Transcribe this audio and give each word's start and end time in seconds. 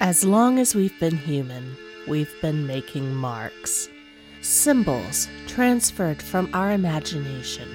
As 0.00 0.24
long 0.24 0.60
as 0.60 0.76
we've 0.76 0.98
been 1.00 1.16
human, 1.16 1.76
we've 2.06 2.32
been 2.40 2.68
making 2.68 3.16
marks. 3.16 3.88
Symbols 4.42 5.26
transferred 5.48 6.22
from 6.22 6.48
our 6.54 6.70
imagination 6.70 7.68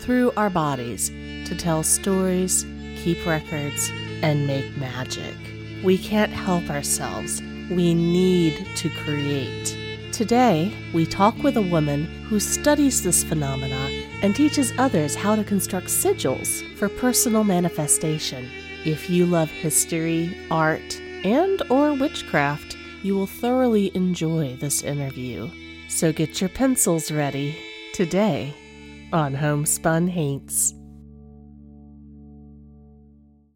through 0.00 0.32
our 0.36 0.50
bodies 0.50 1.08
to 1.08 1.54
tell 1.56 1.84
stories, 1.84 2.66
keep 2.96 3.24
records, 3.24 3.90
and 4.22 4.44
make 4.44 4.76
magic. 4.76 5.36
We 5.84 5.96
can't 5.98 6.32
help 6.32 6.68
ourselves. 6.68 7.40
We 7.70 7.94
need 7.94 8.66
to 8.74 8.90
create. 9.04 9.76
Today, 10.10 10.74
we 10.92 11.06
talk 11.06 11.40
with 11.44 11.56
a 11.56 11.62
woman 11.62 12.06
who 12.24 12.40
studies 12.40 13.04
this 13.04 13.22
phenomena 13.22 13.88
and 14.20 14.34
teaches 14.34 14.72
others 14.78 15.14
how 15.14 15.36
to 15.36 15.44
construct 15.44 15.86
sigils 15.86 16.60
for 16.74 16.88
personal 16.88 17.44
manifestation. 17.44 18.50
If 18.84 19.08
you 19.08 19.26
love 19.26 19.48
history, 19.48 20.36
art, 20.50 21.00
and 21.24 21.62
or 21.70 21.94
witchcraft, 21.94 22.76
you 23.02 23.14
will 23.14 23.26
thoroughly 23.26 23.90
enjoy 23.94 24.56
this 24.56 24.82
interview. 24.82 25.50
So 25.88 26.12
get 26.12 26.40
your 26.40 26.50
pencils 26.50 27.10
ready 27.10 27.56
today 27.94 28.54
on 29.12 29.34
Homespun 29.34 30.08
Haints. 30.08 30.74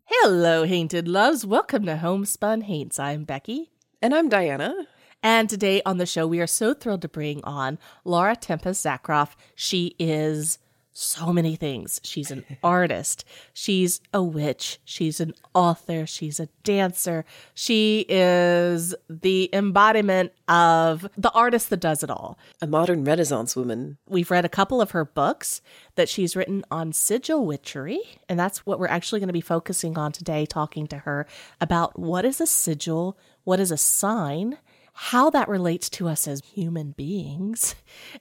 Hello, 0.06 0.64
Hainted 0.64 1.08
Loves. 1.08 1.44
Welcome 1.44 1.84
to 1.86 1.96
Homespun 1.96 2.62
Haints. 2.62 2.98
I'm 2.98 3.24
Becky. 3.24 3.72
And 4.00 4.14
I'm 4.14 4.28
Diana. 4.28 4.86
And 5.22 5.48
today 5.48 5.82
on 5.86 5.98
the 5.98 6.06
show, 6.06 6.26
we 6.26 6.40
are 6.40 6.46
so 6.46 6.74
thrilled 6.74 7.02
to 7.02 7.08
bring 7.08 7.42
on 7.44 7.78
Laura 8.04 8.34
Tempest 8.34 8.84
Zakroff. 8.84 9.34
She 9.54 9.94
is 9.98 10.58
so 10.92 11.32
many 11.32 11.56
things. 11.56 12.00
She's 12.04 12.30
an 12.30 12.44
artist. 12.62 13.24
She's 13.52 14.00
a 14.12 14.22
witch. 14.22 14.78
She's 14.84 15.20
an 15.20 15.34
author. 15.54 16.06
She's 16.06 16.38
a 16.38 16.48
dancer. 16.64 17.24
She 17.54 18.04
is 18.08 18.94
the 19.08 19.50
embodiment 19.52 20.32
of 20.48 21.08
the 21.16 21.30
artist 21.32 21.70
that 21.70 21.80
does 21.80 22.02
it 22.02 22.10
all. 22.10 22.38
A 22.60 22.66
modern 22.66 23.04
Renaissance 23.04 23.56
woman. 23.56 23.98
We've 24.08 24.30
read 24.30 24.44
a 24.44 24.50
couple 24.50 24.80
of 24.80 24.90
her 24.90 25.04
books 25.04 25.60
that 25.94 26.08
she's 26.08 26.36
written 26.36 26.64
on 26.70 26.92
sigil 26.92 27.44
witchery, 27.44 28.00
and 28.28 28.38
that's 28.38 28.66
what 28.66 28.78
we're 28.78 28.86
actually 28.86 29.20
going 29.20 29.28
to 29.28 29.32
be 29.32 29.40
focusing 29.40 29.96
on 29.96 30.12
today, 30.12 30.46
talking 30.46 30.86
to 30.88 30.98
her 30.98 31.26
about 31.60 31.98
what 31.98 32.24
is 32.24 32.40
a 32.40 32.46
sigil, 32.46 33.18
what 33.44 33.60
is 33.60 33.70
a 33.70 33.76
sign, 33.76 34.58
how 34.92 35.30
that 35.30 35.48
relates 35.48 35.88
to 35.88 36.08
us 36.08 36.28
as 36.28 36.42
human 36.44 36.92
beings, 36.92 37.74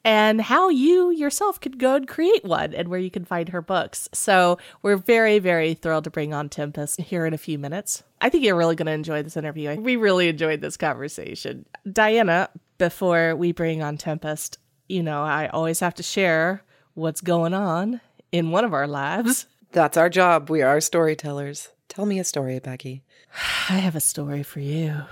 and 0.04 0.42
how 0.42 0.70
you 0.70 1.10
yourself 1.12 1.60
could 1.60 1.78
go 1.78 1.96
and 1.96 2.08
create 2.08 2.44
one 2.44 2.74
and 2.74 2.88
where 2.88 3.00
you 3.00 3.12
can 3.12 3.26
find 3.26 3.50
her 3.50 3.62
books. 3.62 4.08
So 4.14 4.58
we're 4.82 4.98
very, 4.98 5.40
very 5.40 5.74
thrilled 5.74 6.06
to 6.06 6.10
bring 6.10 6.34
on 6.34 6.50
Tempest 6.50 7.02
here 7.02 7.26
in 7.26 7.34
a 7.34 7.38
few 7.38 7.60
minutes. 7.60 8.04
I 8.22 8.30
think 8.30 8.44
you're 8.44 8.56
really 8.56 8.76
going 8.76 8.86
to 8.86 8.94
enjoy 8.94 9.22
this 9.22 9.38
interview. 9.38 9.80
We 9.80 9.96
really 9.96 10.30
enjoyed 10.30 10.62
this 10.62 10.78
conversation. 10.78 11.66
Diana, 11.92 12.50
before 12.78 13.36
we 13.36 13.52
bring 13.52 13.84
on 13.84 13.98
Tempest, 13.98 14.58
you 14.88 15.04
know, 15.04 15.24
I 15.24 15.48
always 15.48 15.80
have 15.82 15.96
to 15.96 16.04
share 16.04 16.64
what's 16.94 17.22
going 17.22 17.54
on 17.54 18.02
in 18.32 18.52
one 18.52 18.66
of 18.66 18.74
our 18.74 18.88
lives. 18.88 19.46
That's 19.72 19.98
our 19.98 20.10
job. 20.10 20.50
We 20.50 20.62
are 20.62 20.82
storytellers. 20.82 21.70
Tell 21.88 22.06
me 22.06 22.20
a 22.20 22.24
story, 22.24 22.60
Becky. 22.60 23.04
I 23.70 23.78
have 23.78 23.96
a 23.96 24.02
story 24.02 24.44
for 24.44 24.60
you. 24.60 25.04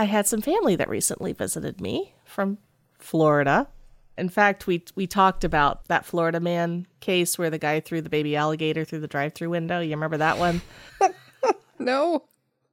I 0.00 0.04
had 0.04 0.26
some 0.26 0.40
family 0.40 0.76
that 0.76 0.88
recently 0.88 1.34
visited 1.34 1.78
me 1.78 2.14
from 2.24 2.56
Florida. 2.98 3.68
In 4.16 4.30
fact, 4.30 4.66
we 4.66 4.82
we 4.94 5.06
talked 5.06 5.44
about 5.44 5.88
that 5.88 6.06
Florida 6.06 6.40
man 6.40 6.86
case 7.00 7.36
where 7.36 7.50
the 7.50 7.58
guy 7.58 7.80
threw 7.80 8.00
the 8.00 8.08
baby 8.08 8.34
alligator 8.34 8.82
through 8.82 9.00
the 9.00 9.08
drive-through 9.08 9.50
window. 9.50 9.80
You 9.80 9.90
remember 9.90 10.16
that 10.16 10.38
one? 10.38 10.62
no. 11.78 12.24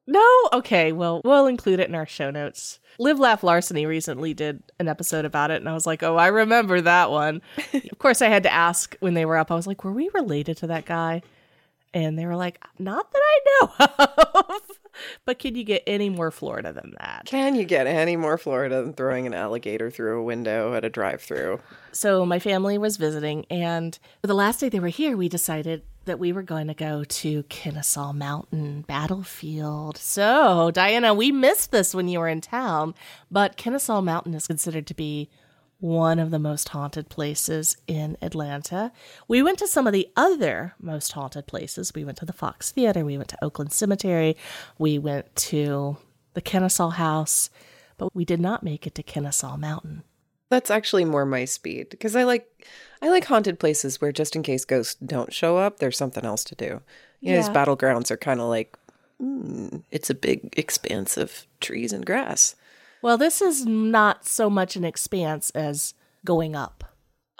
No? 0.08 0.50
Okay, 0.54 0.94
well, 0.94 1.20
we'll 1.26 1.48
include 1.48 1.82
it 1.82 1.90
in 1.90 1.96
our 1.96 2.06
show 2.06 2.32
notes. 2.32 2.80
Live 2.98 3.20
Laugh 3.20 3.44
Larceny 3.44 3.86
recently 3.86 4.34
did 4.34 4.64
an 4.80 4.88
episode 4.88 5.26
about 5.26 5.52
it, 5.52 5.58
and 5.58 5.68
I 5.68 5.74
was 5.74 5.86
like, 5.86 6.04
oh, 6.04 6.16
I 6.16 6.28
remember 6.28 6.80
that 6.80 7.12
one. 7.12 7.42
of 7.74 8.00
course, 8.00 8.22
I 8.22 8.30
had 8.30 8.44
to 8.44 8.54
ask 8.54 8.96
when 9.02 9.16
they 9.16 9.26
were 9.26 9.36
up, 9.36 9.52
I 9.52 9.56
was 9.56 9.68
like, 9.68 9.84
were 9.84 9.92
we 9.92 10.10
related 10.14 10.56
to 10.60 10.68
that 10.68 10.86
guy? 10.86 11.24
And 11.98 12.18
they 12.18 12.28
were 12.28 12.36
like, 12.36 12.64
not 12.78 13.12
that 13.12 13.22
I 13.24 13.40
know 13.48 14.46
of. 14.50 14.62
but 15.26 15.40
can 15.40 15.56
you 15.56 15.64
get 15.64 15.82
any 15.88 16.10
more 16.10 16.30
Florida 16.30 16.72
than 16.72 16.94
that? 17.00 17.24
Can 17.26 17.56
you 17.56 17.64
get 17.64 17.88
any 17.88 18.16
more 18.16 18.38
Florida 18.38 18.84
than 18.84 18.94
throwing 18.94 19.26
an 19.26 19.34
alligator 19.34 19.90
through 19.90 20.20
a 20.20 20.24
window 20.24 20.76
at 20.76 20.86
a 20.86 20.90
drive 20.90 21.24
through? 21.24 21.60
So 21.92 22.24
my 22.24 22.38
family 22.38 22.78
was 22.78 22.98
visiting, 22.98 23.46
and 23.50 23.98
the 24.22 24.36
last 24.36 24.60
day 24.60 24.70
they 24.70 24.80
were 24.80 24.90
here, 24.90 25.18
we 25.18 25.28
decided 25.28 25.82
that 26.06 26.20
we 26.20 26.32
were 26.32 26.44
going 26.44 26.68
to 26.68 26.76
go 26.76 27.04
to 27.04 27.42
Kennesaw 27.44 28.14
Mountain 28.14 28.82
Battlefield. 28.82 29.98
So, 29.98 30.70
Diana, 30.70 31.16
we 31.16 31.32
missed 31.32 31.72
this 31.72 31.96
when 31.96 32.08
you 32.08 32.20
were 32.20 32.28
in 32.28 32.42
town, 32.42 32.94
but 33.32 33.58
Kennesaw 33.58 34.02
Mountain 34.02 34.36
is 34.36 34.46
considered 34.46 34.86
to 34.86 34.94
be 34.94 35.32
one 35.80 36.18
of 36.18 36.32
the 36.32 36.40
most 36.40 36.70
haunted 36.70 37.10
places 37.10 37.78
in 37.88 38.18
Atlanta. 38.22 38.92
We 39.28 39.44
went 39.44 39.60
to 39.60 39.68
some 39.68 39.86
of 39.86 39.94
the 39.94 40.10
other 40.16 40.74
most 40.80 41.12
haunted 41.12 41.46
places. 41.48 41.94
We 41.94 42.04
went 42.04 42.18
to 42.20 42.26
the 42.26 42.34
Fox 42.34 42.72
Theater, 42.72 43.06
we 43.06 43.18
went 43.18 43.30
to 43.30 43.44
Oakland 43.44 43.72
Cemetery, 43.72 44.36
we 44.78 44.98
went 44.98 45.36
to 45.36 45.98
the 46.34 46.42
Kennesaw 46.42 46.90
House, 46.90 47.50
but 47.98 48.16
we 48.16 48.26
did 48.26 48.40
not 48.40 48.64
make 48.64 48.88
it 48.88 48.96
to 48.96 49.04
Kennesaw 49.04 49.58
Mountain. 49.58 50.04
That's 50.50 50.72
actually 50.72 51.06
more 51.06 51.26
my 51.26 51.46
speed 51.46 51.90
because 51.90 52.16
I 52.16 52.24
like 52.24 52.68
I 53.02 53.10
like 53.10 53.26
haunted 53.26 53.60
places 53.60 54.00
where 54.00 54.12
just 54.12 54.36
in 54.36 54.44
case 54.44 54.66
ghosts 54.66 54.96
don't 54.96 55.34
show 55.34 55.58
up, 55.58 55.80
there's 55.80 55.98
something 55.98 56.26
else 56.26 56.44
to 56.46 56.56
do. 56.56 56.82
You 57.20 57.32
know, 57.32 57.38
these 57.38 57.50
battlegrounds 57.50 58.12
are 58.12 58.18
kind 58.18 58.40
of 58.40 58.48
like 58.48 58.78
mm, 59.22 59.84
it's 59.92 60.10
a 60.10 60.16
big 60.16 60.58
expanse 60.58 61.18
of 61.18 61.46
trees 61.60 61.92
and 61.92 62.06
grass. 62.06 62.56
Well, 63.02 63.18
this 63.18 63.42
is 63.42 63.66
not 63.66 64.26
so 64.26 64.50
much 64.50 64.76
an 64.76 64.84
expanse 64.84 65.50
as 65.52 65.94
going 66.26 66.56
up. 66.56 66.84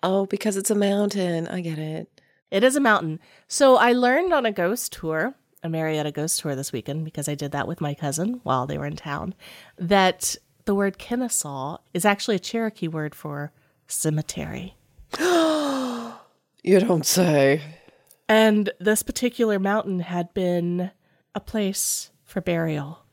Oh, 0.04 0.26
because 0.26 0.58
it's 0.58 0.70
a 0.70 0.76
mountain. 0.76 1.48
I 1.48 1.62
get 1.62 1.80
it. 1.80 2.22
It 2.52 2.64
is 2.64 2.76
a 2.76 2.82
mountain. 2.82 3.20
So 3.48 3.76
I 3.76 3.92
learned 3.92 4.32
on 4.32 4.46
a 4.46 4.52
ghost 4.52 4.94
tour, 4.94 5.36
a 5.64 5.70
Marietta 5.70 6.12
ghost 6.12 6.40
tour 6.40 6.56
this 6.56 6.72
weekend, 6.72 7.04
because 7.04 7.28
I 7.28 7.36
did 7.36 7.52
that 7.52 7.68
with 7.68 7.82
my 7.82 7.94
cousin 7.94 8.40
while 8.44 8.68
they 8.68 8.78
were 8.78 8.86
in 8.86 8.96
town, 8.96 9.34
that 9.78 10.36
the 10.66 10.76
word 10.76 10.98
Kennesaw 10.98 11.78
is 11.94 12.06
actually 12.06 12.36
a 12.36 12.40
Cherokee 12.40 12.88
word 12.88 13.16
for 13.16 13.52
cemetery. 13.88 14.76
you 15.20 16.80
don't 16.80 17.06
say. 17.06 17.62
And 18.30 18.70
this 18.80 19.04
particular 19.04 19.60
mountain 19.60 20.02
had 20.02 20.34
been 20.34 20.92
a 21.34 21.40
place 21.40 22.12
for 22.24 22.42
burial 22.42 23.07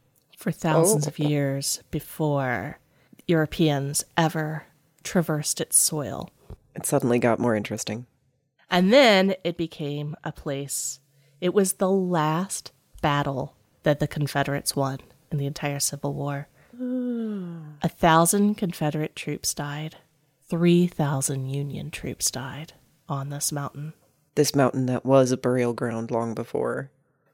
for 0.45 0.51
oh. 0.51 0.53
thousands 0.53 1.07
oh. 1.07 1.09
of 1.09 1.19
years 1.19 1.83
before 1.91 2.79
Europeans 3.27 4.05
ever 4.15 4.67
traversed 5.03 5.59
its 5.59 5.79
soil. 5.79 6.31
It 6.77 6.85
suddenly 6.85 7.19
got 7.19 7.39
more 7.39 7.57
interesting. 7.57 8.07
And 8.71 8.93
then 8.93 9.37
it 9.43 9.57
became 9.57 10.15
a 10.23 10.33
place. 10.33 11.01
It 11.41 11.55
was 11.55 11.75
the 11.75 11.91
last 11.91 12.73
battle 13.01 13.57
that 13.85 14.01
the 14.01 14.07
Confederates 14.07 14.77
won 14.77 14.99
in 15.33 15.39
the 15.39 15.47
entire 15.47 15.81
Civil 15.81 16.13
War. 16.13 16.49
Ah. 16.75 17.79
a 17.83 17.89
thousand 17.89 18.57
Confederate 18.57 19.15
troops 19.15 19.55
died, 19.55 19.97
3,000 20.49 21.47
Union 21.47 21.91
troops 21.91 22.31
died 22.31 22.75
on 23.09 23.31
this 23.31 23.51
mountain. 23.53 23.95
This 24.35 24.55
mountain 24.55 24.87
that 24.87 25.07
was 25.07 25.31
a 25.31 25.37
burial 25.37 25.73
ground 25.73 26.11
long 26.11 26.35
before. 26.35 26.91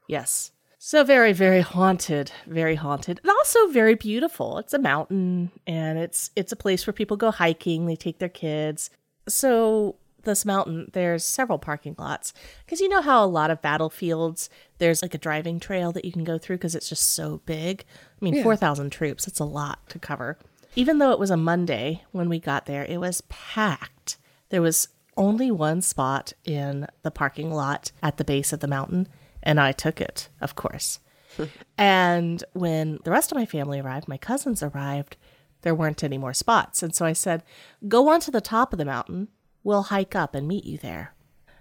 Yes. 0.07 0.51
So 0.83 1.03
very, 1.03 1.31
very 1.31 1.61
haunted, 1.61 2.31
very 2.47 2.73
haunted, 2.73 3.19
and 3.21 3.29
also 3.29 3.67
very 3.67 3.93
beautiful. 3.93 4.57
It's 4.57 4.73
a 4.73 4.79
mountain, 4.79 5.51
and 5.67 5.99
it's 5.99 6.31
it's 6.35 6.51
a 6.51 6.55
place 6.55 6.87
where 6.87 6.93
people 6.93 7.17
go 7.17 7.29
hiking. 7.29 7.85
They 7.85 7.95
take 7.95 8.17
their 8.17 8.27
kids. 8.27 8.89
So 9.29 9.97
this 10.23 10.43
mountain, 10.43 10.89
there's 10.93 11.23
several 11.23 11.59
parking 11.59 11.93
lots 11.99 12.33
because 12.65 12.81
you 12.81 12.89
know 12.89 13.03
how 13.03 13.23
a 13.23 13.27
lot 13.27 13.51
of 13.51 13.61
battlefields 13.61 14.49
there's 14.79 15.03
like 15.03 15.13
a 15.13 15.19
driving 15.19 15.59
trail 15.59 15.91
that 15.91 16.03
you 16.03 16.11
can 16.11 16.23
go 16.23 16.39
through 16.39 16.57
because 16.57 16.73
it's 16.73 16.89
just 16.89 17.13
so 17.13 17.41
big. 17.45 17.85
I 18.19 18.25
mean, 18.25 18.33
yeah. 18.33 18.41
four 18.41 18.55
thousand 18.55 18.89
troops. 18.89 19.27
It's 19.27 19.39
a 19.39 19.45
lot 19.45 19.87
to 19.89 19.99
cover. 19.99 20.39
Even 20.75 20.97
though 20.97 21.11
it 21.11 21.19
was 21.19 21.29
a 21.29 21.37
Monday 21.37 22.01
when 22.11 22.27
we 22.27 22.39
got 22.39 22.65
there, 22.65 22.85
it 22.85 22.97
was 22.97 23.21
packed. 23.29 24.17
There 24.49 24.63
was 24.63 24.87
only 25.15 25.51
one 25.51 25.83
spot 25.83 26.33
in 26.43 26.87
the 27.03 27.11
parking 27.11 27.51
lot 27.51 27.91
at 28.01 28.17
the 28.17 28.25
base 28.25 28.51
of 28.51 28.61
the 28.61 28.67
mountain 28.67 29.07
and 29.43 29.59
I 29.59 29.71
took 29.71 30.01
it, 30.01 30.29
of 30.39 30.55
course. 30.55 30.99
and 31.77 32.43
when 32.53 32.99
the 33.03 33.11
rest 33.11 33.31
of 33.31 33.37
my 33.37 33.45
family 33.45 33.79
arrived, 33.79 34.07
my 34.07 34.17
cousins 34.17 34.61
arrived, 34.61 35.17
there 35.61 35.75
weren't 35.75 36.03
any 36.03 36.17
more 36.17 36.33
spots. 36.33 36.83
And 36.83 36.93
so 36.93 37.05
I 37.05 37.13
said, 37.13 37.43
Go 37.87 38.09
on 38.09 38.19
to 38.21 38.31
the 38.31 38.41
top 38.41 38.73
of 38.73 38.79
the 38.79 38.85
mountain. 38.85 39.29
We'll 39.63 39.83
hike 39.83 40.15
up 40.15 40.33
and 40.35 40.47
meet 40.47 40.65
you 40.65 40.77
there. 40.77 41.13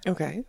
Okay. 0.07 0.45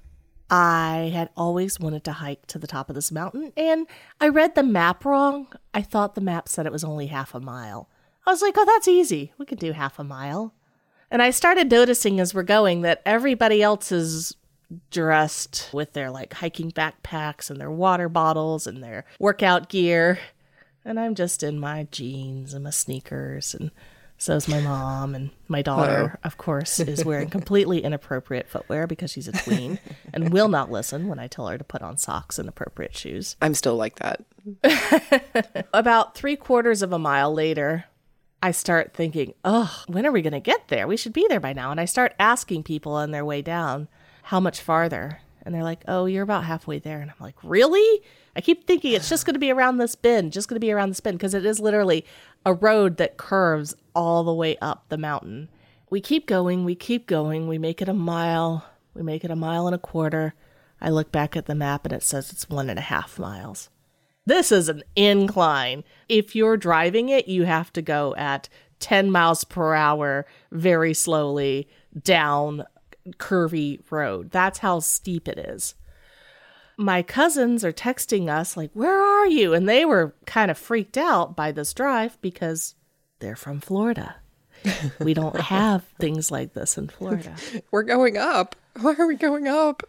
I 0.50 1.12
had 1.14 1.30
always 1.38 1.80
wanted 1.80 2.04
to 2.06 2.12
hike 2.14 2.46
to 2.48 2.60
the 2.60 2.68
top 2.68 2.90
of 2.90 2.96
this 2.96 3.12
mountain, 3.12 3.54
and 3.56 3.88
I 4.20 4.28
read 4.28 4.56
the 4.56 4.64
map 4.64 5.06
wrong. 5.06 5.48
I 5.74 5.82
thought 5.82 6.14
the 6.14 6.22
map 6.22 6.50
said 6.50 6.66
it 6.66 6.74
was 6.74 6.84
only 6.84 7.08
half 7.08 7.34
a 7.34 7.40
mile. 7.40 7.90
I 8.26 8.32
was 8.32 8.42
like, 8.42 8.56
oh, 8.58 8.66
that's 8.66 8.88
easy. 8.88 9.34
We 9.38 9.46
can 9.46 9.58
do 9.58 9.72
half 9.72 9.98
a 9.98 10.04
mile. 10.04 10.54
And 11.10 11.22
I 11.22 11.32
started 11.32 11.72
noticing 11.72 12.20
as 12.20 12.34
we're 12.34 12.44
going 12.44 12.82
that 12.82 13.02
everybody 13.06 13.64
else 13.64 13.92
is 13.92 14.36
dressed 14.90 15.70
with 15.74 15.94
their 15.94 16.10
like 16.10 16.34
hiking 16.34 16.72
backpacks 16.72 17.50
and 17.50 17.60
their 17.60 17.72
water 17.72 18.10
bottles 18.10 18.68
and 18.68 18.84
their 18.84 19.06
workout 19.20 19.70
gear. 19.70 20.20
And 20.84 21.00
I'm 21.00 21.16
just 21.16 21.44
in 21.44 21.60
my 21.60 21.88
jeans 21.92 22.54
and 22.54 22.64
my 22.64 22.70
sneakers 22.72 23.54
and 23.54 23.72
so's 24.18 24.48
my 24.48 24.62
mom 24.62 25.16
and 25.16 25.32
my 25.48 25.62
daughter, 25.62 26.20
of 26.24 26.38
course, 26.38 26.80
is 26.80 27.04
wearing 27.04 27.30
completely 27.30 27.84
inappropriate 27.84 28.48
footwear 28.48 28.86
because 28.86 29.12
she's 29.12 29.28
a 29.28 29.32
tween 29.32 29.80
and 30.14 30.32
will 30.32 30.48
not 30.48 30.72
listen 30.72 31.08
when 31.08 31.20
I 31.20 31.28
tell 31.28 31.48
her 31.48 31.58
to 31.58 31.64
put 31.64 31.82
on 31.82 31.98
socks 31.98 32.38
and 32.38 32.48
appropriate 32.48 32.96
shoes. 32.96 33.36
I'm 33.42 33.56
still 33.56 33.76
like 33.76 33.96
that. 34.00 34.24
About 35.74 36.16
three 36.16 36.36
quarters 36.36 36.82
of 36.82 36.94
a 36.94 37.00
mile 37.00 37.34
later, 37.34 37.86
I 38.44 38.52
start 38.52 38.94
thinking, 38.94 39.34
oh, 39.44 39.84
when 39.88 40.06
are 40.06 40.12
we 40.12 40.22
going 40.22 40.34
to 40.34 40.40
get 40.40 40.68
there? 40.68 40.88
We 40.88 40.98
should 40.98 41.14
be 41.14 41.26
there 41.30 41.40
by 41.40 41.54
now. 41.54 41.72
And 41.72 41.80
I 41.80 41.86
start 41.86 42.14
asking 42.20 42.64
people 42.64 42.94
on 42.94 43.12
their 43.12 43.26
way 43.26 43.42
down, 43.42 43.88
how 44.24 44.40
much 44.40 44.62
farther? 44.62 45.20
And 45.44 45.54
they're 45.54 45.64
like, 45.64 45.84
oh, 45.88 46.06
you're 46.06 46.24
about 46.24 46.44
halfway 46.44 46.80
there. 46.80 47.02
And 47.02 47.10
I'm 47.10 47.18
like, 47.20 47.36
really? 47.44 48.04
I 48.36 48.42
keep 48.42 48.66
thinking 48.66 48.94
it's 48.94 49.10
just 49.10 49.26
going 49.26 49.34
to 49.34 49.40
be 49.40 49.52
around 49.52 49.78
this 49.78 49.96
bend, 49.96 50.34
just 50.34 50.48
going 50.48 50.56
to 50.56 50.66
be 50.66 50.72
around 50.72 50.90
this 50.90 51.00
bend, 51.00 51.18
because 51.18 51.34
it 51.34 51.46
is 51.46 51.60
literally 51.60 52.06
a 52.46 52.54
road 52.54 52.98
that 52.98 53.18
curves 53.18 53.76
all 53.96 54.24
the 54.24 54.34
way 54.34 54.58
up 54.62 54.86
the 54.90 54.98
mountain. 54.98 55.50
We 55.90 56.00
keep 56.00 56.28
going, 56.28 56.64
we 56.64 56.76
keep 56.76 57.08
going, 57.08 57.48
we 57.48 57.58
make 57.58 57.82
it 57.82 57.90
a 57.90 57.94
mile, 57.94 58.66
we 58.94 59.02
make 59.02 59.24
it 59.24 59.32
a 59.32 59.36
mile 59.36 59.68
and 59.68 59.76
a 59.76 59.80
quarter. 59.80 60.34
I 60.80 60.90
look 60.90 61.12
back 61.12 61.36
at 61.36 61.46
the 61.46 61.56
map 61.56 61.86
and 61.86 61.94
it 61.94 62.04
says 62.04 62.32
it's 62.32 62.50
one 62.50 62.70
and 62.70 62.80
a 62.80 62.84
half 62.84 63.20
miles. 63.20 63.70
This 64.26 64.52
is 64.52 64.70
an 64.70 64.84
incline. 64.96 65.84
If 66.08 66.36
you're 66.36 66.58
driving 66.58 67.10
it, 67.10 67.28
you 67.28 67.44
have 67.44 67.74
to 67.74 67.82
go 67.82 68.16
at 68.16 68.48
10 68.80 69.12
miles 69.12 69.44
per 69.44 69.74
hour 69.76 70.26
very 70.52 70.94
slowly 70.94 71.68
down 72.02 72.64
curvy 73.18 73.82
road. 73.90 74.32
That's 74.32 74.60
how 74.60 74.80
steep 74.80 75.28
it 75.28 75.38
is. 75.38 75.76
My 76.78 77.04
cousins 77.04 77.64
are 77.64 77.74
texting 77.74 78.30
us, 78.30 78.58
like, 78.58 78.72
Where 78.74 79.02
are 79.02 79.28
you? 79.28 79.54
And 79.54 79.68
they 79.68 79.86
were 79.86 80.16
kind 80.26 80.50
of 80.50 80.58
freaked 80.58 80.98
out 80.98 81.36
by 81.36 81.52
this 81.52 81.74
drive 81.74 82.20
because 82.22 82.76
they're 83.20 83.36
from 83.36 83.60
Florida. 83.60 84.16
we 85.00 85.14
don't 85.14 85.40
have 85.40 85.84
things 86.00 86.32
like 86.32 86.54
this 86.54 86.78
in 86.78 86.88
Florida. 86.88 87.36
We're 87.72 87.84
going 87.84 88.18
up. 88.18 88.56
Why 88.80 88.96
are 88.98 89.08
we 89.08 89.16
going 89.16 89.48
up? 89.48 89.84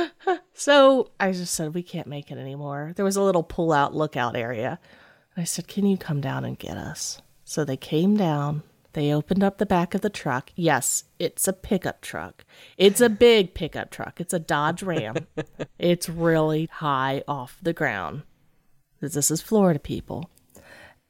so 0.54 1.10
I 1.18 1.32
just 1.32 1.54
said, 1.54 1.74
We 1.74 1.82
can't 1.82 2.06
make 2.06 2.30
it 2.30 2.38
anymore. 2.38 2.92
There 2.96 3.04
was 3.04 3.16
a 3.16 3.22
little 3.22 3.42
pull 3.42 3.72
out 3.72 3.94
lookout 3.94 4.36
area. 4.36 4.78
And 5.34 5.42
I 5.42 5.44
said, 5.44 5.68
Can 5.68 5.86
you 5.86 5.96
come 5.96 6.20
down 6.20 6.44
and 6.44 6.58
get 6.58 6.76
us? 6.76 7.20
So 7.44 7.64
they 7.64 7.76
came 7.76 8.16
down. 8.16 8.62
They 8.98 9.14
opened 9.14 9.44
up 9.44 9.58
the 9.58 9.64
back 9.64 9.94
of 9.94 10.00
the 10.00 10.10
truck. 10.10 10.50
Yes, 10.56 11.04
it's 11.20 11.46
a 11.46 11.52
pickup 11.52 12.00
truck. 12.00 12.44
It's 12.76 13.00
a 13.00 13.08
big 13.08 13.54
pickup 13.54 13.92
truck. 13.92 14.20
It's 14.20 14.34
a 14.34 14.40
Dodge 14.40 14.82
Ram. 14.82 15.14
it's 15.78 16.08
really 16.08 16.68
high 16.72 17.22
off 17.28 17.58
the 17.62 17.72
ground. 17.72 18.24
This 19.00 19.30
is 19.30 19.40
Florida 19.40 19.78
people. 19.78 20.30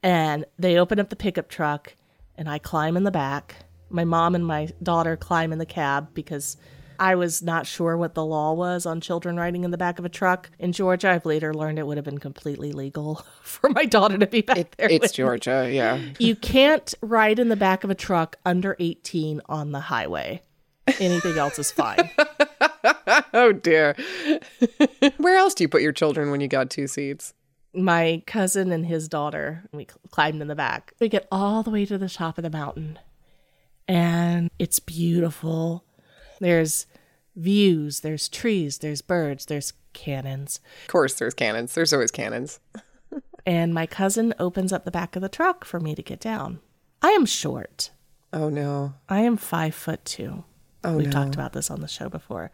And 0.03 0.45
they 0.59 0.77
open 0.77 0.99
up 0.99 1.09
the 1.09 1.15
pickup 1.15 1.49
truck, 1.49 1.95
and 2.35 2.47
I 2.47 2.59
climb 2.59 2.95
in 2.95 3.05
the 3.05 3.09
back. 3.09 3.55
My 3.89 4.05
mom 4.05 4.35
and 4.35 4.45
my 4.45 4.67
daughter 4.83 5.17
climb 5.17 5.51
in 5.51 5.57
the 5.57 5.65
cab 5.65 6.13
because 6.13 6.57
I 6.99 7.15
was 7.15 7.41
not 7.41 7.65
sure 7.65 7.95
what 7.95 8.13
the 8.13 8.25
law 8.25 8.51
was 8.51 8.85
on 8.85 8.99
children 8.99 9.37
riding 9.37 9.63
in 9.63 9.71
the 9.71 9.77
back 9.77 9.99
of 9.99 10.05
a 10.05 10.09
truck 10.09 10.51
in 10.59 10.73
Georgia. 10.73 11.09
I've 11.09 11.25
later 11.25 11.53
learned 11.53 11.79
it 11.79 11.87
would 11.87 11.97
have 11.97 12.03
been 12.03 12.17
completely 12.17 12.73
legal 12.73 13.25
for 13.41 13.69
my 13.69 13.85
daughter 13.85 14.17
to 14.17 14.27
be 14.27 14.41
back 14.41 14.57
it, 14.57 14.75
there. 14.77 14.89
It's 14.91 15.13
Georgia, 15.13 15.65
me. 15.65 15.77
yeah. 15.77 15.99
You 16.19 16.35
can't 16.35 16.93
ride 17.01 17.39
in 17.39 17.47
the 17.47 17.55
back 17.55 17.85
of 17.85 17.89
a 17.89 17.95
truck 17.95 18.35
under 18.45 18.75
18 18.79 19.41
on 19.47 19.71
the 19.71 19.79
highway. 19.79 20.41
Anything 20.99 21.37
else 21.37 21.57
is 21.57 21.71
fine. 21.71 22.09
oh 23.33 23.53
dear. 23.53 23.95
Where 25.17 25.37
else 25.37 25.53
do 25.53 25.63
you 25.63 25.69
put 25.69 25.81
your 25.81 25.91
children 25.93 26.31
when 26.31 26.41
you 26.41 26.47
got 26.47 26.69
two 26.69 26.87
seats? 26.87 27.33
My 27.73 28.23
cousin 28.25 28.71
and 28.71 28.85
his 28.85 29.07
daughter, 29.07 29.63
we 29.71 29.85
climbed 30.09 30.41
in 30.41 30.47
the 30.47 30.55
back. 30.55 30.93
We 30.99 31.07
get 31.07 31.27
all 31.31 31.63
the 31.63 31.69
way 31.69 31.85
to 31.85 31.97
the 31.97 32.09
top 32.09 32.39
of 32.39 32.43
the 32.43 32.49
mountain, 32.49 32.97
and 33.87 34.49
it's 34.57 34.79
beautiful 34.79 35.85
there's 36.39 36.85
views, 37.39 38.01
there's 38.01 38.29
trees, 38.29 38.79
there's 38.79 39.01
birds, 39.01 39.45
there's 39.45 39.73
cannons. 39.93 40.59
Of 40.83 40.87
course, 40.89 41.15
there's 41.15 41.33
cannons. 41.33 41.73
There's 41.73 41.93
always 41.93 42.11
cannons. 42.11 42.59
and 43.45 43.73
my 43.73 43.85
cousin 43.87 44.33
opens 44.39 44.71
up 44.73 44.85
the 44.85 44.91
back 44.91 45.15
of 45.15 45.21
the 45.21 45.29
truck 45.29 45.65
for 45.65 45.79
me 45.79 45.95
to 45.95 46.03
get 46.03 46.19
down. 46.19 46.59
I 47.01 47.09
am 47.09 47.25
short. 47.25 47.91
Oh 48.33 48.49
no. 48.49 48.93
I 49.07 49.21
am 49.21 49.37
five 49.37 49.73
foot 49.73 50.05
two. 50.05 50.43
Oh 50.83 50.97
We've 50.97 51.07
no. 51.07 51.11
talked 51.11 51.35
about 51.35 51.53
this 51.53 51.71
on 51.71 51.81
the 51.81 51.87
show 51.87 52.09
before. 52.09 52.51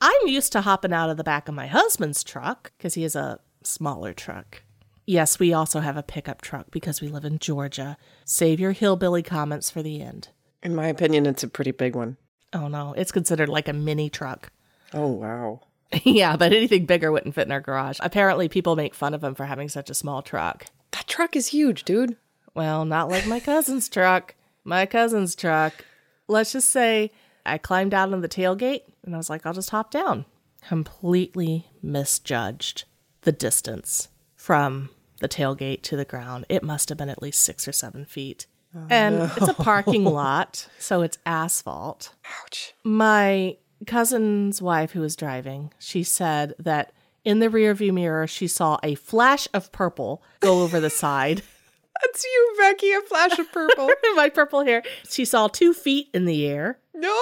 I'm 0.00 0.26
used 0.26 0.52
to 0.52 0.62
hopping 0.62 0.92
out 0.94 1.10
of 1.10 1.18
the 1.18 1.24
back 1.24 1.48
of 1.48 1.54
my 1.54 1.66
husband's 1.66 2.24
truck 2.24 2.72
because 2.78 2.94
he 2.94 3.02
has 3.02 3.14
a 3.14 3.40
smaller 3.62 4.14
truck. 4.14 4.62
Yes, 5.06 5.38
we 5.38 5.52
also 5.52 5.80
have 5.80 5.96
a 5.96 6.02
pickup 6.02 6.40
truck 6.40 6.70
because 6.70 7.00
we 7.00 7.08
live 7.08 7.24
in 7.24 7.38
Georgia. 7.38 7.96
Save 8.24 8.60
your 8.60 8.72
hillbilly 8.72 9.22
comments 9.22 9.70
for 9.70 9.82
the 9.82 10.00
end. 10.00 10.28
In 10.62 10.74
my 10.74 10.86
opinion, 10.86 11.26
it's 11.26 11.42
a 11.42 11.48
pretty 11.48 11.72
big 11.72 11.94
one. 11.96 12.16
Oh 12.52 12.68
no, 12.68 12.92
it's 12.94 13.12
considered 13.12 13.48
like 13.48 13.68
a 13.68 13.72
mini 13.72 14.10
truck. 14.10 14.50
Oh 14.92 15.06
wow. 15.06 15.60
yeah, 16.02 16.36
but 16.36 16.52
anything 16.52 16.84
bigger 16.84 17.12
wouldn't 17.12 17.36
fit 17.36 17.46
in 17.46 17.52
our 17.52 17.60
garage. 17.60 17.98
Apparently, 18.00 18.48
people 18.48 18.74
make 18.74 18.92
fun 18.92 19.14
of 19.14 19.22
him 19.22 19.36
for 19.36 19.44
having 19.46 19.68
such 19.68 19.88
a 19.88 19.94
small 19.94 20.20
truck. 20.20 20.66
That 20.90 21.06
truck 21.06 21.36
is 21.36 21.46
huge, 21.48 21.84
dude. 21.84 22.16
Well, 22.54 22.84
not 22.84 23.08
like 23.08 23.24
my 23.24 23.38
cousin's 23.38 23.88
truck. 23.88 24.34
My 24.64 24.86
cousin's 24.86 25.36
truck. 25.36 25.84
Let's 26.26 26.50
just 26.52 26.70
say 26.70 27.12
I 27.46 27.56
climbed 27.58 27.94
out 27.94 28.12
on 28.12 28.20
the 28.20 28.28
tailgate 28.28 28.82
and 29.04 29.14
I 29.14 29.18
was 29.18 29.30
like, 29.30 29.46
I'll 29.46 29.52
just 29.52 29.70
hop 29.70 29.92
down. 29.92 30.24
Completely 30.66 31.66
misjudged 31.82 32.82
the 33.22 33.32
distance 33.32 34.08
from 34.34 34.90
the 35.20 35.28
tailgate 35.28 35.82
to 35.82 35.96
the 35.96 36.04
ground. 36.04 36.46
It 36.48 36.64
must 36.64 36.88
have 36.88 36.98
been 36.98 37.08
at 37.08 37.22
least 37.22 37.42
six 37.42 37.68
or 37.68 37.72
seven 37.72 38.04
feet. 38.04 38.46
Oh, 38.74 38.86
and 38.88 39.18
no. 39.18 39.30
it's 39.36 39.48
a 39.48 39.54
parking 39.54 40.04
lot, 40.20 40.68
so 40.78 41.02
it's 41.02 41.18
asphalt. 41.26 42.14
Ouch. 42.42 42.74
My 42.84 43.56
cousin's 43.86 44.62
wife, 44.62 44.92
who 44.92 45.00
was 45.00 45.16
driving, 45.16 45.72
she 45.78 46.02
said 46.02 46.54
that 46.58 46.92
in 47.24 47.40
the 47.40 47.48
rearview 47.48 47.92
mirror, 47.92 48.26
she 48.26 48.46
saw 48.46 48.78
a 48.82 48.94
flash 48.94 49.48
of 49.52 49.72
purple 49.72 50.22
go 50.40 50.62
over 50.62 50.80
the 50.80 50.90
side. 50.90 51.42
That's 52.02 52.24
you, 52.24 52.54
Becky, 52.58 52.92
a 52.92 53.00
flash 53.02 53.38
of 53.38 53.52
purple. 53.52 53.90
My 54.14 54.30
purple 54.30 54.64
hair. 54.64 54.82
She 55.08 55.26
saw 55.26 55.48
two 55.48 55.74
feet 55.74 56.08
in 56.14 56.24
the 56.24 56.46
air. 56.46 56.78
No, 56.94 57.18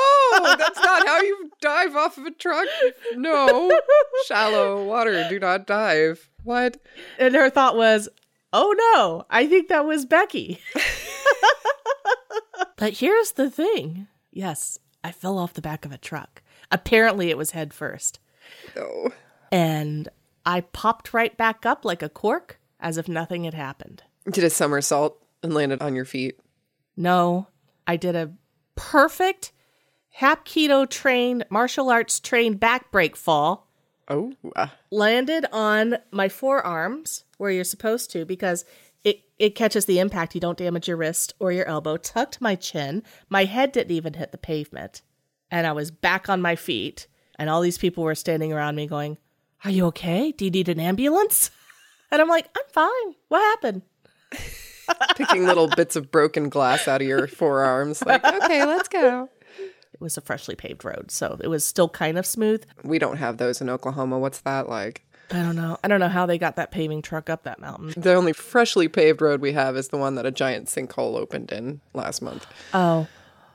that's 0.56 0.82
not 0.82 1.06
how 1.06 1.20
you 1.20 1.50
dive 1.60 1.94
off 1.94 2.18
of 2.18 2.26
a 2.26 2.32
truck. 2.32 2.66
No. 3.14 3.70
Shallow 4.26 4.84
water, 4.84 5.28
do 5.28 5.38
not 5.38 5.68
dive. 5.68 6.28
What? 6.42 6.78
And 7.16 7.34
her 7.36 7.48
thought 7.48 7.76
was, 7.76 8.08
oh 8.52 8.74
no, 8.94 9.24
I 9.30 9.46
think 9.46 9.68
that 9.68 9.84
was 9.84 10.04
Becky. 10.04 10.61
but 12.76 12.94
here's 12.94 13.32
the 13.32 13.50
thing. 13.50 14.06
Yes, 14.32 14.78
I 15.02 15.12
fell 15.12 15.38
off 15.38 15.54
the 15.54 15.62
back 15.62 15.85
of 15.85 15.92
a 15.92 15.99
truck. 15.99 16.42
Apparently, 16.70 17.30
it 17.30 17.38
was 17.38 17.52
head 17.52 17.73
first. 17.73 18.20
No. 18.76 19.12
And 19.50 20.08
I 20.44 20.61
popped 20.61 21.14
right 21.14 21.37
back 21.37 21.64
up 21.64 21.85
like 21.85 22.02
a 22.02 22.08
cork 22.08 22.61
as 22.80 22.97
if 22.99 23.08
nothing 23.08 23.44
had 23.44 23.54
happened. 23.54 24.02
Did 24.30 24.44
a 24.44 24.50
somersault 24.50 25.23
and 25.42 25.54
landed 25.54 25.80
on 25.80 25.94
your 25.94 26.04
feet? 26.04 26.38
No, 26.97 27.47
I 27.87 27.97
did 27.97 28.14
a 28.14 28.32
perfect 28.76 29.52
Hapkido 30.20 30.88
trained, 30.88 31.47
martial 31.49 31.90
arts 31.90 32.18
trained 32.18 32.58
back 32.58 32.90
break 32.90 33.16
fall. 33.16 33.68
Oh. 34.08 34.32
Uh. 34.56 34.68
Landed 34.90 35.47
on 35.52 35.99
my 36.11 36.28
forearms 36.28 37.25
where 37.37 37.50
you're 37.50 37.64
supposed 37.64 38.11
to 38.12 38.25
because 38.25 38.64
it, 39.05 39.23
it 39.38 39.55
catches 39.55 39.87
the 39.87 39.99
impact. 39.99 40.35
You 40.35 40.40
don't 40.40 40.59
damage 40.59 40.88
your 40.88 40.97
wrist 40.97 41.35
or 41.38 41.52
your 41.52 41.67
elbow. 41.67 41.97
Tucked 41.97 42.40
my 42.40 42.55
chin. 42.55 43.02
My 43.28 43.45
head 43.45 43.73
didn't 43.73 43.93
even 43.93 44.14
hit 44.14 44.33
the 44.33 44.38
pavement. 44.38 45.02
And 45.50 45.67
I 45.67 45.73
was 45.73 45.90
back 45.90 46.28
on 46.28 46.43
my 46.43 46.57
feet. 46.57 47.07
And 47.38 47.49
all 47.49 47.61
these 47.61 47.78
people 47.78 48.05
were 48.05 48.14
standing 48.14 48.52
around 48.52 48.75
me 48.76 48.87
going, 48.87 49.17
Are 49.64 49.71
you 49.71 49.87
okay? 49.87 50.33
Do 50.33 50.45
you 50.45 50.50
need 50.50 50.69
an 50.69 50.81
ambulance? 50.81 51.50
And 52.11 52.23
I'm 52.23 52.28
like, 52.28 52.49
I'm 52.57 52.64
fine. 52.73 53.17
What 53.28 53.40
happened? 53.40 53.83
Picking 55.17 55.45
little 55.45 55.69
bits 55.69 55.95
of 55.95 56.11
broken 56.11 56.49
glass 56.49 56.88
out 56.88 57.02
of 57.02 57.07
your 57.07 57.26
forearms. 57.26 58.02
Like, 58.02 58.25
okay, 58.25 58.64
let's 58.64 58.88
go. 58.88 59.28
It 59.93 60.00
was 60.00 60.17
a 60.17 60.23
freshly 60.23 60.55
paved 60.55 60.85
road, 60.85 61.11
so 61.11 61.38
it 61.43 61.49
was 61.49 61.64
still 61.64 61.88
kind 61.88 62.17
of 62.17 62.25
smooth. 62.25 62.64
We 62.83 62.99
don't 62.99 63.19
have 63.19 63.37
those 63.37 63.61
in 63.61 63.69
Oklahoma. 63.69 64.19
What's 64.19 64.40
that 64.40 64.69
like? 64.71 65.05
I 65.30 65.42
don't 65.42 65.56
know. 65.56 65.78
I 65.85 65.88
don't 65.88 66.00
know 66.00 66.08
how 66.08 66.26
they 66.26 66.38
got 66.38 66.56
that 66.56 66.70
paving 66.70 67.02
truck 67.02 67.28
up 67.28 67.42
that 67.44 67.61
mountain. 67.61 67.92
The 67.97 68.14
only 68.14 68.32
freshly 68.32 68.88
paved 68.88 69.20
road 69.20 69.40
we 69.40 69.52
have 69.52 69.76
is 69.76 69.88
the 69.88 69.99
one 69.99 70.14
that 70.14 70.26
a 70.26 70.30
giant 70.30 70.68
sinkhole 70.68 71.16
opened 71.16 71.52
in 71.52 71.80
last 71.92 72.23
month. 72.23 72.47
Oh. 72.73 73.06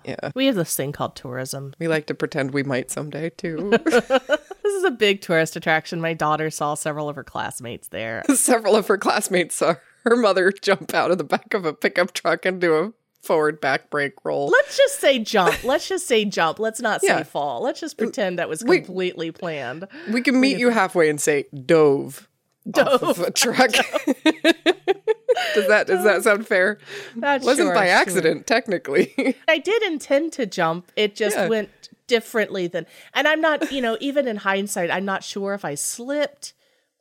Yeah. 0.05 0.31
We 0.35 0.47
have 0.47 0.55
this 0.55 0.75
thing 0.75 0.91
called 0.91 1.15
tourism. 1.15 1.73
We 1.79 1.87
like 1.87 2.07
to 2.07 2.13
pretend 2.13 2.51
we 2.51 2.63
might 2.63 2.91
someday 2.91 3.29
too. 3.29 3.69
this 3.85 4.73
is 4.73 4.83
a 4.83 4.91
big 4.91 5.21
tourist 5.21 5.55
attraction. 5.55 6.01
My 6.01 6.13
daughter 6.13 6.49
saw 6.49 6.73
several 6.75 7.09
of 7.09 7.15
her 7.15 7.23
classmates 7.23 7.87
there. 7.87 8.23
several 8.35 8.75
of 8.75 8.87
her 8.87 8.97
classmates 8.97 9.55
saw 9.55 9.75
her 10.03 10.15
mother 10.15 10.51
jump 10.51 10.93
out 10.93 11.11
of 11.11 11.17
the 11.17 11.23
back 11.23 11.53
of 11.53 11.65
a 11.65 11.73
pickup 11.73 12.13
truck 12.13 12.45
and 12.45 12.59
do 12.59 12.75
a 12.75 12.93
forward 13.23 13.59
back 13.61 13.89
break 13.89 14.13
roll. 14.23 14.47
Let's 14.47 14.77
just 14.77 14.99
say 14.99 15.17
jump. 15.19 15.63
Let's 15.63 15.87
just 15.87 16.05
say 16.07 16.25
jump. 16.25 16.59
Let's 16.59 16.81
not 16.81 17.01
say 17.01 17.07
yeah. 17.07 17.23
fall. 17.23 17.63
Let's 17.63 17.79
just 17.79 17.97
pretend 17.97 18.37
that 18.37 18.49
was 18.49 18.61
completely 18.61 19.27
we, 19.27 19.31
planned. 19.31 19.87
We 20.11 20.21
can 20.21 20.39
meet 20.39 20.55
we 20.55 20.61
you 20.61 20.69
halfway 20.69 21.09
and 21.09 21.19
say 21.19 21.45
dove. 21.65 22.27
Dove. 22.69 23.03
Off 23.03 23.17
of 23.17 23.19
a 23.19 23.31
truck. 23.31 23.71
Does 25.55 25.67
that 25.67 25.87
does 25.87 26.03
that 26.03 26.23
sound 26.23 26.47
fair? 26.47 26.77
That 27.17 27.41
Wasn't 27.41 27.67
sure, 27.67 27.73
by 27.73 27.87
sure. 27.87 27.95
accident, 27.95 28.47
technically. 28.47 29.35
I 29.47 29.57
did 29.57 29.81
intend 29.83 30.31
to 30.33 30.45
jump. 30.45 30.91
It 30.95 31.15
just 31.15 31.35
Yeah. 31.35 31.47
went 31.47 31.89
differently 32.07 32.67
than 32.67 32.85
and 33.13 33.27
I'm 33.27 33.41
not, 33.41 33.71
you 33.71 33.81
know, 33.81 33.97
even 33.99 34.27
in 34.27 34.37
hindsight, 34.37 34.91
I'm 34.91 35.05
not 35.05 35.23
sure 35.23 35.53
if 35.53 35.65
I 35.65 35.75
slipped 35.75 36.53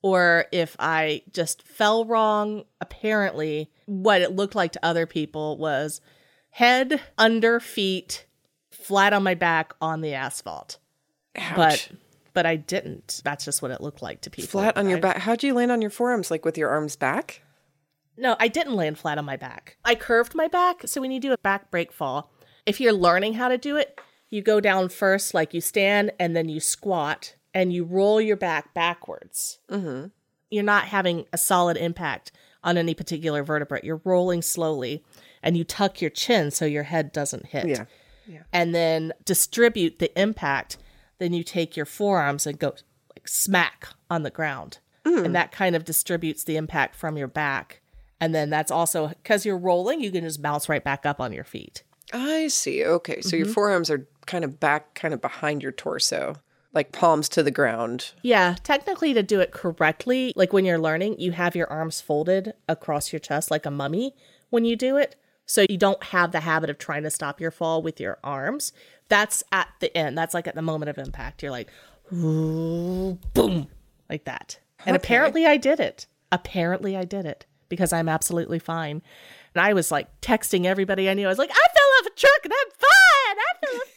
or 0.03 0.47
if 0.53 0.77
I 0.79 1.23
just 1.33 1.63
fell 1.63 2.05
wrong. 2.05 2.65
Apparently, 2.81 3.71
what 3.87 4.21
it 4.21 4.37
looked 4.37 4.55
like 4.55 4.73
to 4.73 4.85
other 4.85 5.07
people 5.07 5.57
was 5.57 6.01
head 6.51 7.01
under 7.17 7.61
feet 7.61 8.27
flat 8.71 9.13
on 9.13 9.23
my 9.23 9.35
back 9.35 9.73
on 9.81 10.01
the 10.01 10.15
asphalt. 10.15 10.79
Ouch. 11.37 11.57
But 11.57 11.89
but 12.35 12.47
I 12.47 12.57
didn't. 12.57 13.21
That's 13.25 13.45
just 13.45 13.63
what 13.63 13.71
it 13.71 13.81
looked 13.81 14.03
like 14.03 14.23
to 14.23 14.31
people. 14.31 14.61
flat 14.61 14.77
on 14.77 14.89
your 14.89 14.99
back. 14.99 15.19
How'd 15.19 15.43
you 15.43 15.55
land 15.55 15.71
on 15.71 15.83
your 15.83 15.91
forearms? 15.91 16.31
Like 16.31 16.45
with 16.45 16.59
your 16.59 16.71
arms 16.71 16.97
back? 16.97 17.43
No, 18.17 18.37
I 18.39 18.49
didn't 18.49 18.75
land 18.75 18.99
flat 18.99 19.19
on 19.19 19.25
my 19.25 19.37
back. 19.37 19.77
I 19.85 19.95
curved 19.95 20.35
my 20.35 20.49
back. 20.49 20.83
So 20.87 21.01
when 21.01 21.11
you 21.11 21.21
do 21.21 21.33
a 21.33 21.39
back 21.39 21.71
break 21.71 21.93
fall, 21.93 22.31
if 22.67 22.81
you're 22.81 22.93
learning 22.93 23.35
how 23.35 23.49
to 23.49 23.59
do 23.59 23.77
it, 23.77 24.01
you 24.31 24.43
go 24.43 24.61
down 24.61 24.89
first, 24.89 25.35
like 25.35 25.53
you 25.53 25.61
stand, 25.61 26.13
and 26.19 26.35
then 26.35 26.49
you 26.49 26.61
squat 26.61 27.35
and 27.55 27.73
you 27.73 27.85
roll 27.85 28.21
your 28.21 28.37
back 28.37 28.75
backwards. 28.75 29.59
Mm-hmm. 29.71 30.07
You're 30.51 30.63
not 30.65 30.85
having 30.85 31.27
a 31.33 31.39
solid 31.39 31.77
impact 31.77 32.33
on 32.65 32.77
any 32.77 32.95
particular 32.95 33.43
vertebrae. 33.43 33.81
You're 33.83 34.01
rolling 34.05 34.43
slowly 34.43 35.03
and 35.43 35.57
you 35.57 35.65
tuck 35.65 36.01
your 36.01 36.11
chin 36.11 36.51
so 36.51 36.65
your 36.65 36.85
head 36.85 37.11
doesn't 37.13 37.47
hit. 37.47 37.67
Yeah. 37.67 37.85
yeah. 38.27 38.43
And 38.53 38.75
then 38.75 39.13
distribute 39.25 39.99
the 39.99 40.17
impact. 40.21 40.77
Then 41.19 41.33
you 41.33 41.43
take 41.43 41.77
your 41.77 41.87
forearms 41.87 42.47
and 42.47 42.59
go 42.59 42.75
like 43.15 43.27
smack 43.27 43.89
on 44.11 44.23
the 44.23 44.31
ground. 44.31 44.79
And 45.05 45.35
that 45.35 45.51
kind 45.53 45.75
of 45.75 45.85
distributes 45.85 46.45
the 46.45 46.57
impact 46.57 46.95
from 46.95 47.17
your 47.17 47.27
back. 47.29 47.81
And 48.21 48.33
then 48.35 48.51
that's 48.51 48.71
also 48.71 49.09
because 49.09 49.45
you're 49.45 49.59
rolling, 49.59 50.01
you 50.01 50.13
can 50.13 50.23
just 50.23 50.41
bounce 50.41 50.69
right 50.69 50.83
back 50.85 51.05
up 51.05 51.21
on 51.21 51.33
your 51.33 51.43
feet. 51.45 51.83
I 52.13 52.47
see. 52.49 52.85
Okay. 52.85 53.21
So 53.21 53.31
Mm-hmm. 53.31 53.37
your 53.45 53.47
forearms 53.53 53.91
are 53.91 54.07
kind 54.27 54.45
of 54.45 54.61
back, 54.61 54.95
kind 54.95 55.13
of 55.13 55.21
behind 55.21 55.61
your 55.63 55.73
torso, 55.73 56.37
like 56.75 56.93
palms 56.93 57.29
to 57.31 57.43
the 57.43 57.51
ground. 57.51 58.13
Yeah, 58.23 58.57
technically, 58.63 59.13
to 59.15 59.23
do 59.23 59.41
it 59.41 59.53
correctly, 59.53 60.33
like 60.37 60.53
when 60.53 60.65
you're 60.65 60.79
learning, 60.79 61.19
you 61.19 61.33
have 61.33 61.55
your 61.55 61.71
arms 61.71 62.01
folded 62.01 62.55
across 62.69 63.13
your 63.13 63.21
chest 63.21 63.51
like 63.51 63.67
a 63.67 63.71
mummy 63.71 64.15
when 64.51 64.65
you 64.65 64.77
do 64.77 64.97
it. 64.97 65.17
So 65.45 65.67
you 65.69 65.77
don't 65.77 66.03
have 66.05 66.33
the 66.33 66.41
habit 66.41 66.71
of 66.71 66.79
trying 66.79 67.03
to 67.03 67.11
stop 67.11 67.41
your 67.41 67.51
fall 67.51 67.83
with 67.83 68.01
your 68.01 68.19
arms. 68.25 68.73
That's 69.09 69.43
at 69.53 69.69
the 69.81 69.95
end. 69.97 70.17
That's 70.17 70.35
like 70.35 70.47
at 70.47 70.55
the 70.55 70.63
moment 70.63 70.89
of 70.89 70.99
impact. 70.99 71.43
You're 71.43 71.51
like, 71.51 71.69
boom, 72.11 73.69
like 74.09 74.25
that. 74.25 74.59
And 74.87 74.97
apparently, 74.97 75.45
I 75.47 75.57
did 75.59 75.81
it. 75.81 76.07
Apparently, 76.31 76.97
I 76.97 77.05
did 77.05 77.27
it 77.27 77.45
because 77.69 77.93
I'm 77.93 78.09
absolutely 78.09 78.59
fine. 78.59 79.03
And 79.55 79.63
I 79.63 79.75
was 79.75 79.91
like 79.91 80.09
texting 80.21 80.65
everybody 80.65 81.11
I 81.11 81.15
knew. 81.15 81.27
I 81.27 81.29
was 81.29 81.39
like, 81.39 81.51
I 81.51 81.55
fell 81.55 81.89
off 81.99 82.07
a 82.07 82.11
truck 82.19 82.45
and 82.45 82.53
I'm 82.53 82.71
fine. 82.71 83.37
I 83.39 83.67
fell 83.67 83.77
off. 83.77 83.92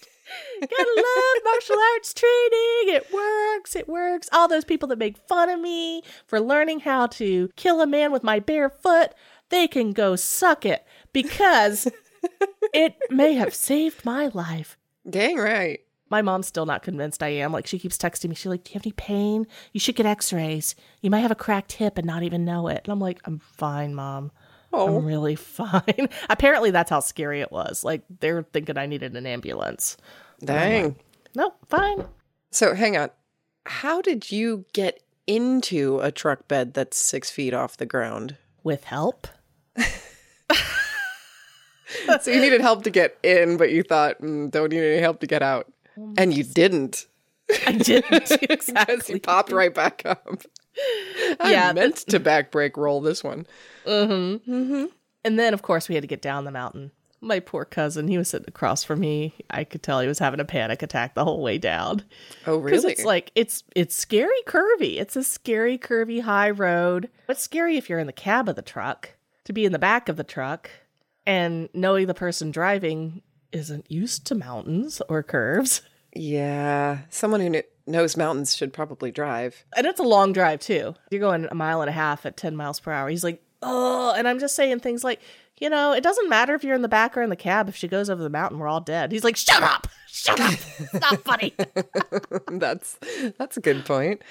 Gotta 0.62 0.94
love 0.96 1.44
martial 1.44 1.78
arts 1.94 2.14
training. 2.14 2.96
It 2.96 3.14
works. 3.14 3.76
It 3.76 3.88
works. 3.88 4.30
All 4.32 4.48
those 4.48 4.66
people 4.66 4.88
that 4.90 4.98
make 4.98 5.18
fun 5.18 5.50
of 5.50 5.60
me 5.60 6.02
for 6.28 6.40
learning 6.40 6.82
how 6.82 7.08
to 7.08 7.50
kill 7.56 7.82
a 7.82 7.88
man 7.88 8.12
with 8.12 8.24
my 8.24 8.40
bare 8.40 8.70
foot, 8.70 9.14
they 9.50 9.68
can 9.68 9.92
go 9.92 10.16
suck 10.16 10.66
it 10.66 10.86
because 11.14 11.88
it 12.74 12.96
may 13.10 13.34
have 13.34 13.54
saved 13.54 14.06
my 14.06 14.28
life. 14.28 14.78
Dang 15.10 15.38
right. 15.38 15.82
My 16.10 16.22
mom's 16.22 16.48
still 16.48 16.66
not 16.66 16.84
convinced 16.84 17.24
I 17.24 17.30
am. 17.30 17.52
Like 17.52 17.66
she 17.68 17.80
keeps 17.80 17.98
texting 17.98 18.30
me. 18.30 18.36
She's 18.36 18.46
like, 18.46 18.64
"Do 18.64 18.72
you 18.72 18.74
have 18.76 18.86
any 18.86 18.94
pain? 18.94 19.48
You 19.74 19.80
should 19.80 19.96
get 19.96 20.06
X-rays. 20.06 20.76
You 21.02 21.10
might 21.10 21.22
have 21.22 21.32
a 21.32 21.36
cracked 21.36 21.74
hip 21.74 21.98
and 21.98 22.06
not 22.06 22.24
even 22.24 22.46
know 22.46 22.68
it." 22.68 22.82
And 22.84 22.92
I'm 22.92 23.00
like, 23.00 23.20
"I'm 23.26 23.40
fine, 23.40 23.96
mom. 23.96 24.32
Oh, 24.72 24.98
I'm 24.98 25.06
really 25.06 25.36
fine." 25.36 26.10
Apparently, 26.30 26.70
that's 26.70 26.92
how 26.92 27.00
scary 27.00 27.42
it 27.42 27.52
was. 27.52 27.84
Like 27.84 28.04
they're 28.20 28.44
thinking 28.44 28.78
I 28.78 28.86
needed 28.86 29.16
an 29.16 29.26
ambulance. 29.26 29.98
Dang. 30.44 30.96
No, 31.36 31.54
fine. 31.70 32.06
So 32.52 32.74
hang 32.74 32.98
on. 32.98 33.10
How 33.66 34.02
did 34.02 34.32
you 34.32 34.66
get 34.74 35.02
into 35.28 36.00
a 36.00 36.12
truck 36.12 36.48
bed 36.48 36.74
that's 36.74 36.98
six 36.98 37.30
feet 37.32 37.54
off 37.54 37.78
the 37.78 37.86
ground? 37.86 38.38
With 38.64 38.86
help. 38.86 39.28
So 42.22 42.30
you 42.32 42.42
needed 42.42 42.62
help 42.62 42.84
to 42.84 42.90
get 42.90 43.18
in, 43.24 43.58
but 43.58 43.72
you 43.72 43.82
thought, 43.82 44.22
mm, 44.22 44.52
don't 44.52 44.72
need 44.72 44.84
any 44.84 45.02
help 45.02 45.20
to 45.22 45.28
get 45.28 45.42
out. 45.42 45.72
And 46.18 46.36
you 46.36 46.44
didn't. 46.44 47.06
I 47.66 47.72
didn't 47.74 48.28
Because 48.30 48.40
exactly. 48.42 49.16
you 49.16 49.22
popped 49.22 49.52
right 49.52 49.74
back 49.74 50.02
up. 50.06 50.44
I 51.40 51.52
Yeah, 51.52 51.72
meant 51.74 51.98
to 51.98 52.20
back 52.20 52.52
break 52.52 52.76
roll 52.78 53.02
this 53.02 53.24
one. 53.24 53.46
Mm-hmm. 53.86 54.86
And 55.24 55.40
then, 55.40 55.54
of 55.54 55.62
course, 55.62 55.88
we 55.88 55.96
had 55.96 56.02
to 56.02 56.08
get 56.08 56.22
down 56.22 56.44
the 56.46 56.52
mountain. 56.52 56.92
My 57.26 57.40
poor 57.40 57.66
cousin, 57.66 58.08
he 58.08 58.18
was 58.18 58.30
sitting 58.30 58.48
across 58.48 58.84
from 58.84 59.00
me. 59.00 59.34
I 59.50 59.64
could 59.64 59.82
tell 59.82 60.00
he 60.00 60.08
was 60.08 60.20
having 60.20 60.40
a 60.40 60.46
panic 60.46 60.84
attack 60.84 61.16
the 61.16 61.24
whole 61.26 61.42
way 61.42 61.58
down. 61.58 62.04
Oh, 62.46 62.58
really. 62.58 62.72
Because 62.72 62.86
it's 62.86 63.04
like 63.04 63.32
it's 63.34 63.64
it's 63.76 63.96
scary 63.96 64.42
curvy. 64.46 65.00
It's 65.00 65.16
a 65.16 65.24
scary 65.24 65.78
curvy 65.78 66.22
high 66.22 66.52
road. 66.52 67.10
It's 67.28 67.42
scary 67.42 67.78
if 67.78 67.90
you're 67.90 68.00
in 68.00 68.08
the 68.08 68.14
cab 68.14 68.48
of 68.48 68.56
the 68.56 68.62
truck. 68.62 69.12
To 69.46 69.54
be 69.54 69.66
in 69.66 69.72
the 69.72 69.80
back 69.80 70.08
of 70.08 70.18
the 70.18 70.24
truck 70.24 70.70
and 71.26 71.70
knowing 71.74 72.08
the 72.08 72.14
person 72.14 72.52
driving 72.52 73.22
isn't 73.52 73.90
used 73.92 74.28
to 74.28 74.36
mountains 74.36 75.02
or 75.10 75.24
curves. 75.24 75.82
yeah. 76.14 77.00
Someone 77.10 77.42
who 77.42 77.52
kn- 77.52 77.64
knows 77.88 78.18
mountains 78.18 78.56
should 78.56 78.74
probably 78.74 79.12
drive. 79.12 79.66
And 79.76 79.86
it's 79.88 80.00
a 80.00 80.04
long 80.04 80.34
drive 80.34 80.60
too. 80.60 80.96
You're 81.12 81.22
going 81.22 81.48
a 81.50 81.56
mile 81.56 81.82
and 81.82 81.90
a 81.90 81.94
half 81.94 82.26
at 82.26 82.38
10 82.38 82.56
miles 82.56 82.80
per 82.80 82.92
hour. 82.92 83.10
He's 83.10 83.24
like, 83.24 83.42
oh, 83.62 84.14
and 84.16 84.28
I'm 84.28 84.40
just 84.40 84.56
saying 84.56 84.80
things 84.80 85.04
like, 85.04 85.22
you 85.60 85.70
know, 85.70 85.94
it 85.94 86.04
doesn't 86.04 86.30
matter 86.30 86.54
if 86.54 86.64
you're 86.64 86.76
in 86.76 86.82
the 86.82 86.88
back 86.88 87.16
or 87.16 87.22
in 87.22 87.30
the 87.30 87.36
cab. 87.36 87.70
If 87.70 87.76
she 87.76 87.88
goes 87.88 88.10
over 88.10 88.22
the 88.22 88.30
mountain, 88.30 88.60
we're 88.60 88.68
all 88.68 88.82
dead. 88.82 89.12
He's 89.12 89.24
like, 89.24 89.38
shut 89.38 89.64
up, 89.64 89.88
shut 90.08 90.40
up. 90.40 90.54
It's 90.80 90.94
not 90.94 91.24
funny. 91.24 91.54
that's 92.52 93.00
that's 93.38 93.58
a 93.58 93.62
good 93.62 93.86
point. 93.86 94.22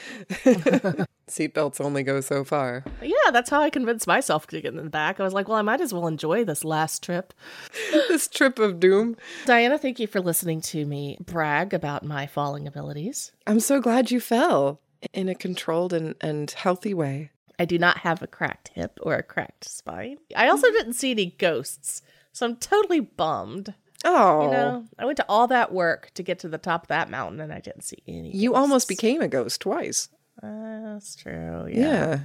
Seatbelts 1.27 1.81
only 1.81 2.03
go 2.03 2.21
so 2.21 2.45
far. 2.45 2.85
yeah, 3.01 3.31
that's 3.33 3.49
how 3.49 3.63
I 3.63 3.71
convinced 3.71 4.07
myself 4.07 4.47
to 4.49 4.61
get 4.61 4.75
in 4.75 4.85
the 4.85 4.91
back. 4.91 5.19
I 5.19 5.23
was 5.23 5.33
like, 5.33 5.49
well, 5.49 5.57
I 5.57 5.63
might 5.63 5.81
as 5.81 5.95
well 5.95 6.07
enjoy 6.07 6.45
this 6.45 6.65
last 6.65 7.03
trip. 7.03 7.33
this 7.91 8.29
trip 8.29 8.59
of 8.59 8.79
doom. 8.79 9.17
Diana, 9.47 9.79
thank 9.79 9.99
you 9.99 10.07
for 10.07 10.21
listening 10.21 10.61
to 10.63 10.85
me 10.85 11.17
brag 11.21 11.73
about 11.73 12.05
my 12.05 12.27
falling 12.27 12.67
abilities. 12.67 13.33
I'm 13.47 13.61
so 13.61 13.81
glad 13.81 14.11
you 14.11 14.21
fell 14.21 14.81
in 15.13 15.29
a 15.29 15.35
controlled 15.35 15.93
and, 15.95 16.15
and 16.21 16.51
healthy 16.51 16.93
way. 16.93 17.31
I 17.59 17.65
do 17.65 17.79
not 17.79 17.99
have 17.99 18.23
a 18.23 18.27
cracked 18.27 18.69
hip 18.75 18.99
or 19.03 19.15
a 19.15 19.23
cracked 19.23 19.65
spine. 19.65 20.19
I 20.37 20.49
also 20.49 20.71
didn't 20.73 20.95
see 20.95 21.11
any 21.13 21.27
ghosts, 21.39 22.03
so 22.33 22.47
I'm 22.47 22.57
totally 22.57 23.01
bummed. 23.01 23.75
Oh, 24.05 24.45
You 24.45 24.51
know, 24.51 24.85
I 24.99 25.05
went 25.07 25.17
to 25.17 25.25
all 25.29 25.47
that 25.47 25.73
work 25.73 26.11
to 26.15 26.23
get 26.23 26.39
to 26.41 26.49
the 26.49 26.59
top 26.59 26.83
of 26.83 26.89
that 26.89 27.09
mountain 27.11 27.41
and 27.41 27.53
I 27.53 27.61
didn't 27.61 27.83
see 27.85 28.03
any. 28.07 28.37
you 28.37 28.55
almost 28.55 28.87
became 28.87 29.23
a 29.23 29.29
ghost 29.29 29.61
twice. 29.63 30.09
Uh, 30.43 30.93
that's 30.95 31.15
true. 31.17 31.67
Yeah. 31.71 31.79
Yeah. 31.79 32.19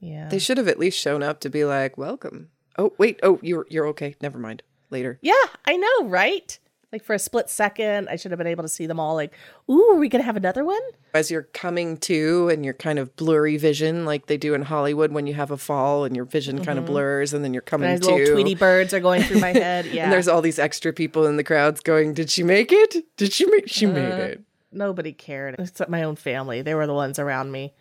Yeah. 0.00 0.28
They 0.28 0.38
should 0.40 0.56
have 0.58 0.66
at 0.66 0.78
least 0.78 0.98
shown 0.98 1.22
up 1.22 1.40
to 1.40 1.50
be 1.50 1.64
like, 1.64 1.96
welcome. 1.98 2.48
Oh, 2.78 2.94
wait. 2.98 3.20
Oh, 3.22 3.38
you're 3.42 3.66
you're 3.68 3.86
okay. 3.88 4.16
Never 4.22 4.38
mind. 4.38 4.62
Later. 4.88 5.18
Yeah, 5.22 5.34
I 5.66 5.76
know, 5.76 6.08
right? 6.08 6.58
Like 6.92 7.04
for 7.04 7.14
a 7.14 7.18
split 7.20 7.48
second, 7.48 8.08
I 8.08 8.16
should 8.16 8.32
have 8.32 8.38
been 8.38 8.48
able 8.48 8.64
to 8.64 8.68
see 8.68 8.86
them 8.86 8.98
all 8.98 9.14
like, 9.14 9.32
ooh, 9.70 9.90
are 9.92 9.96
we 9.96 10.08
going 10.08 10.22
to 10.22 10.26
have 10.26 10.36
another 10.36 10.64
one? 10.64 10.80
As 11.14 11.30
you're 11.30 11.44
coming 11.44 11.96
to 11.98 12.48
and 12.48 12.64
you're 12.64 12.74
kind 12.74 12.98
of 12.98 13.14
blurry 13.14 13.56
vision 13.56 14.04
like 14.04 14.26
they 14.26 14.36
do 14.36 14.54
in 14.54 14.62
Hollywood 14.62 15.12
when 15.12 15.28
you 15.28 15.34
have 15.34 15.52
a 15.52 15.56
fall 15.56 16.04
and 16.04 16.16
your 16.16 16.24
vision 16.24 16.64
kind 16.64 16.78
of 16.78 16.84
mm-hmm. 16.84 16.94
blurs 16.94 17.32
and 17.32 17.44
then 17.44 17.54
you're 17.54 17.62
coming 17.62 17.90
And 17.90 18.02
to. 18.02 18.10
little 18.10 18.34
Tweety 18.34 18.56
birds 18.56 18.92
are 18.92 19.00
going 19.00 19.22
through 19.22 19.40
my 19.40 19.48
head. 19.52 19.86
Yeah. 19.86 20.04
And 20.04 20.12
there's 20.12 20.26
all 20.26 20.42
these 20.42 20.58
extra 20.58 20.92
people 20.92 21.26
in 21.26 21.36
the 21.36 21.44
crowds 21.44 21.80
going, 21.80 22.14
"Did 22.14 22.28
she 22.28 22.42
make 22.42 22.72
it? 22.72 23.16
Did 23.16 23.32
she 23.32 23.46
make? 23.46 23.68
She 23.68 23.86
made 23.86 24.12
uh, 24.12 24.24
it." 24.24 24.40
Nobody 24.72 25.12
cared 25.12 25.56
except 25.58 25.90
my 25.90 26.02
own 26.02 26.16
family. 26.16 26.62
They 26.62 26.74
were 26.74 26.86
the 26.86 26.94
ones 26.94 27.18
around 27.18 27.52
me. 27.52 27.72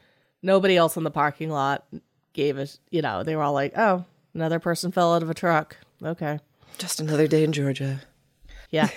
Nobody 0.42 0.78
else 0.78 0.98
in 0.98 1.04
the 1.04 1.12
parking 1.12 1.50
lot 1.50 1.86
gave 2.34 2.58
us, 2.58 2.80
you 2.90 3.02
know, 3.02 3.24
they 3.24 3.36
were 3.36 3.44
all 3.44 3.54
like, 3.54 3.78
oh, 3.78 4.06
another 4.34 4.60
person 4.60 4.92
fell 4.92 5.14
out 5.14 5.24
of 5.24 5.30
a 5.30 5.34
truck. 5.34 5.78
Okay. 6.04 6.40
Just 6.78 7.00
another 7.00 7.28
day 7.28 7.44
in 7.44 7.52
Georgia. 7.52 8.02
Yeah. 8.70 8.90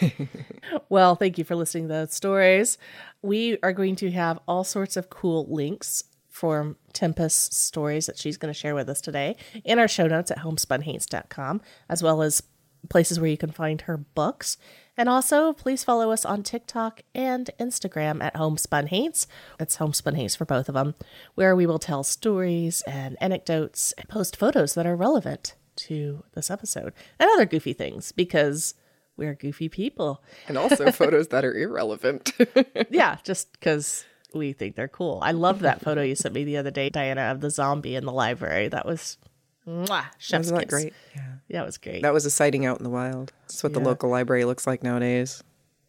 well, 0.89 1.15
thank 1.17 1.39
you 1.39 1.45
for 1.45 1.57
listening 1.57 1.85
to 1.85 1.95
those 1.95 2.15
stories. 2.15 2.79
We 3.23 3.59
are 3.63 3.73
going 3.73 3.97
to 3.97 4.11
have 4.11 4.39
all 4.47 4.65
sorts 4.65 4.97
of 4.97 5.11
cool 5.11 5.47
links 5.49 6.05
for 6.29 6.77
Tempest's 6.93 7.57
stories 7.57 8.07
that 8.07 8.19
she's 8.19 8.37
going 8.37 8.53
to 8.53 8.59
share 8.59 8.75
with 8.75 8.89
us 8.89 9.01
today 9.01 9.37
in 9.65 9.79
our 9.79 9.89
show 9.89 10.07
notes 10.07 10.31
at 10.31 10.39
homespunhaints.com, 10.39 11.61
as 11.89 12.03
well 12.03 12.23
as 12.23 12.43
places 12.89 13.21
where 13.21 13.31
you 13.31 13.37
can 13.37 13.51
find 13.51 13.83
her 13.83 13.97
books. 13.97 14.57
And 14.97 15.09
also, 15.09 15.53
please 15.53 15.85
follow 15.85 16.11
us 16.11 16.25
on 16.25 16.43
TikTok 16.43 17.03
and 17.15 17.49
Instagram 17.59 18.23
at 18.23 18.37
Homespun 18.37 18.89
Haints. 18.89 19.27
It's 19.59 19.77
Homespun 19.77 20.17
Haints 20.17 20.35
for 20.35 20.45
both 20.45 20.69
of 20.69 20.75
them, 20.75 20.95
where 21.35 21.57
we 21.57 21.67
will 21.67 21.79
tell 21.79 22.03
stories 22.03 22.83
and 22.83 23.17
anecdotes 23.21 23.93
and 23.93 24.09
post 24.09 24.37
photos 24.37 24.75
that 24.75 24.87
are 24.87 24.97
relevant 24.97 25.55
to 25.75 26.25
this 26.35 26.51
episode 26.51 26.93
and 27.19 27.31
other 27.31 27.47
goofy 27.47 27.73
things 27.73 28.13
because 28.13 28.75
we're 29.17 29.35
goofy 29.35 29.69
people. 29.69 30.23
And 30.49 30.57
also 30.57 30.91
photos 30.93 31.29
that 31.29 31.45
are 31.45 31.55
irrelevant. 31.57 32.33
Yeah, 32.91 33.19
just 33.25 33.53
because 33.53 34.05
we 34.35 34.53
think 34.53 34.77
they're 34.77 34.89
cool. 34.89 35.19
I 35.23 35.33
love 35.33 35.61
that 35.61 35.81
photo 35.83 36.03
you 36.03 36.15
sent 36.15 36.35
me 36.35 36.45
the 36.45 36.57
other 36.57 36.71
day, 36.71 36.89
Diana, 36.91 37.23
of 37.31 37.41
the 37.41 37.51
zombie 37.51 37.95
in 37.97 38.05
the 38.05 38.13
library. 38.13 38.69
That 38.69 38.85
was 38.87 39.19
Mwah, 39.67 40.05
chef's 40.19 40.51
Wasn't 40.51 40.59
that 40.59 40.69
kiss. 40.69 40.83
great? 40.83 40.93
Yeah. 41.15 41.23
Yeah, 41.49 41.63
it 41.63 41.67
was 41.67 41.79
great. 41.79 42.03
That 42.03 42.13
was 42.13 42.27
a 42.27 42.31
sighting 42.31 42.67
out 42.67 42.79
in 42.79 42.85
the 42.85 42.91
wild. 42.91 43.33
That's 43.43 43.63
what 43.63 43.73
the 43.75 43.81
local 43.81 44.11
library 44.11 44.45
looks 44.45 44.67
like 44.67 44.83
nowadays 44.83 45.43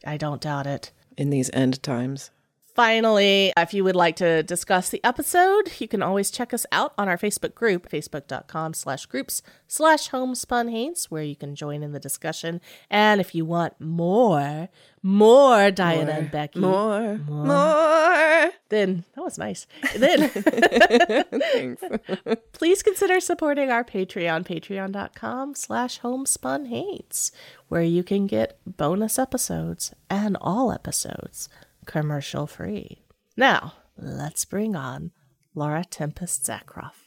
I 0.06 0.18
don't 0.18 0.42
doubt 0.42 0.68
it. 0.68 0.92
in 1.18 1.30
these 1.30 1.50
end 1.54 1.82
times. 1.82 2.30
Finally, 2.74 3.54
if 3.56 3.72
you 3.72 3.84
would 3.84 3.96
like 3.96 4.16
to 4.16 4.42
discuss 4.42 4.90
the 4.90 5.00
episode, 5.04 5.72
you 5.80 5.88
can 5.88 6.02
always 6.02 6.32
check 6.32 6.56
us 6.56 6.66
out 6.72 6.92
on 6.98 7.08
our 7.08 7.18
Facebook 7.20 7.54
group, 7.54 7.88
facebook.com 7.88 8.74
slash 8.74 9.06
groups 9.06 9.44
slash 9.68 10.08
homespun 10.08 10.70
haints, 10.70 11.12
where 11.12 11.22
you 11.22 11.36
can 11.36 11.54
join 11.54 11.84
in 11.84 11.92
the 11.92 12.00
discussion. 12.00 12.60
And 12.90 13.22
if 13.22 13.36
you 13.36 13.46
want 13.46 13.80
more, 13.80 14.70
more 15.04 15.70
Diana 15.70 16.14
and 16.14 16.32
Becky, 16.32 16.60
More, 16.62 17.20
more. 17.20 18.52
then 18.70 19.04
that 19.16 19.22
was 19.24 19.38
nice. 19.38 19.68
Then 19.96 20.30
Thanks. 20.30 21.84
please 22.54 22.82
consider 22.82 23.20
supporting 23.20 23.70
our 23.70 23.84
Patreon, 23.84 24.48
patreon.com 24.48 25.54
slash 25.54 26.00
homespun 26.00 26.66
haints, 26.66 27.32
where 27.68 27.84
you 27.84 28.04
can 28.04 28.26
get 28.26 28.58
bonus 28.66 29.20
episodes 29.20 29.94
and 30.10 30.38
all 30.42 30.72
episodes 30.72 31.50
commercial 31.86 32.48
free. 32.48 33.04
Now, 33.38 33.74
let's 33.98 34.46
bring 34.46 34.76
on 34.76 35.12
Laura 35.56 35.84
Tempest 35.84 36.44
Zakroff. 36.46 37.04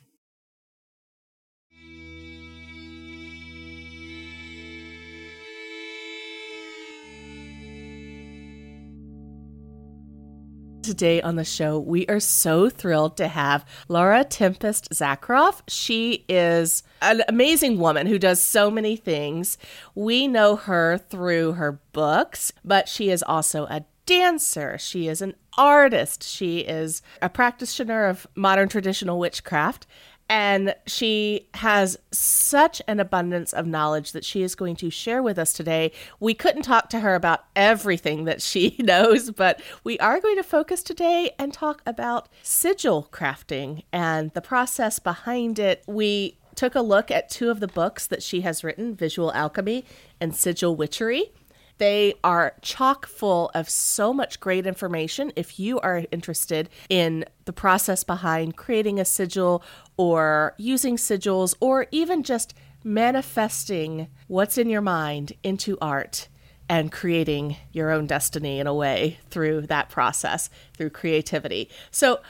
Today 10.83 11.21
on 11.21 11.35
the 11.35 11.45
show, 11.45 11.81
we 11.81 12.07
are 12.07 12.21
so 12.21 12.71
thrilled 12.71 13.17
to 13.17 13.27
have 13.27 13.65
Laura 13.89 14.23
Tempest 14.23 14.89
Zakroff. 14.91 15.61
She 15.67 16.25
is 16.29 16.85
an 17.03 17.23
amazing 17.27 17.81
woman 17.81 18.07
who 18.07 18.21
does 18.21 18.41
so 18.41 18.71
many 18.71 18.95
things. 18.95 19.59
We 19.97 20.29
know 20.29 20.55
her 20.55 20.97
through 20.97 21.55
her 21.55 21.81
books, 21.93 22.53
but 22.65 22.89
she 22.89 23.11
is 23.11 23.25
also 23.25 23.65
a 23.65 23.85
dancer. 24.07 24.79
She 24.79 25.09
is 25.09 25.21
an 25.21 25.35
artist. 25.59 26.23
She 26.23 26.61
is 26.61 27.03
a 27.21 27.29
practitioner 27.29 28.07
of 28.07 28.27
modern 28.35 28.69
traditional 28.69 29.19
witchcraft. 29.19 29.87
And 30.29 30.75
she 30.87 31.49
has 31.55 31.97
such 32.11 32.83
an 32.89 32.99
abundance 32.99 33.53
of 33.53 33.67
knowledge 33.67 34.11
that 34.11 34.25
she 34.25 34.43
is 34.43 34.57
going 34.57 34.75
to 34.77 34.91
share 34.91 35.23
with 35.23 35.39
us 35.39 35.53
today. 35.53 35.93
We 36.19 36.35
couldn't 36.35 36.63
talk 36.63 36.91
to 36.91 37.01
her 37.01 37.15
about 37.15 37.45
everything 37.55 38.25
that 38.25 38.43
she 38.43 38.75
knows, 38.81 39.31
but 39.31 39.63
we 39.85 39.99
are 40.01 40.21
going 40.21 40.37
to 40.37 40.43
focus 40.43 40.83
today 40.83 41.31
and 41.39 41.53
talk 41.53 41.81
about 41.87 42.29
sigil 42.43 43.09
crafting 43.13 43.85
and 43.93 44.33
the 44.33 44.41
process 44.41 44.99
behind 44.99 45.61
it. 45.61 45.85
We 45.87 46.39
took 46.57 46.75
a 46.75 46.81
look 46.81 47.11
at 47.11 47.29
two 47.29 47.51
of 47.51 47.61
the 47.61 47.69
books 47.69 48.07
that 48.09 48.23
she 48.23 48.41
has 48.41 48.65
written 48.65 48.97
Visual 48.97 49.33
Alchemy 49.33 49.85
and 50.21 50.35
Sigil 50.35 50.75
Witchery. 50.75 51.33
They 51.79 52.15
are 52.25 52.55
chock 52.63 53.07
full 53.07 53.51
of 53.55 53.69
so 53.69 54.13
much 54.13 54.41
great 54.41 54.67
information. 54.67 55.33
If 55.37 55.59
you 55.59 55.79
are 55.81 56.05
interested 56.11 56.71
in 56.89 57.25
the 57.45 57.53
process 57.53 58.03
behind 58.03 58.57
creating 58.57 58.99
a 58.99 59.05
sigil 59.05 59.63
or 59.97 60.55
using 60.57 60.97
sigils 60.97 61.55
or 61.61 61.87
even 61.91 62.23
just 62.23 62.55
manifesting 62.83 64.09
what's 64.29 64.57
in 64.57 64.71
your 64.71 64.81
mind 64.81 65.33
into 65.43 65.77
art 65.81 66.29
and 66.69 66.91
creating 66.91 67.57
your 67.73 67.91
own 67.91 68.07
destiny 68.07 68.59
in 68.59 68.67
a 68.67 68.75
way 68.75 69.19
through 69.31 69.63
that 69.63 69.89
process, 69.89 70.51
through 70.77 70.91
creativity. 70.91 71.69
So, 71.91 72.21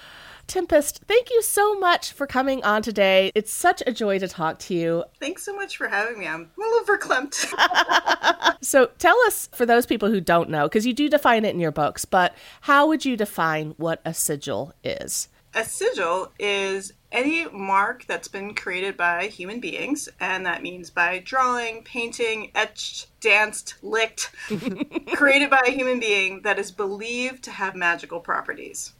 Tempest, 0.47 1.01
thank 1.09 1.31
you 1.31 1.43
so 1.43 1.79
much 1.79 2.13
for 2.13 2.27
coming 2.27 2.63
on 2.63 2.81
today. 2.81 3.33
It's 3.35 3.53
such 3.53 3.83
a 3.87 3.93
joy 3.93 4.19
to 4.21 4.29
talk 4.29 4.59
to 4.61 4.75
you. 4.75 5.05
Thanks 5.19 5.43
so 5.43 5.55
much 5.55 5.77
for 5.77 5.89
having 5.89 6.19
me. 6.19 6.27
I'm 6.27 6.51
a 6.57 6.61
little 6.61 6.85
verklempt. 6.85 7.53
So 8.63 8.87
tell 8.99 9.17
us, 9.27 9.49
for 9.53 9.65
those 9.65 9.87
people 9.87 10.11
who 10.11 10.21
don't 10.21 10.51
know, 10.51 10.65
because 10.65 10.87
you 10.87 10.93
do 10.93 11.09
define 11.09 11.45
it 11.45 11.55
in 11.55 11.61
your 11.61 11.71
books, 11.71 12.05
but 12.05 12.35
how 12.63 12.89
would 12.89 13.05
you 13.05 13.17
define 13.17 13.75
what 13.77 14.01
a 14.05 14.13
sigil 14.13 14.75
is? 14.83 15.29
a 15.57 15.65
sigil 15.65 16.31
is 16.39 16.93
any 17.11 17.47
mark 17.49 18.05
that's 18.07 18.29
been 18.29 18.55
created 18.55 18.95
by 18.95 19.27
human 19.27 19.59
beings, 19.59 20.07
and 20.21 20.45
that 20.45 20.63
means 20.63 20.91
by 20.91 21.19
drawing, 21.21 21.83
painting, 21.83 22.51
etched, 22.55 23.07
danced, 23.21 23.75
licked, 23.83 24.31
created 25.15 25.49
by 25.49 25.63
a 25.67 25.71
human 25.71 25.99
being 25.99 26.43
that 26.43 26.59
is 26.59 26.71
believed 26.71 27.43
to 27.43 27.51
have 27.51 27.75
magical 27.75 28.21
properties. 28.21 28.93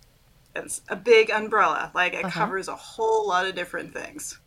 It's 0.57 0.81
a 0.89 0.97
big 0.97 1.31
umbrella, 1.31 1.91
like 1.95 2.15
it 2.15 2.25
uh-huh. 2.25 2.41
covers 2.41 2.69
a 2.69 2.77
whole 2.77 3.29
lot 3.29 3.47
of 3.47 3.55
different 3.55 3.93
things. 3.93 4.39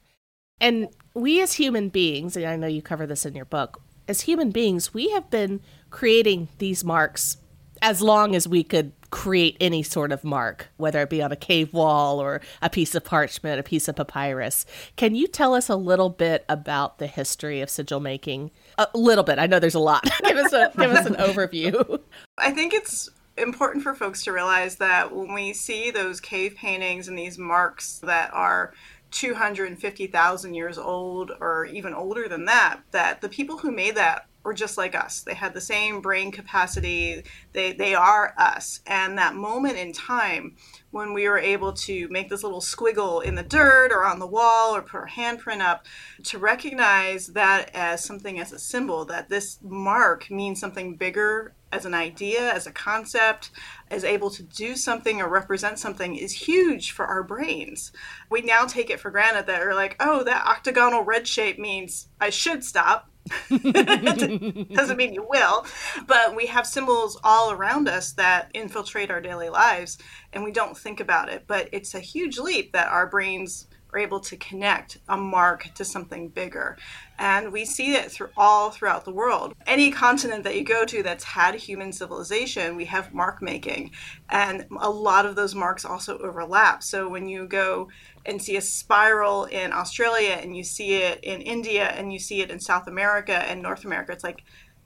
And 0.62 0.90
we 1.14 1.42
as 1.42 1.54
human 1.54 1.90
beings, 1.90 2.36
and 2.36 2.46
I 2.46 2.56
know 2.56 2.68
you 2.68 2.82
cover 2.82 3.08
this 3.08 3.26
in 3.26 3.36
your 3.36 3.46
book, 3.46 3.82
as 4.08 4.22
human 4.22 4.50
beings, 4.52 4.94
we 4.94 5.10
have 5.12 5.30
been 5.30 5.62
creating 5.90 6.50
these 6.58 6.84
marks 6.84 7.38
as 7.82 8.02
long 8.02 8.36
as 8.36 8.48
we 8.48 8.64
could 8.64 8.92
create 9.10 9.58
any 9.60 9.82
sort 9.82 10.12
of 10.12 10.24
mark, 10.24 10.68
whether 10.78 11.02
it 11.02 11.10
be 11.10 11.22
on 11.22 11.32
a 11.32 11.36
cave 11.36 11.74
wall 11.74 12.20
or 12.20 12.42
a 12.62 12.70
piece 12.70 12.94
of 12.94 13.04
parchment, 13.04 13.60
a 13.60 13.64
piece 13.64 13.88
of 13.88 13.96
papyrus. 13.96 14.66
Can 14.98 15.16
you 15.16 15.28
tell 15.28 15.54
us 15.54 15.70
a 15.70 15.76
little 15.76 16.10
bit 16.10 16.46
about 16.50 17.00
the 17.00 17.08
history 17.08 17.62
of 17.62 17.70
sigil 17.70 18.00
making? 18.00 18.52
A 18.78 18.88
little 18.94 19.24
bit. 19.24 19.40
I 19.40 19.48
know 19.48 19.60
there's 19.60 19.76
a 19.76 19.80
lot. 19.80 20.04
give 20.24 20.38
us 20.38 20.54
a 20.54 20.72
give 20.78 20.92
us 20.92 21.06
an 21.06 21.16
overview. 21.20 22.00
I 22.38 22.52
think 22.52 22.74
it's 22.74 23.10
important 23.40 23.84
for 23.84 23.94
folks 23.94 24.24
to 24.24 24.32
realize 24.32 24.76
that 24.78 25.16
when 25.16 25.34
we 25.34 25.54
see 25.54 25.92
those 25.92 26.20
cave 26.20 26.56
paintings 26.56 27.08
and 27.08 27.18
these 27.18 27.38
marks 27.38 28.00
that 28.00 28.34
are 28.34 28.74
250,000 29.12 30.54
years 30.54 30.78
old 30.78 31.32
or 31.40 31.66
even 31.66 31.94
older 31.94 32.28
than 32.28 32.46
that, 32.46 32.82
that 32.92 33.22
the 33.22 33.30
people 33.30 33.58
who 33.58 33.72
made 33.72 33.96
that 33.96 34.29
were 34.50 34.54
just 34.56 34.80
like 34.80 34.96
us. 34.96 35.22
They 35.22 35.36
had 35.36 35.54
the 35.54 35.62
same 35.62 36.02
brain 36.02 36.32
capacity. 36.32 37.22
They, 37.54 37.72
they 37.72 37.94
are 37.94 38.34
us. 38.36 38.80
And 38.88 39.16
that 39.20 39.36
moment 39.36 39.78
in 39.78 39.94
time 39.94 40.56
when 40.90 41.14
we 41.14 41.30
were 41.30 41.38
able 41.38 41.72
to 41.72 42.08
make 42.10 42.30
this 42.30 42.42
little 42.42 42.60
squiggle 42.60 43.24
in 43.24 43.36
the 43.36 43.44
dirt 43.44 43.92
or 43.92 44.04
on 44.04 44.18
the 44.18 44.26
wall 44.26 44.76
or 44.76 44.82
put 44.82 45.02
our 45.02 45.08
handprint 45.08 45.62
up, 45.62 45.86
to 46.24 46.40
recognize 46.40 47.28
that 47.28 47.70
as 47.76 48.04
something 48.04 48.40
as 48.40 48.52
a 48.52 48.58
symbol, 48.58 49.06
that 49.06 49.30
this 49.30 49.60
mark 49.62 50.32
means 50.32 50.60
something 50.60 50.96
bigger 50.96 51.54
as 51.72 51.86
an 51.86 51.94
idea, 51.94 52.52
as 52.52 52.66
a 52.66 52.72
concept, 52.72 53.52
is 53.92 54.04
able 54.04 54.32
to 54.32 54.42
do 54.42 54.76
something 54.76 55.22
or 55.22 55.30
represent 55.30 55.78
something 55.78 56.16
is 56.16 56.32
huge 56.32 56.90
for 56.90 57.06
our 57.06 57.22
brains. 57.22 57.92
We 58.32 58.42
now 58.42 58.66
take 58.66 58.90
it 58.90 59.00
for 59.00 59.12
granted 59.12 59.46
that 59.46 59.62
we're 59.62 59.76
like, 59.76 59.96
oh, 60.00 60.24
that 60.24 60.48
octagonal 60.48 61.04
red 61.04 61.28
shape 61.28 61.60
means 61.60 62.08
I 62.20 62.32
should 62.32 62.64
stop. 62.64 63.12
Doesn't 63.50 64.98
mean 64.98 65.14
you 65.14 65.26
will, 65.28 65.66
but 66.08 66.36
we 66.36 66.48
have 66.48 66.68
symbols 66.68 67.20
all 67.24 67.52
around 67.52 67.88
us 67.88 68.14
that 68.14 68.52
infiltrate 68.54 69.12
our 69.12 69.22
daily 69.22 69.50
lives 69.50 69.98
and 70.34 70.44
we 70.44 70.52
don't 70.52 70.78
think 70.78 71.00
about 71.00 71.30
it. 71.30 71.46
But 71.48 71.70
it's 71.72 71.96
a 71.96 72.00
huge 72.00 72.38
leap 72.38 72.74
that 72.74 72.90
our 72.90 73.08
brains 73.08 73.68
are 73.92 74.00
able 74.00 74.20
to 74.20 74.38
connect 74.38 75.00
a 75.08 75.18
mark 75.18 75.74
to 75.76 75.84
something 75.84 76.30
bigger. 76.30 76.78
And 77.18 77.52
we 77.52 77.66
see 77.66 77.94
it 77.94 78.12
through 78.12 78.30
all 78.38 78.70
throughout 78.70 79.04
the 79.04 79.12
world. 79.12 79.54
Any 79.68 79.92
continent 79.92 80.44
that 80.44 80.56
you 80.56 80.64
go 80.64 80.86
to 80.86 81.04
that's 81.04 81.24
had 81.24 81.56
human 81.56 81.92
civilization, 81.92 82.76
we 82.76 82.86
have 82.86 83.14
mark 83.14 83.42
making. 83.42 83.92
And 84.30 84.66
a 84.80 84.90
lot 84.90 85.26
of 85.26 85.36
those 85.36 85.56
marks 85.56 85.84
also 85.84 86.18
overlap. 86.20 86.84
So 86.84 87.10
when 87.10 87.28
you 87.28 87.48
go 87.48 87.90
and 88.26 88.42
see 88.42 88.58
a 88.58 88.62
spiral 88.62 89.46
in 89.46 89.74
Australia 89.74 90.38
and 90.42 90.56
you 90.56 90.64
see 90.64 90.96
it 90.96 91.20
in 91.24 91.42
India 91.42 91.86
and 91.90 92.14
you 92.14 92.20
see 92.20 92.42
it 92.42 92.52
in 92.52 92.60
South 92.60 92.88
America 92.88 93.38
and 93.50 93.62
North 93.62 93.86
America, 93.86 94.12
it's 94.12 94.24
like 94.24 94.44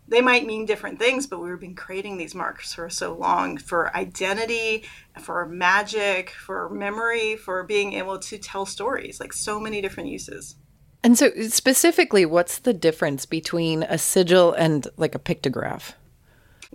they 0.08 0.22
might 0.22 0.46
mean 0.46 0.66
different 0.66 1.00
things, 1.00 1.28
but 1.28 1.40
we've 1.40 1.60
been 1.60 1.76
creating 1.76 2.18
these 2.18 2.36
marks 2.36 2.74
for 2.74 2.90
so 2.90 3.14
long 3.16 3.58
for 3.58 3.96
identity, 3.96 4.84
for 5.20 5.46
magic, 5.46 6.30
for 6.30 6.70
memory, 6.70 7.36
for 7.36 7.64
being 7.64 7.94
able 7.94 8.20
to 8.20 8.38
tell 8.38 8.66
stories, 8.66 9.20
like 9.20 9.34
so 9.34 9.60
many 9.60 9.82
different 9.82 10.10
uses. 10.10 10.56
And 11.04 11.18
so, 11.18 11.32
specifically, 11.50 12.26
what's 12.26 12.60
the 12.60 12.74
difference 12.74 13.26
between 13.26 13.84
a 13.84 13.98
sigil 13.98 14.54
and 14.54 14.88
like 14.98 15.16
a 15.16 15.20
pictograph? 15.20 15.94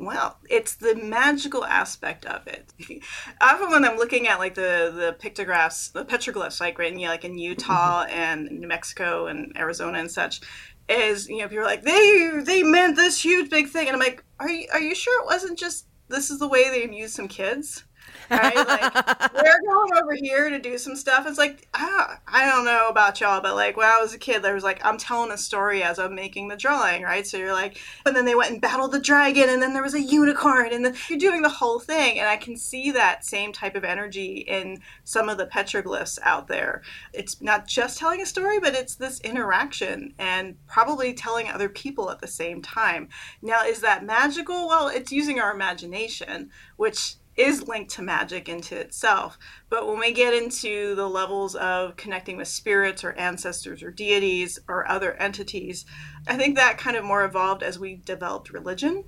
Well, 0.00 0.38
it's 0.48 0.76
the 0.76 0.94
magical 0.94 1.64
aspect 1.64 2.24
of 2.24 2.46
it. 2.46 2.72
Often 3.40 3.70
when 3.70 3.84
I'm 3.84 3.96
looking 3.96 4.28
at 4.28 4.38
like 4.38 4.54
the 4.54 4.92
the 4.94 5.16
pictographs, 5.18 5.88
the 5.88 6.04
petroglyphs, 6.04 6.60
like 6.60 6.78
right 6.78 6.92
in 6.92 7.00
like 7.00 7.24
in 7.24 7.38
Utah 7.38 8.04
mm-hmm. 8.04 8.18
and 8.18 8.50
New 8.50 8.68
Mexico 8.68 9.26
and 9.26 9.56
Arizona 9.56 9.98
and 9.98 10.10
such, 10.10 10.40
is 10.88 11.28
you 11.28 11.38
know 11.38 11.48
people 11.48 11.64
are 11.64 11.66
like 11.66 11.82
they 11.82 12.30
they 12.42 12.62
meant 12.62 12.96
this 12.96 13.22
huge 13.22 13.50
big 13.50 13.68
thing, 13.68 13.86
and 13.86 13.94
I'm 13.94 14.00
like, 14.00 14.24
are 14.40 14.48
you 14.48 14.68
are 14.72 14.80
you 14.80 14.94
sure 14.94 15.22
it 15.22 15.26
wasn't 15.26 15.58
just 15.58 15.86
this 16.08 16.30
is 16.30 16.38
the 16.38 16.48
way 16.48 16.70
they 16.70 16.84
amused 16.84 17.14
some 17.14 17.28
kids? 17.28 17.84
Right? 18.30 18.54
Like, 18.56 18.94
we're 19.34 19.60
going 19.66 19.92
over 20.02 20.14
here 20.14 20.50
to 20.50 20.58
do 20.58 20.78
some 20.78 20.96
stuff. 20.96 21.26
It's 21.26 21.38
like, 21.38 21.68
ah, 21.74 22.20
I 22.26 22.46
don't 22.46 22.64
know 22.64 22.88
about 22.88 23.20
y'all, 23.20 23.40
but 23.40 23.54
like 23.54 23.76
when 23.76 23.88
I 23.88 24.00
was 24.00 24.14
a 24.14 24.18
kid, 24.18 24.42
there 24.42 24.54
was 24.54 24.64
like, 24.64 24.84
I'm 24.84 24.98
telling 24.98 25.30
a 25.30 25.38
story 25.38 25.82
as 25.82 25.98
I'm 25.98 26.14
making 26.14 26.48
the 26.48 26.56
drawing, 26.56 27.02
right? 27.02 27.26
So 27.26 27.36
you're 27.36 27.52
like, 27.52 27.78
and 28.04 28.14
then 28.14 28.24
they 28.24 28.34
went 28.34 28.52
and 28.52 28.60
battled 28.60 28.92
the 28.92 29.00
dragon, 29.00 29.48
and 29.48 29.62
then 29.62 29.72
there 29.72 29.82
was 29.82 29.94
a 29.94 30.00
unicorn, 30.00 30.72
and 30.72 30.84
then 30.84 30.94
you're 31.08 31.18
doing 31.18 31.42
the 31.42 31.48
whole 31.48 31.78
thing. 31.78 32.18
And 32.18 32.28
I 32.28 32.36
can 32.36 32.56
see 32.56 32.90
that 32.92 33.24
same 33.24 33.52
type 33.52 33.74
of 33.74 33.84
energy 33.84 34.44
in 34.46 34.80
some 35.04 35.28
of 35.28 35.38
the 35.38 35.46
petroglyphs 35.46 36.18
out 36.22 36.48
there. 36.48 36.82
It's 37.12 37.40
not 37.40 37.66
just 37.66 37.98
telling 37.98 38.20
a 38.20 38.26
story, 38.26 38.58
but 38.60 38.74
it's 38.74 38.94
this 38.94 39.20
interaction 39.20 40.14
and 40.18 40.56
probably 40.66 41.14
telling 41.14 41.48
other 41.48 41.68
people 41.68 42.10
at 42.10 42.20
the 42.20 42.26
same 42.26 42.62
time. 42.62 43.08
Now, 43.42 43.64
is 43.64 43.80
that 43.80 44.04
magical? 44.04 44.68
Well, 44.68 44.88
it's 44.88 45.12
using 45.12 45.40
our 45.40 45.52
imagination, 45.52 46.50
which 46.76 47.14
is 47.38 47.68
linked 47.68 47.92
to 47.92 48.02
magic 48.02 48.48
into 48.48 48.76
itself. 48.76 49.38
But 49.70 49.86
when 49.86 49.98
we 49.98 50.12
get 50.12 50.34
into 50.34 50.94
the 50.96 51.08
levels 51.08 51.54
of 51.54 51.96
connecting 51.96 52.36
with 52.36 52.48
spirits 52.48 53.04
or 53.04 53.12
ancestors 53.12 53.82
or 53.82 53.92
deities 53.92 54.58
or 54.68 54.90
other 54.90 55.14
entities, 55.14 55.86
I 56.26 56.36
think 56.36 56.56
that 56.56 56.78
kind 56.78 56.96
of 56.96 57.04
more 57.04 57.24
evolved 57.24 57.62
as 57.62 57.78
we 57.78 57.94
developed 58.04 58.50
religion. 58.50 59.04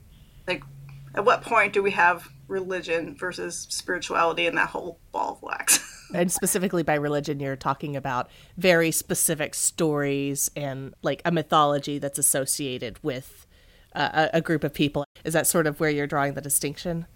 Like, 0.47 0.63
at 1.15 1.25
what 1.25 1.43
point 1.43 1.73
do 1.73 1.83
we 1.83 1.91
have 1.91 2.29
religion 2.47 3.17
versus 3.17 3.67
spirituality 3.69 4.47
and 4.47 4.57
that 4.57 4.69
whole 4.69 5.01
ball 5.11 5.33
of 5.33 5.43
wax? 5.43 5.81
and 6.15 6.31
specifically 6.31 6.85
by 6.85 6.95
religion, 6.95 7.41
you're 7.41 7.57
talking 7.57 7.97
about 7.97 8.31
very 8.57 8.93
specific 8.93 9.57
stories 9.57 10.51
and 10.55 10.95
like 11.03 11.21
a 11.25 11.33
mythology 11.33 11.99
that's 11.99 12.19
associated 12.19 13.03
with 13.03 13.47
uh, 13.93 14.29
a, 14.33 14.39
a 14.39 14.41
group 14.41 14.63
of 14.63 14.73
people. 14.73 15.05
Is 15.25 15.33
that 15.33 15.49
sort 15.49 15.67
of 15.67 15.81
where 15.81 15.91
you're 15.91 16.07
drawing 16.07 16.35
the 16.35 16.41
distinction? 16.41 17.07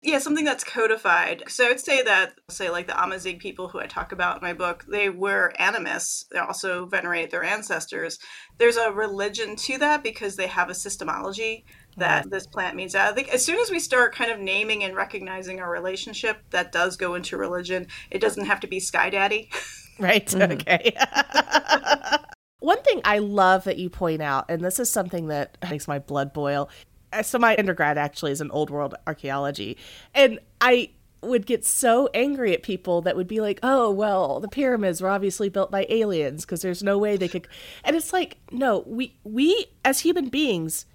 Yeah, 0.00 0.18
something 0.18 0.44
that's 0.44 0.62
codified. 0.62 1.42
So 1.48 1.66
I 1.66 1.68
would 1.70 1.80
say 1.80 2.02
that, 2.02 2.34
say, 2.48 2.70
like 2.70 2.86
the 2.86 3.02
Amazigh 3.02 3.38
people 3.38 3.68
who 3.68 3.80
I 3.80 3.86
talk 3.86 4.12
about 4.12 4.36
in 4.36 4.42
my 4.42 4.52
book, 4.52 4.84
they 4.88 5.10
were 5.10 5.52
animists. 5.58 6.24
They 6.30 6.38
also 6.38 6.86
venerate 6.86 7.30
their 7.30 7.42
ancestors. 7.42 8.18
There's 8.58 8.76
a 8.76 8.92
religion 8.92 9.56
to 9.56 9.78
that 9.78 10.04
because 10.04 10.36
they 10.36 10.46
have 10.46 10.70
a 10.70 10.72
systemology 10.72 11.64
that 11.96 12.30
this 12.30 12.46
plant 12.46 12.76
means. 12.76 12.94
I 12.94 13.12
think 13.12 13.28
as 13.28 13.44
soon 13.44 13.58
as 13.58 13.72
we 13.72 13.80
start 13.80 14.14
kind 14.14 14.30
of 14.30 14.38
naming 14.38 14.84
and 14.84 14.94
recognizing 14.94 15.58
our 15.58 15.70
relationship, 15.70 16.42
that 16.50 16.70
does 16.70 16.96
go 16.96 17.16
into 17.16 17.36
religion. 17.36 17.88
It 18.10 18.20
doesn't 18.20 18.46
have 18.46 18.60
to 18.60 18.68
be 18.68 18.80
Sky 18.80 19.10
Daddy. 19.10 19.50
Right. 20.00 20.26
Mm-hmm. 20.26 20.52
Okay. 20.52 20.92
One 22.60 22.80
thing 22.82 23.00
I 23.04 23.18
love 23.18 23.64
that 23.64 23.78
you 23.78 23.90
point 23.90 24.22
out, 24.22 24.46
and 24.48 24.62
this 24.62 24.78
is 24.78 24.90
something 24.90 25.26
that 25.28 25.56
makes 25.70 25.88
my 25.88 25.98
blood 25.98 26.32
boil, 26.32 26.68
Uh, 27.12 27.22
so 27.22 27.38
my 27.38 27.56
undergrad 27.56 27.96
actually 27.98 28.32
is 28.32 28.40
in 28.40 28.50
old 28.50 28.70
world 28.70 28.94
archaeology 29.06 29.76
and 30.14 30.38
i 30.60 30.90
would 31.22 31.46
get 31.46 31.64
so 31.64 32.08
angry 32.14 32.52
at 32.52 32.62
people 32.62 33.02
that 33.02 33.16
would 33.16 33.26
be 33.26 33.40
like 33.40 33.58
oh 33.62 33.90
well 33.90 34.40
the 34.40 34.48
pyramids 34.48 35.00
were 35.00 35.08
obviously 35.08 35.48
built 35.48 35.70
by 35.70 35.86
aliens 35.88 36.44
because 36.44 36.62
there's 36.62 36.82
no 36.82 36.96
way 36.96 37.16
they 37.16 37.28
could 37.28 37.48
and 37.84 37.96
it's 37.96 38.12
like 38.12 38.38
no 38.52 38.84
we 38.86 39.16
we 39.24 39.66
as 39.84 40.00
human 40.00 40.28
beings 40.28 40.86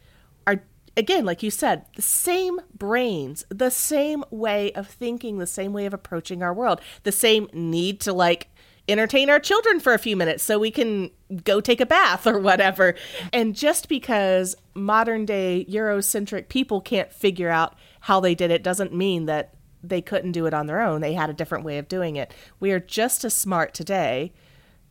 are 0.48 0.64
again 0.96 1.26
like 1.26 1.44
you 1.44 1.52
said 1.52 1.86
the 1.96 2.02
same 2.02 2.60
brains 2.74 3.44
the 3.50 3.72
same 3.72 4.24
way 4.30 4.72
of 4.74 4.88
thinking 4.88 5.38
the 5.40 5.48
same 5.48 5.74
way 5.74 5.86
of 5.86 5.94
approaching 5.94 6.42
our 6.42 6.54
world 6.54 6.80
the 7.04 7.12
same 7.12 7.50
need 7.52 8.00
to 8.00 8.14
like 8.14 8.48
entertain 8.88 9.30
our 9.30 9.40
children 9.40 9.80
for 9.80 9.94
a 9.94 10.00
few 10.00 10.16
minutes 10.16 10.44
so 10.44 10.60
we 10.60 10.72
can 10.72 11.10
go 11.44 11.62
take 11.62 11.80
a 11.80 11.86
bath 11.86 12.28
or 12.28 12.40
whatever. 12.40 12.96
And 13.32 13.56
just 13.56 13.88
because 13.88 14.56
modern 14.74 15.26
day 15.26 15.66
Eurocentric 15.70 16.50
people 16.50 16.82
can't 16.82 17.12
figure 17.12 17.50
out 17.50 17.76
how 18.02 18.20
they 18.20 18.36
did 18.36 18.52
it 18.52 18.64
doesn't 18.64 18.94
mean 18.94 19.26
that 19.26 19.54
they 19.82 20.02
couldn't 20.02 20.32
do 20.32 20.46
it 20.46 20.54
on 20.54 20.68
their 20.68 20.82
own. 20.82 21.02
They 21.02 21.14
had 21.14 21.30
a 21.30 21.34
different 21.34 21.66
way 21.66 21.78
of 21.78 21.88
doing 21.88 22.16
it. 22.16 22.34
We 22.60 22.72
are 22.72 22.80
just 22.80 23.24
as 23.26 23.34
smart 23.34 23.74
today 23.74 24.34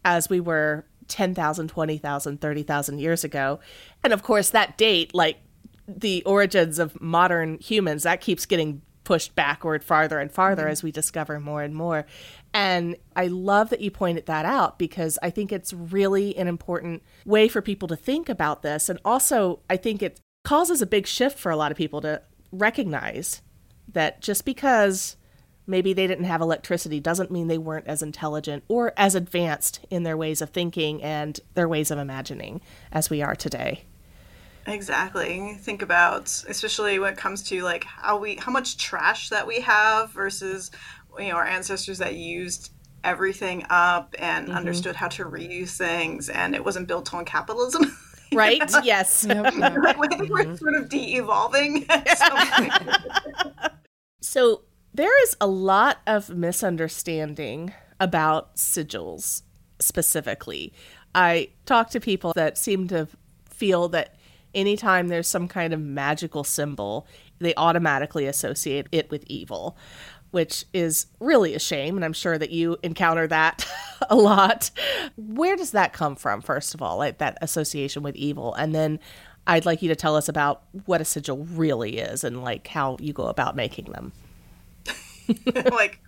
as 0.04 0.28
we 0.28 0.40
were 0.40 0.86
10,000, 1.08 1.68
20,000, 1.68 2.40
30,000 2.40 2.98
years 2.98 3.24
ago. 3.24 3.60
And 4.04 4.12
of 4.12 4.22
course, 4.22 4.50
that 4.50 4.76
date, 4.76 5.14
like 5.14 5.38
the 5.88 6.22
origins 6.24 6.78
of 6.78 7.00
modern 7.00 7.58
humans, 7.58 8.02
that 8.02 8.20
keeps 8.20 8.46
getting 8.46 8.82
pushed 9.04 9.34
backward 9.34 9.82
farther 9.82 10.18
and 10.18 10.30
farther 10.30 10.62
mm-hmm. 10.62 10.72
as 10.72 10.82
we 10.82 10.92
discover 10.92 11.40
more 11.40 11.62
and 11.62 11.74
more. 11.74 12.06
And 12.54 12.96
I 13.16 13.28
love 13.28 13.70
that 13.70 13.80
you 13.80 13.90
pointed 13.90 14.26
that 14.26 14.44
out 14.44 14.78
because 14.78 15.18
I 15.22 15.30
think 15.30 15.52
it's 15.52 15.72
really 15.72 16.36
an 16.36 16.48
important 16.48 17.02
way 17.24 17.48
for 17.48 17.62
people 17.62 17.88
to 17.88 17.96
think 17.96 18.28
about 18.28 18.62
this. 18.62 18.88
And 18.88 18.98
also, 19.04 19.60
I 19.70 19.76
think 19.76 20.02
it 20.02 20.20
causes 20.44 20.82
a 20.82 20.86
big 20.86 21.06
shift 21.06 21.38
for 21.38 21.50
a 21.50 21.56
lot 21.56 21.70
of 21.70 21.78
people 21.78 22.00
to 22.02 22.22
recognize 22.50 23.40
that 23.90 24.20
just 24.20 24.44
because 24.44 25.16
maybe 25.66 25.92
they 25.92 26.06
didn't 26.06 26.24
have 26.24 26.40
electricity 26.40 27.00
doesn't 27.00 27.30
mean 27.30 27.48
they 27.48 27.58
weren't 27.58 27.86
as 27.86 28.02
intelligent 28.02 28.64
or 28.68 28.92
as 28.96 29.14
advanced 29.14 29.84
in 29.90 30.02
their 30.02 30.16
ways 30.16 30.42
of 30.42 30.50
thinking 30.50 31.02
and 31.02 31.40
their 31.54 31.68
ways 31.68 31.90
of 31.90 31.98
imagining 31.98 32.60
as 32.90 33.08
we 33.08 33.22
are 33.22 33.36
today. 33.36 33.84
Exactly. 34.66 35.56
Think 35.60 35.82
about 35.82 36.26
especially 36.48 36.98
when 36.98 37.14
it 37.14 37.18
comes 37.18 37.42
to 37.48 37.62
like 37.62 37.84
how 37.84 38.18
we 38.18 38.36
how 38.36 38.52
much 38.52 38.76
trash 38.76 39.28
that 39.30 39.46
we 39.46 39.60
have 39.60 40.10
versus 40.10 40.70
you 41.18 41.28
know 41.28 41.36
our 41.36 41.46
ancestors 41.46 41.98
that 41.98 42.14
used 42.14 42.72
everything 43.04 43.64
up 43.70 44.14
and 44.18 44.48
mm-hmm. 44.48 44.56
understood 44.56 44.96
how 44.96 45.08
to 45.08 45.24
reuse 45.24 45.76
things 45.76 46.28
and 46.28 46.54
it 46.54 46.64
wasn't 46.64 46.86
built 46.86 47.12
on 47.14 47.24
capitalism. 47.24 47.96
Right? 48.34 48.62
yes. 48.82 49.26
Yep, 49.28 49.54
yep. 49.56 49.56
I 49.86 50.08
think 50.08 50.30
we're 50.30 50.44
mm-hmm. 50.44 50.54
sort 50.54 50.74
of 50.74 50.88
de-evolving. 50.88 51.86
so 54.22 54.62
there 54.94 55.22
is 55.24 55.36
a 55.38 55.46
lot 55.46 55.98
of 56.06 56.30
misunderstanding 56.30 57.74
about 58.00 58.56
sigils 58.56 59.42
specifically. 59.80 60.72
I 61.14 61.50
talk 61.66 61.90
to 61.90 62.00
people 62.00 62.32
that 62.34 62.56
seem 62.56 62.88
to 62.88 63.06
feel 63.50 63.88
that 63.90 64.16
anytime 64.54 65.08
there's 65.08 65.28
some 65.28 65.48
kind 65.48 65.72
of 65.72 65.80
magical 65.80 66.44
symbol, 66.44 67.06
they 67.38 67.54
automatically 67.56 68.26
associate 68.26 68.86
it 68.92 69.10
with 69.10 69.24
evil, 69.26 69.76
which 70.32 70.64
is 70.72 71.06
really 71.20 71.54
a 71.54 71.58
shame. 71.58 71.96
And 71.96 72.04
I'm 72.04 72.12
sure 72.12 72.36
that 72.36 72.50
you 72.50 72.76
encounter 72.82 73.26
that 73.28 73.66
a 74.10 74.16
lot. 74.16 74.70
Where 75.16 75.56
does 75.56 75.70
that 75.70 75.92
come 75.92 76.16
from, 76.16 76.40
first 76.40 76.74
of 76.74 76.82
all, 76.82 76.98
like 76.98 77.18
that 77.18 77.38
association 77.40 78.02
with 78.02 78.16
evil? 78.16 78.54
And 78.54 78.74
then 78.74 78.98
I'd 79.46 79.66
like 79.66 79.82
you 79.82 79.88
to 79.88 79.96
tell 79.96 80.16
us 80.16 80.28
about 80.28 80.62
what 80.86 81.00
a 81.00 81.04
sigil 81.04 81.38
really 81.38 81.98
is 81.98 82.24
and 82.24 82.42
like 82.42 82.66
how 82.66 82.96
you 83.00 83.12
go 83.12 83.26
about 83.26 83.54
making 83.56 83.86
them. 83.86 84.12
like 85.54 86.00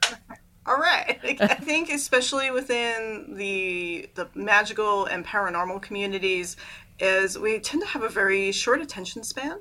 all 0.67 0.77
right. 0.79 1.19
I 1.41 1.55
think 1.55 1.91
especially 1.91 2.51
within 2.51 3.35
the 3.37 4.09
the 4.15 4.29
magical 4.35 5.05
and 5.05 5.25
paranormal 5.25 5.83
communities, 5.83 6.57
is 6.99 7.39
we 7.39 7.59
tend 7.59 7.83
to 7.83 7.89
have 7.89 8.03
a 8.03 8.09
very 8.09 8.53
short 8.53 8.81
attention 8.81 9.23
span. 9.25 9.59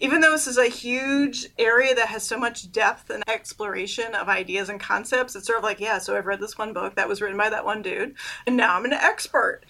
Even 0.00 0.20
though 0.20 0.32
this 0.32 0.46
is 0.46 0.58
a 0.58 0.66
huge 0.66 1.48
area 1.58 1.94
that 1.94 2.08
has 2.08 2.22
so 2.22 2.38
much 2.38 2.70
depth 2.72 3.10
and 3.10 3.22
exploration 3.28 4.14
of 4.14 4.28
ideas 4.28 4.68
and 4.68 4.80
concepts, 4.80 5.36
it's 5.36 5.46
sort 5.46 5.58
of 5.58 5.64
like, 5.64 5.80
yeah, 5.80 5.98
so 5.98 6.16
I've 6.16 6.26
read 6.26 6.40
this 6.40 6.58
one 6.58 6.72
book 6.72 6.96
that 6.96 7.08
was 7.08 7.20
written 7.20 7.38
by 7.38 7.50
that 7.50 7.64
one 7.64 7.82
dude, 7.82 8.14
and 8.46 8.56
now 8.56 8.76
I'm 8.76 8.84
an 8.84 8.92
expert. 8.92 9.62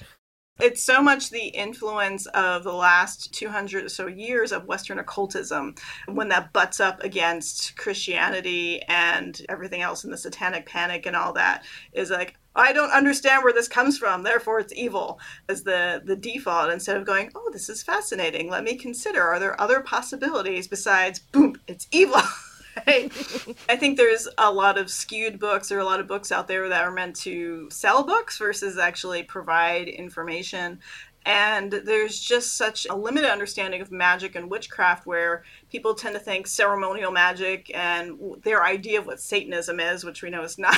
It's 0.60 0.82
so 0.82 1.02
much 1.02 1.30
the 1.30 1.46
influence 1.46 2.26
of 2.26 2.62
the 2.62 2.74
last 2.74 3.32
200 3.34 3.84
or 3.84 3.88
so 3.88 4.06
years 4.06 4.52
of 4.52 4.66
Western 4.66 4.98
occultism 4.98 5.74
when 6.06 6.28
that 6.28 6.52
butts 6.52 6.78
up 6.78 7.02
against 7.02 7.74
Christianity 7.76 8.82
and 8.82 9.40
everything 9.48 9.80
else 9.80 10.04
in 10.04 10.10
the 10.10 10.16
satanic 10.16 10.66
panic 10.66 11.06
and 11.06 11.16
all 11.16 11.32
that 11.32 11.64
is 11.92 12.10
like, 12.10 12.36
I 12.54 12.72
don't 12.72 12.90
understand 12.90 13.42
where 13.42 13.52
this 13.52 13.68
comes 13.68 13.98
from, 13.98 14.22
therefore 14.22 14.60
it's 14.60 14.74
evil 14.74 15.18
as 15.48 15.62
the, 15.62 16.02
the 16.04 16.16
default 16.16 16.70
instead 16.70 16.96
of 16.96 17.06
going, 17.06 17.30
oh, 17.34 17.50
this 17.52 17.68
is 17.68 17.82
fascinating. 17.82 18.50
Let 18.50 18.64
me 18.64 18.76
consider 18.76 19.22
are 19.22 19.38
there 19.38 19.60
other 19.60 19.80
possibilities 19.80 20.68
besides, 20.68 21.18
boom, 21.18 21.56
it's 21.66 21.86
evil? 21.90 22.20
I 22.86 23.76
think 23.78 23.96
there's 23.96 24.28
a 24.38 24.50
lot 24.50 24.78
of 24.78 24.90
skewed 24.90 25.38
books. 25.38 25.70
Are 25.70 25.78
a 25.78 25.84
lot 25.84 26.00
of 26.00 26.06
books 26.06 26.32
out 26.32 26.48
there 26.48 26.68
that 26.68 26.84
are 26.84 26.90
meant 26.90 27.16
to 27.16 27.68
sell 27.70 28.02
books 28.02 28.38
versus 28.38 28.78
actually 28.78 29.22
provide 29.24 29.88
information. 29.88 30.80
And 31.24 31.70
there's 31.70 32.18
just 32.18 32.56
such 32.56 32.86
a 32.90 32.96
limited 32.96 33.30
understanding 33.30 33.80
of 33.80 33.92
magic 33.92 34.34
and 34.34 34.50
witchcraft 34.50 35.06
where 35.06 35.44
people 35.70 35.94
tend 35.94 36.14
to 36.14 36.20
think 36.20 36.46
ceremonial 36.46 37.12
magic 37.12 37.70
and 37.74 38.18
their 38.42 38.64
idea 38.64 38.98
of 38.98 39.06
what 39.06 39.20
Satanism 39.20 39.78
is, 39.78 40.04
which 40.04 40.22
we 40.22 40.30
know 40.30 40.42
is 40.42 40.58
not 40.58 40.76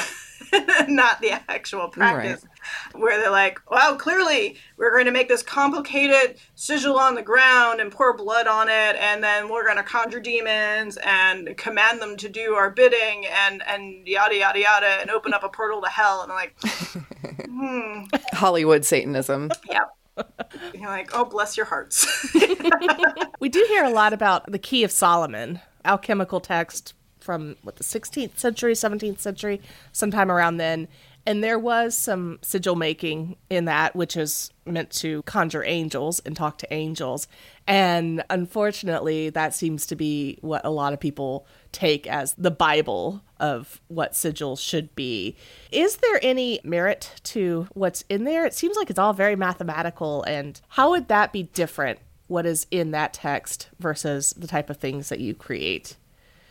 not 0.89 1.21
the 1.21 1.33
actual 1.49 1.89
practice, 1.89 2.45
right. 2.45 3.01
where 3.01 3.21
they're 3.21 3.31
like, 3.31 3.61
well, 3.71 3.97
clearly 3.97 4.57
we're 4.77 4.93
going 4.93 5.07
to 5.07 5.13
make 5.13 5.29
this 5.29 5.43
complicated 5.43 6.39
sigil 6.55 6.99
on 6.99 7.15
the 7.15 7.23
ground 7.23 7.81
and 7.81 7.91
pour 7.91 8.17
blood 8.17 8.47
on 8.47 8.69
it, 8.69 8.97
and 8.97 9.23
then 9.23 9.49
we're 9.49 9.65
going 9.65 9.77
to 9.77 9.83
conjure 9.83 10.21
demons 10.21 10.99
and 11.05 11.57
command 11.57 12.01
them 12.03 12.17
to 12.17 12.29
do 12.29 12.55
our 12.55 12.71
bidding 12.71 13.25
and, 13.27 13.63
and 13.67 14.07
yada, 14.07 14.37
yada, 14.37 14.59
yada, 14.59 14.99
and 15.01 15.11
open 15.11 15.33
up 15.33 15.43
a 15.43 15.49
portal 15.49 15.81
to 15.81 15.89
hell. 15.89 16.23
And 16.23 16.33
I'm 16.33 16.37
like, 16.37 16.55
hmm. 17.49 18.05
Hollywood 18.33 18.85
Satanism. 18.85 19.51
Yep. 19.71 19.97
You're 20.75 20.89
like, 20.89 21.11
oh, 21.13 21.25
bless 21.25 21.57
your 21.57 21.67
hearts. 21.67 22.07
we 23.41 23.49
do 23.49 23.65
hear 23.69 23.85
a 23.85 23.91
lot 23.91 24.13
about 24.13 24.51
the 24.51 24.59
Key 24.59 24.85
of 24.85 24.91
Solomon, 24.91 25.61
alchemical 25.85 26.41
text 26.41 26.95
from 27.21 27.57
what 27.63 27.77
the 27.77 27.85
16th 27.85 28.39
century, 28.39 28.75
17th 28.75 29.19
century, 29.19 29.61
sometime 29.93 30.31
around 30.31 30.59
then. 30.59 30.89
And 31.27 31.43
there 31.43 31.59
was 31.59 31.97
some 31.97 32.39
sigil 32.43 32.77
making 32.77 33.37
in 33.49 33.65
that, 33.65 33.97
which 33.97 34.15
is 34.17 34.51
meant 34.67 34.91
to 34.91 35.23
conjure 35.23 35.65
angels 35.65 36.21
and 36.21 36.37
talk 36.37 36.59
to 36.59 36.73
angels. 36.73 37.27
And 37.67 38.23
unfortunately, 38.29 39.31
that 39.31 39.55
seems 39.55 39.87
to 39.87 39.97
be 39.97 40.39
what 40.43 40.65
a 40.67 40.71
lot 40.71 40.93
of 40.93 41.01
people 41.01 41.47
take 41.75 42.07
as 42.07 42.35
the 42.35 42.51
Bible 42.51 43.23
of 43.39 43.83
what 43.89 44.13
sigils 44.13 44.61
should 44.61 44.95
be. 44.95 45.37
Is 45.71 45.97
there 45.97 46.19
any 46.23 46.61
merit 46.65 47.21
to 47.25 47.67
what's 47.75 48.05
in 48.09 48.25
there? 48.25 48.47
It 48.47 48.55
seems 48.55 48.77
like 48.77 48.89
it's 48.89 48.99
all 48.99 49.13
very 49.13 49.37
mathematical. 49.37 50.23
And 50.23 50.59
how 50.69 50.91
would 50.91 51.09
that 51.09 51.33
be 51.33 51.43
different, 51.43 51.99
what 52.29 52.47
is 52.47 52.67
in 52.71 52.93
that 52.93 53.13
text 53.13 53.69
versus 53.79 54.33
the 54.37 54.47
type 54.47 54.71
of 54.71 54.79
things 54.79 55.11
that 55.11 55.21
you 55.21 55.35
create? 55.35 55.97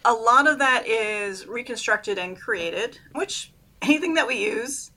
A 0.06 0.14
lot 0.14 0.48
of 0.48 0.60
that 0.60 0.86
is 0.86 1.48
reconstructed 1.48 2.20
and 2.20 2.40
created, 2.40 3.00
which 3.14 3.52
anything 3.82 4.16
that 4.16 4.28
we 4.28 4.36
use 4.36 4.92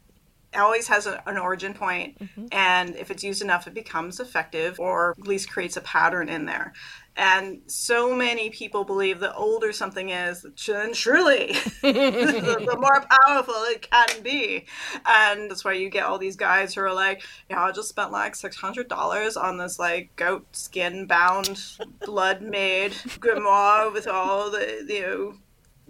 always 0.55 0.89
has 0.89 1.07
a, 1.07 1.23
an 1.27 1.37
origin 1.37 1.75
point, 1.75 2.19
mm-hmm. 2.19 2.47
and 2.51 2.97
if 2.97 3.11
it's 3.11 3.23
used 3.23 3.43
enough 3.43 3.67
it 3.67 3.75
becomes 3.75 4.21
effective 4.21 4.81
or 4.81 5.15
at 5.19 5.27
least 5.27 5.51
creates 5.51 5.77
a 5.77 5.83
pattern 5.83 6.29
in 6.29 6.47
there 6.47 6.73
and 7.17 7.61
so 7.67 8.15
many 8.15 8.51
people 8.51 8.85
believe 8.85 9.21
the 9.21 9.35
older 9.35 9.73
something 9.73 10.11
is 10.11 10.45
then 10.67 10.93
surely 10.93 11.53
the, 11.83 12.67
the, 12.67 12.77
more 12.79 13.05
powerful 13.25 13.55
it 13.69 13.89
can 13.91 14.23
be 14.23 14.67
and 15.07 15.51
that's 15.51 15.65
why 15.65 15.73
you 15.73 15.89
get 15.89 16.05
all 16.05 16.19
these 16.19 16.37
guys 16.37 16.75
who 16.75 16.81
are 16.83 16.93
like 16.93 17.23
yeah 17.49 17.63
i 17.63 17.73
just 17.73 17.89
spent 17.89 18.13
like 18.13 18.35
$600 18.35 19.37
on 19.43 19.57
this 19.57 19.79
like 19.79 20.15
goat 20.17 20.47
skin 20.53 21.07
bound 21.07 21.63
blood 22.05 22.43
made 22.43 22.93
grimoire 22.93 23.93
with 23.93 24.07
all 24.07 24.51
the 24.51 24.85
you 24.89 25.01
know 25.03 25.35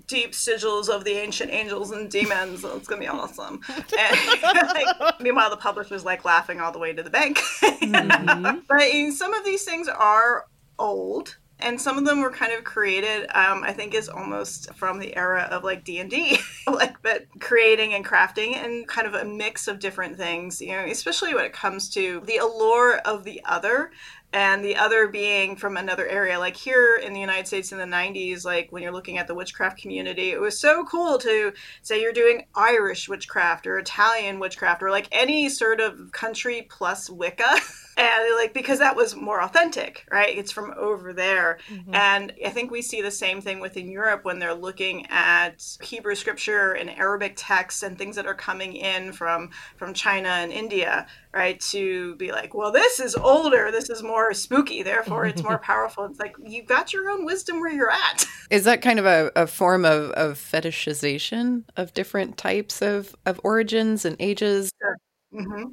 deep 0.06 0.32
sigils 0.32 0.88
of 0.88 1.04
the 1.04 1.12
ancient 1.12 1.50
angels 1.50 1.90
and 1.90 2.10
demons. 2.10 2.64
It's 2.64 2.86
gonna 2.86 3.00
be 3.00 3.08
awesome. 3.08 3.60
And, 3.68 4.42
like, 4.42 5.20
meanwhile, 5.20 5.50
the 5.50 5.56
publisher's 5.56 6.04
like 6.04 6.24
laughing 6.24 6.60
all 6.60 6.72
the 6.72 6.78
way 6.78 6.92
to 6.92 7.02
the 7.02 7.10
bank. 7.10 7.38
mm-hmm. 7.38 8.58
But 8.68 9.16
some 9.16 9.34
of 9.34 9.44
these 9.44 9.64
things 9.64 9.88
are 9.88 10.46
old 10.78 11.36
and 11.58 11.80
some 11.80 11.96
of 11.96 12.04
them 12.04 12.20
were 12.20 12.30
kind 12.30 12.52
of 12.52 12.64
created 12.64 13.26
um, 13.34 13.62
i 13.62 13.72
think 13.72 13.94
is 13.94 14.08
almost 14.08 14.72
from 14.74 14.98
the 14.98 15.16
era 15.16 15.48
of 15.50 15.64
like 15.64 15.84
d&d 15.84 16.38
like 16.66 17.00
but 17.02 17.26
creating 17.40 17.94
and 17.94 18.04
crafting 18.04 18.56
and 18.56 18.86
kind 18.86 19.06
of 19.06 19.14
a 19.14 19.24
mix 19.24 19.68
of 19.68 19.78
different 19.78 20.16
things 20.16 20.60
you 20.60 20.72
know 20.72 20.84
especially 20.84 21.34
when 21.34 21.44
it 21.44 21.52
comes 21.52 21.88
to 21.88 22.20
the 22.26 22.36
allure 22.36 22.98
of 22.98 23.24
the 23.24 23.40
other 23.44 23.90
and 24.32 24.62
the 24.62 24.76
other 24.76 25.08
being 25.08 25.56
from 25.56 25.76
another 25.76 26.06
area. 26.06 26.38
Like 26.38 26.56
here 26.56 27.00
in 27.02 27.12
the 27.14 27.20
united 27.20 27.46
states 27.46 27.72
in 27.72 27.78
the 27.78 27.84
90s 27.84 28.44
like 28.44 28.70
when 28.70 28.82
you're 28.82 28.92
looking 28.92 29.18
at 29.18 29.26
the 29.26 29.34
witchcraft 29.34 29.80
community 29.80 30.30
it 30.30 30.40
was 30.40 30.58
so 30.60 30.84
cool 30.84 31.18
to 31.18 31.52
say 31.82 32.02
you're 32.02 32.12
doing 32.12 32.44
irish 32.54 33.08
witchcraft 33.08 33.66
or 33.66 33.78
italian 33.78 34.38
witchcraft 34.38 34.82
or 34.82 34.90
like 34.90 35.08
any 35.12 35.48
sort 35.48 35.80
of 35.80 36.12
country 36.12 36.66
plus 36.68 37.08
wicca 37.08 37.56
and 37.96 38.36
like 38.36 38.52
because 38.52 38.78
that 38.78 38.96
was 38.96 39.14
more 39.16 39.40
authentic 39.42 40.06
right? 40.10 40.36
It's 40.36 40.52
from 40.52 40.72
over 40.76 41.12
there. 41.12 41.58
Mm-hmm. 41.68 41.94
and 41.94 42.32
i 42.44 42.50
think 42.50 42.70
we 42.70 42.82
see 42.82 43.02
the 43.02 43.10
same 43.10 43.40
thing 43.40 43.60
within 43.60 43.90
europe 43.90 44.24
when 44.24 44.38
they're 44.38 44.54
looking 44.54 45.06
at 45.08 45.64
hebrew 45.82 46.14
scripture 46.14 46.72
and 46.72 46.90
arabic 46.90 47.34
texts 47.36 47.82
and 47.82 47.96
things 47.96 48.16
that 48.16 48.26
are 48.26 48.34
coming 48.34 48.74
in 48.74 49.12
from 49.12 49.50
from 49.76 49.94
china 49.94 50.28
and 50.28 50.52
india 50.52 51.06
right? 51.36 51.60
To 51.60 52.16
be 52.16 52.32
like 52.32 52.54
well 52.54 52.72
this 52.72 52.98
is 52.98 53.14
older. 53.14 53.70
This 53.70 53.90
is 53.90 54.02
more 54.02 54.32
spooky. 54.32 54.82
Therefore 54.82 55.26
it's 55.26 55.42
more 55.42 55.58
powerful. 55.62 56.04
It's 56.06 56.18
like 56.18 56.34
you've 56.42 56.66
got 56.66 56.92
your 56.92 57.10
own 57.10 57.24
wisdom 57.24 57.60
where 57.60 57.70
you're 57.70 57.90
at. 57.90 58.24
Is 58.50 58.64
that 58.64 58.80
kind 58.80 58.98
of 58.98 59.06
a, 59.06 59.30
a 59.36 59.46
form 59.46 59.84
of, 59.84 60.10
of 60.12 60.38
fetishization 60.38 61.64
of 61.76 61.92
different 61.94 62.38
types 62.38 62.80
of, 62.80 63.14
of 63.26 63.40
origins 63.44 64.04
and 64.04 64.16
ages? 64.18 64.70
Sure. 64.80 64.96
mm-hmm. 65.34 65.72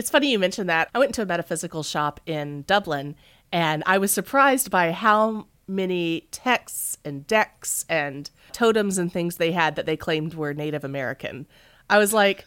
It's 0.00 0.08
funny 0.08 0.30
you 0.32 0.38
mentioned 0.38 0.70
that. 0.70 0.88
I 0.94 0.98
went 0.98 1.14
to 1.16 1.22
a 1.22 1.26
metaphysical 1.26 1.82
shop 1.82 2.22
in 2.24 2.62
Dublin 2.62 3.16
and 3.52 3.82
I 3.84 3.98
was 3.98 4.10
surprised 4.10 4.70
by 4.70 4.92
how 4.92 5.48
many 5.68 6.26
texts 6.30 6.96
and 7.04 7.26
decks 7.26 7.84
and 7.86 8.30
totems 8.50 8.96
and 8.96 9.12
things 9.12 9.36
they 9.36 9.52
had 9.52 9.76
that 9.76 9.84
they 9.84 9.98
claimed 9.98 10.32
were 10.32 10.54
Native 10.54 10.84
American. 10.84 11.46
I 11.90 11.98
was 11.98 12.14
like, 12.14 12.46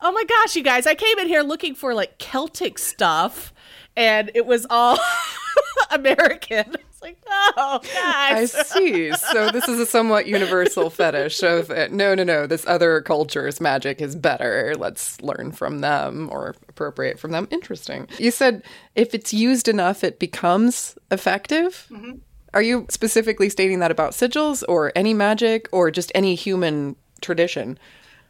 oh 0.00 0.10
my 0.10 0.24
gosh, 0.24 0.56
you 0.56 0.62
guys, 0.62 0.86
I 0.86 0.94
came 0.94 1.18
in 1.18 1.28
here 1.28 1.42
looking 1.42 1.74
for 1.74 1.92
like 1.92 2.16
Celtic 2.16 2.78
stuff 2.78 3.52
and 3.94 4.30
it 4.34 4.46
was 4.46 4.66
all 4.70 4.98
American. 5.90 6.76
It's 7.02 7.02
like, 7.02 7.18
oh. 7.28 7.80
I 7.96 8.44
see. 8.44 9.12
So 9.12 9.50
this 9.50 9.68
is 9.68 9.78
a 9.80 9.86
somewhat 9.86 10.26
universal 10.26 10.90
fetish 10.90 11.42
of 11.42 11.70
uh, 11.70 11.88
no, 11.90 12.14
no, 12.14 12.24
no. 12.24 12.46
This 12.46 12.66
other 12.66 13.00
culture's 13.00 13.60
magic 13.60 14.00
is 14.00 14.14
better. 14.14 14.74
Let's 14.76 15.20
learn 15.22 15.52
from 15.52 15.80
them 15.80 16.28
or 16.30 16.54
appropriate 16.68 17.18
from 17.18 17.32
them. 17.32 17.48
Interesting. 17.50 18.06
You 18.18 18.30
said 18.30 18.62
if 18.94 19.14
it's 19.14 19.32
used 19.32 19.68
enough, 19.68 20.04
it 20.04 20.18
becomes 20.18 20.98
effective. 21.10 21.86
Mm-hmm. 21.90 22.18
Are 22.52 22.62
you 22.62 22.86
specifically 22.90 23.48
stating 23.48 23.78
that 23.78 23.90
about 23.90 24.12
sigils 24.12 24.64
or 24.68 24.92
any 24.96 25.14
magic 25.14 25.68
or 25.72 25.90
just 25.90 26.10
any 26.14 26.34
human 26.34 26.96
tradition? 27.20 27.78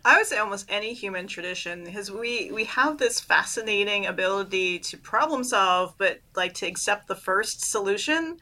I 0.04 0.16
would 0.16 0.26
say 0.26 0.38
almost 0.38 0.66
any 0.68 0.94
human 0.94 1.26
tradition 1.26 1.84
because 1.84 2.10
we 2.10 2.50
we 2.52 2.64
have 2.64 2.98
this 2.98 3.20
fascinating 3.20 4.06
ability 4.06 4.78
to 4.80 4.98
problem 4.98 5.44
solve, 5.44 5.94
but 5.98 6.20
like 6.34 6.54
to 6.54 6.66
accept 6.66 7.06
the 7.06 7.14
first 7.14 7.62
solution 7.70 8.38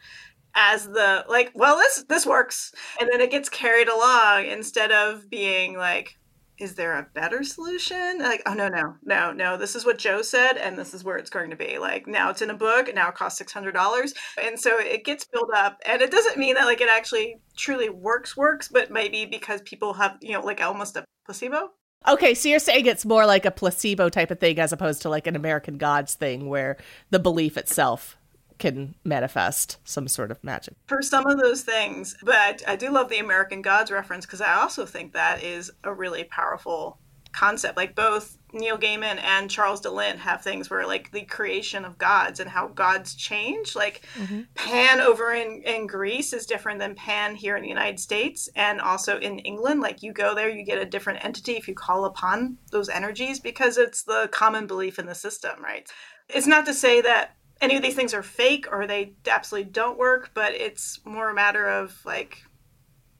as 0.55 0.87
the 0.89 1.25
like, 1.29 1.53
well, 1.55 1.77
this 1.77 2.05
this 2.09 2.27
works, 2.27 2.73
and 3.01 3.09
then 3.13 3.21
it 3.21 3.31
gets 3.31 3.49
carried 3.49 3.89
along 3.89 4.47
instead 4.47 4.93
of 4.93 5.31
being 5.31 5.77
like, 5.77 6.18
is 6.59 6.75
there 6.75 6.95
a 6.95 7.07
better 7.15 7.43
solution? 7.45 8.19
Like, 8.19 8.43
oh 8.47 8.55
no, 8.55 8.69
no, 8.69 8.97
no, 9.05 9.33
no. 9.33 9.57
This 9.57 9.77
is 9.77 9.85
what 9.85 9.99
Joe 9.99 10.23
said, 10.23 10.57
and 10.57 10.77
this 10.77 10.93
is 10.93 11.05
where 11.05 11.17
it's 11.17 11.31
going 11.31 11.51
to 11.51 11.57
be. 11.57 11.79
Like 11.79 12.07
now 12.07 12.31
it's 12.31 12.43
in 12.43 12.51
a 12.51 12.55
book, 12.55 12.93
now 12.95 13.09
it 13.09 13.15
costs 13.15 13.39
six 13.39 13.53
hundred 13.53 13.73
dollars, 13.73 14.15
and 14.43 14.59
so 14.59 14.79
it 14.79 15.05
gets 15.05 15.25
built 15.25 15.51
up. 15.55 15.81
And 15.87 16.03
it 16.03 16.11
doesn't 16.11 16.39
mean 16.39 16.55
that 16.55 16.65
like 16.65 16.81
it 16.81 16.89
actually 16.89 17.41
truly 17.57 17.89
works, 17.89 18.37
works, 18.37 18.69
but 18.69 18.91
maybe 18.91 19.27
because 19.27 19.61
people 19.63 19.93
have 19.95 20.17
you 20.21 20.33
know 20.33 20.41
like 20.41 20.61
almost 20.61 20.97
a 20.97 21.05
placebo. 21.25 21.71
Okay, 22.07 22.35
so 22.35 22.49
you're 22.49 22.59
saying 22.59 22.87
it's 22.87 23.05
more 23.05 23.27
like 23.27 23.45
a 23.45 23.51
placebo 23.51 24.09
type 24.09 24.31
of 24.31 24.39
thing 24.39 24.59
as 24.59 24.73
opposed 24.73 25.03
to 25.03 25.09
like 25.09 25.27
an 25.27 25.37
American 25.37 25.79
Gods 25.79 26.15
thing 26.15 26.49
where 26.49 26.77
the 27.11 27.19
belief 27.19 27.57
itself 27.57 28.17
can 28.59 28.95
manifest 29.05 29.79
some 29.85 30.09
sort 30.09 30.31
of 30.31 30.43
magic. 30.43 30.75
For 30.87 31.03
some 31.03 31.27
of 31.27 31.39
those 31.39 31.63
things, 31.63 32.17
but 32.23 32.63
I 32.67 32.77
do 32.77 32.91
love 32.91 33.09
the 33.09 33.19
American 33.19 33.63
Gods 33.63 33.91
reference 33.91 34.27
because 34.27 34.41
I 34.41 34.55
also 34.55 34.87
think 34.87 35.13
that 35.13 35.43
is 35.43 35.71
a 35.85 35.93
really 35.93 36.25
powerful 36.25 36.99
concept. 37.33 37.77
Like 37.77 37.95
both 37.95 38.37
Neil 38.53 38.79
Gaiman 38.79 39.23
and 39.23 39.51
Charles 39.51 39.81
de 39.81 39.91
Lint 39.91 40.19
have 40.19 40.43
things 40.43 40.71
where 40.71 40.87
like 40.87 41.13
the 41.13 41.23
creation 41.23 41.85
of 41.85 41.99
gods 41.99 42.41
and 42.41 42.49
how 42.51 42.69
gods 42.69 43.15
change. 43.15 43.77
Like 43.77 44.03
mm-hmm. 44.17 44.43
Pan 44.55 45.01
over 45.01 45.33
in, 45.33 45.63
in 45.63 45.87
Greece 45.87 46.33
is 46.33 46.47
different 46.47 46.81
than 46.81 46.95
Pan 46.95 47.35
here 47.35 47.57
in 47.57 47.63
the 47.63 47.69
United 47.69 48.01
States 48.01 48.49
and 48.57 48.81
also 48.81 49.19
in 49.19 49.39
England. 49.41 49.81
Like 49.81 50.03
you 50.03 50.13
go 50.13 50.35
there, 50.35 50.49
you 50.49 50.65
get 50.65 50.83
a 50.83 50.87
different 50.87 51.25
entity 51.25 51.53
if 51.53 51.69
you 51.69 51.75
call 51.75 52.05
upon 52.05 52.59
those 52.71 52.89
energies 52.89 53.39
because 53.41 53.79
it's 53.79 54.03
the 54.03 54.29
common 54.33 54.67
belief 54.67 54.99
in 54.99 55.07
the 55.07 55.15
system, 55.15 55.63
right? 55.63 55.89
It's 56.29 56.47
not 56.47 56.67
to 56.67 56.75
say 56.75 57.01
that 57.03 57.37
any 57.61 57.77
of 57.77 57.83
these 57.83 57.95
things 57.95 58.15
are 58.15 58.23
fake 58.23 58.67
or 58.71 58.87
they 58.87 59.13
absolutely 59.31 59.71
don't 59.71 59.99
work, 59.99 60.31
but 60.35 60.55
it's 60.55 61.01
more 61.05 61.31
a 61.31 61.35
matter 61.35 61.69
of 61.69 61.99
like, 62.05 62.43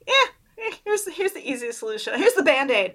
yeah, 0.07 0.73
here's 0.85 1.05
the, 1.05 1.11
here's 1.11 1.33
the 1.33 1.51
easiest 1.51 1.79
solution. 1.79 2.15
Here's 2.19 2.35
the 2.35 2.43
band 2.43 2.71
aid. 2.71 2.95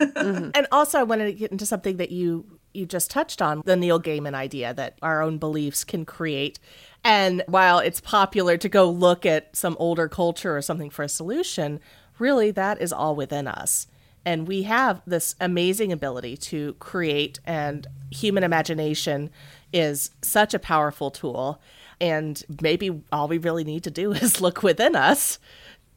mm-hmm. 0.00 0.50
And 0.54 0.66
also, 0.72 0.98
I 0.98 1.02
wanted 1.02 1.26
to 1.26 1.32
get 1.32 1.52
into 1.52 1.66
something 1.66 1.96
that 1.98 2.10
you 2.10 2.58
you 2.72 2.86
just 2.86 3.10
touched 3.10 3.40
on 3.40 3.62
the 3.64 3.76
Neil 3.76 4.00
Gaiman 4.00 4.34
idea 4.34 4.74
that 4.74 4.98
our 5.00 5.22
own 5.22 5.38
beliefs 5.38 5.84
can 5.84 6.04
create. 6.04 6.58
And 7.04 7.44
while 7.46 7.78
it's 7.78 8.00
popular 8.00 8.56
to 8.56 8.68
go 8.68 8.90
look 8.90 9.24
at 9.24 9.54
some 9.54 9.76
older 9.78 10.08
culture 10.08 10.56
or 10.56 10.60
something 10.60 10.90
for 10.90 11.04
a 11.04 11.08
solution, 11.08 11.78
really 12.18 12.50
that 12.50 12.82
is 12.82 12.92
all 12.92 13.14
within 13.14 13.46
us. 13.46 13.86
And 14.26 14.48
we 14.48 14.62
have 14.64 15.02
this 15.06 15.36
amazing 15.40 15.92
ability 15.92 16.36
to 16.38 16.72
create, 16.74 17.38
and 17.44 17.86
human 18.10 18.42
imagination 18.42 19.30
is 19.74 20.10
such 20.22 20.54
a 20.54 20.58
powerful 20.58 21.10
tool. 21.10 21.60
And 22.00 22.42
maybe 22.62 23.02
all 23.12 23.28
we 23.28 23.38
really 23.38 23.64
need 23.64 23.84
to 23.84 23.90
do 23.90 24.12
is 24.14 24.40
look 24.40 24.62
within 24.62 24.96
us 24.96 25.38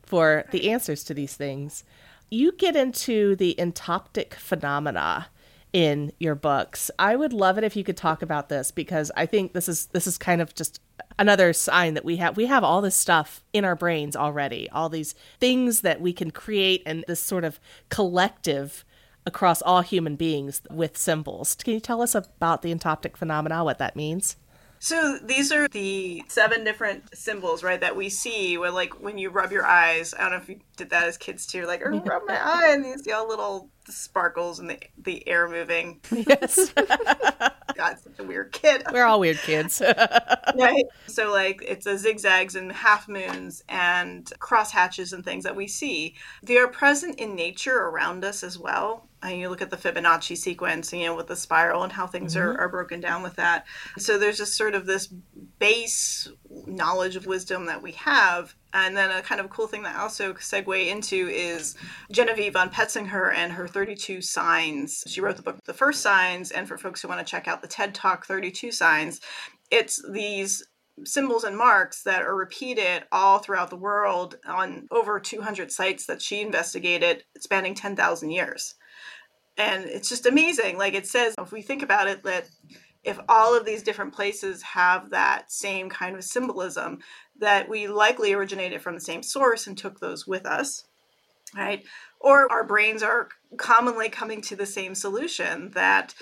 for 0.04 0.46
the 0.52 0.70
answers 0.70 1.04
to 1.06 1.14
these 1.14 1.36
things 1.36 1.84
you 2.30 2.52
get 2.54 2.76
into 2.76 3.36
the 3.36 3.56
entoptic 3.58 4.34
phenomena 4.34 5.28
in 5.74 6.12
your 6.20 6.36
books. 6.36 6.90
I 6.98 7.16
would 7.16 7.34
love 7.34 7.58
it 7.58 7.64
if 7.64 7.76
you 7.76 7.84
could 7.84 7.98
talk 7.98 8.22
about 8.22 8.50
this 8.50 8.72
because 8.72 9.12
I 9.16 9.26
think 9.26 9.54
this 9.54 9.70
is 9.70 9.88
this 9.88 10.08
is 10.08 10.18
kind 10.18 10.42
of 10.42 10.56
just 10.56 10.82
another 11.20 11.54
sign 11.54 11.94
that 11.94 12.06
we 12.06 12.18
have 12.18 12.38
we 12.38 12.46
have 12.46 12.64
all 12.64 12.82
this 12.82 12.96
stuff 12.96 13.44
in 13.54 13.66
our 13.66 13.76
brains 13.76 14.16
already, 14.16 14.70
all 14.72 14.90
these 14.90 15.14
things 15.40 15.82
that 15.82 16.02
we 16.02 16.14
can 16.14 16.32
create 16.32 16.84
and 16.86 17.04
this 17.08 17.22
sort 17.22 17.44
of 17.44 17.60
collective 17.90 18.84
across 19.28 19.62
all 19.62 19.82
human 19.82 20.16
beings 20.16 20.62
with 20.72 20.98
symbols. 20.98 21.56
Can 21.56 21.74
you 21.74 21.80
tell 21.80 22.02
us 22.02 22.16
about 22.16 22.62
the 22.64 22.74
entoptic 22.74 23.18
phenomena, 23.18 23.64
what 23.64 23.78
that 23.78 23.96
means? 23.96 24.38
So 24.80 25.18
these 25.24 25.52
are 25.52 25.68
the 25.68 26.24
seven 26.28 26.64
different 26.64 27.16
symbols, 27.16 27.64
right, 27.64 27.80
that 27.82 27.96
we 27.96 28.10
see 28.10 28.58
when 28.58 28.74
like 28.74 29.02
when 29.02 29.18
you 29.18 29.30
rub 29.30 29.52
your 29.52 29.66
eyes. 29.66 30.14
I 30.14 30.22
don't 30.22 30.32
know 30.32 30.38
if 30.38 30.50
you 30.50 30.60
did 30.76 30.92
that 30.92 31.08
as 31.08 31.18
kids 31.18 31.46
too, 31.46 31.66
like 31.66 31.82
oh, 31.86 32.00
rub 32.00 32.24
my 32.28 32.38
eye 32.42 32.72
and 32.72 32.86
you 32.86 32.98
see 32.98 33.12
all 33.12 33.28
little 33.28 33.70
sparkles 33.88 34.60
and 34.60 34.70
the 34.70 34.80
the 34.98 35.28
air 35.28 35.50
moving. 35.50 36.00
Yes. 36.12 36.72
God, 37.76 38.00
such 38.00 38.20
a 38.20 38.24
weird 38.24 38.52
kid. 38.52 38.84
We're 38.92 39.06
all 39.06 39.20
weird 39.20 39.38
kids. 39.38 39.82
right. 40.56 40.86
So 41.08 41.32
like 41.32 41.64
it's 41.66 41.86
the 41.86 41.98
zigzags 41.98 42.56
and 42.56 42.72
half 42.72 43.08
moons 43.08 43.64
and 43.70 44.32
cross 44.40 44.72
hatches 44.72 45.14
and 45.14 45.24
things 45.24 45.44
that 45.44 45.56
we 45.56 45.68
see. 45.68 46.16
They 46.44 46.58
are 46.58 46.68
present 46.68 47.20
in 47.20 47.36
nature 47.36 47.78
around 47.78 48.24
us 48.24 48.44
as 48.44 48.60
well. 48.60 49.07
And 49.24 49.40
you 49.40 49.50
look 49.50 49.62
at 49.62 49.72
the 49.72 49.78
Fibonacci 49.78 50.38
sequence, 50.38 50.94
you 50.94 51.06
know, 51.06 51.16
with 51.16 51.28
the 51.28 51.36
spiral 51.36 51.84
and 51.84 51.92
how 51.92 52.06
things 52.06 52.36
mm-hmm. 52.36 52.48
are, 52.48 52.58
are 52.60 52.70
broken 52.70 53.02
down 53.02 53.24
with 53.24 53.36
that. 53.36 53.66
So 53.98 54.18
there's 54.18 54.38
just 54.38 54.56
sort 54.56 54.76
of 54.76 54.86
this 54.86 55.08
base 55.60 56.30
knowledge 56.66 57.16
of 57.16 57.26
wisdom 57.26 57.66
that 57.66 57.82
we 57.82 57.94
have. 57.94 58.54
And 58.74 58.96
then 58.96 59.10
a 59.10 59.24
kind 59.24 59.42
of 59.42 59.50
cool 59.50 59.66
thing 59.66 59.84
that 59.84 59.96
I 59.96 60.02
also 60.02 60.34
segue 60.34 60.88
into 60.88 61.28
is 61.30 61.76
Genevieve 62.12 62.54
von 62.54 62.70
Petzinger 62.70 63.34
and 63.34 63.54
her 63.54 63.68
32 63.68 64.22
signs. 64.22 65.04
She 65.08 65.22
wrote 65.22 65.38
the 65.38 65.42
book 65.42 65.58
The 65.66 65.74
First 65.74 66.02
Signs, 66.02 66.52
and 66.52 66.68
for 66.68 66.78
folks 66.78 67.02
who 67.02 67.08
want 67.08 67.26
to 67.26 67.30
check 67.30 67.48
out 67.48 67.62
the 67.62 67.68
TED 67.68 67.96
Talk 67.96 68.28
32 68.28 68.72
Signs, 68.72 69.20
it's 69.72 70.00
these 70.12 70.64
symbols 71.06 71.44
and 71.44 71.58
marks 71.58 72.04
that 72.04 72.24
are 72.24 72.36
repeated 72.36 73.04
all 73.12 73.40
throughout 73.40 73.70
the 73.70 73.76
world 73.76 74.38
on 74.48 74.88
over 74.92 75.20
200 75.20 75.72
sites 75.72 76.06
that 76.08 76.22
she 76.22 76.42
investigated 76.42 77.24
spanning 77.40 77.76
10,000 77.76 78.32
years. 78.32 78.76
And 79.58 79.86
it's 79.86 80.10
just 80.10 80.26
amazing. 80.26 80.78
Like 80.78 80.94
it 80.94 81.08
says, 81.08 81.34
if 81.40 81.52
we 81.52 81.62
think 81.62 81.82
about 81.82 82.08
it, 82.08 82.24
that 82.24 82.48
if 83.04 83.20
all 83.30 83.58
of 83.58 83.66
these 83.66 83.84
different 83.84 84.14
places 84.14 84.62
have 84.62 85.10
that 85.12 85.52
same 85.52 85.90
kind 85.90 86.16
of 86.16 86.24
symbolism, 86.24 87.00
that 87.40 87.70
we 87.70 87.88
likely 87.88 88.34
originated 88.34 88.82
from 88.82 88.96
the 88.96 89.02
same 89.02 89.24
source 89.24 89.66
and 89.66 89.78
took 89.78 90.00
those 90.00 90.28
with 90.28 90.46
us, 90.46 90.86
right? 91.56 91.84
Or 92.20 92.52
our 92.52 92.66
brains 92.66 93.02
are 93.02 93.30
commonly 93.58 94.10
coming 94.10 94.42
to 94.42 94.56
the 94.56 94.66
same 94.66 94.94
solution 94.94 95.72
that 95.72 96.14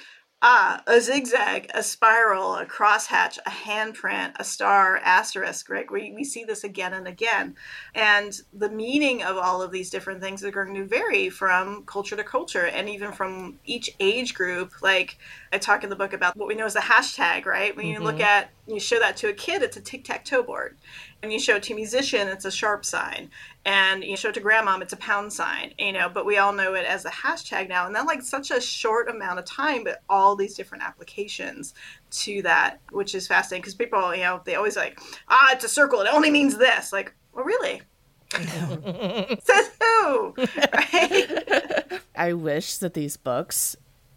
Ah, 0.41 0.84
a 0.86 1.02
zigzag, 1.02 1.71
a 1.74 1.82
spiral, 1.82 2.56
a 2.56 2.65
crosshatch, 2.65 3.39
a 3.45 3.50
handprint, 3.50 4.34
a 4.36 4.43
star, 4.43 4.98
asterisk, 4.98 5.69
right? 5.69 5.89
We, 5.89 6.12
we 6.12 6.24
see 6.24 6.43
this 6.43 6.63
again 6.63 6.93
and 6.93 7.08
again. 7.08 7.56
And 7.95 8.38
the 8.54 8.69
meaning 8.69 9.24
of 9.24 9.38
all 9.38 9.62
of 9.62 9.71
these 9.71 9.89
different 9.89 10.21
things 10.21 10.43
are 10.43 10.52
going 10.52 10.76
to 10.76 10.86
vary 10.86 11.30
from 11.30 11.84
culture 11.86 12.15
to 12.15 12.24
culture 12.24 12.67
and 12.67 12.88
even 12.89 13.12
from 13.12 13.60
each 13.65 13.89
age 14.00 14.34
group. 14.36 14.74
Like 14.82 15.17
I 15.52 15.58
talk 15.58 15.84
in 15.84 15.89
the 15.89 15.95
book 15.95 16.13
about 16.13 16.36
what 16.36 16.48
we 16.48 16.56
know 16.56 16.65
as 16.65 16.76
a 16.76 16.82
hashtag, 16.82 17.45
right? 17.45 17.76
When 17.76 17.88
you 17.88 17.95
mm-hmm. 17.95 18.04
look 18.04 18.19
at, 18.19 18.52
you 18.67 18.80
show 18.80 18.99
that 18.99 19.17
to 19.17 19.30
a 19.30 19.34
kid, 19.34 19.62
it's 19.62 19.78
a 19.78 19.82
tic 19.82 20.04
tac 20.04 20.25
toe 20.25 20.43
board. 20.43 20.78
And 21.21 21.32
you 21.32 21.39
show 21.39 21.56
it 21.56 21.63
to 21.63 21.73
a 21.73 21.75
musician, 21.75 22.28
it's 22.28 22.45
a 22.45 22.51
sharp 22.51 22.86
sign. 22.86 23.30
And 23.65 24.04
you 24.04 24.15
show 24.15 24.30
it 24.30 24.36
to 24.36 24.41
grandmom, 24.41 24.82
it's 24.82 24.93
a 24.93 24.97
pound 24.97 25.34
sign, 25.34 25.73
you 25.80 25.91
know, 25.91 26.08
but 26.08 26.25
we 26.25 26.38
all 26.38 26.54
know 26.54 26.75
it 26.75 26.86
as 26.86 27.06
a 27.06 27.10
hashtag 27.10 27.67
now. 27.67 27.88
And 27.88 27.95
then 27.95 28.06
like 28.06 28.21
such 28.21 28.51
a 28.51 28.62
short 28.62 29.10
amount 29.10 29.39
of 29.39 29.45
time, 29.45 29.84
but 29.84 30.04
all 30.10 30.36
these 30.36 30.56
different 30.56 30.84
applications 30.84 31.73
to 32.12 32.41
that, 32.43 32.80
which 32.91 33.15
is 33.15 33.28
fascinating 33.28 33.62
because 33.62 33.75
people, 33.75 34.13
you 34.15 34.21
know, 34.21 34.41
they 34.45 34.56
always 34.56 34.75
like, 34.75 34.99
ah, 35.30 35.49
it's 35.51 35.63
a 35.63 35.69
circle, 35.69 36.01
it 36.01 36.08
only 36.12 36.30
means 36.30 36.58
this. 36.58 36.93
Like, 36.93 37.13
well, 37.34 37.45
really? 37.45 37.82
Says 38.34 39.71
who? 39.82 40.36
Right? 40.73 42.01
I 42.15 42.34
wish 42.34 42.78
that 42.78 42.93
these 42.93 43.17
books 43.17 43.75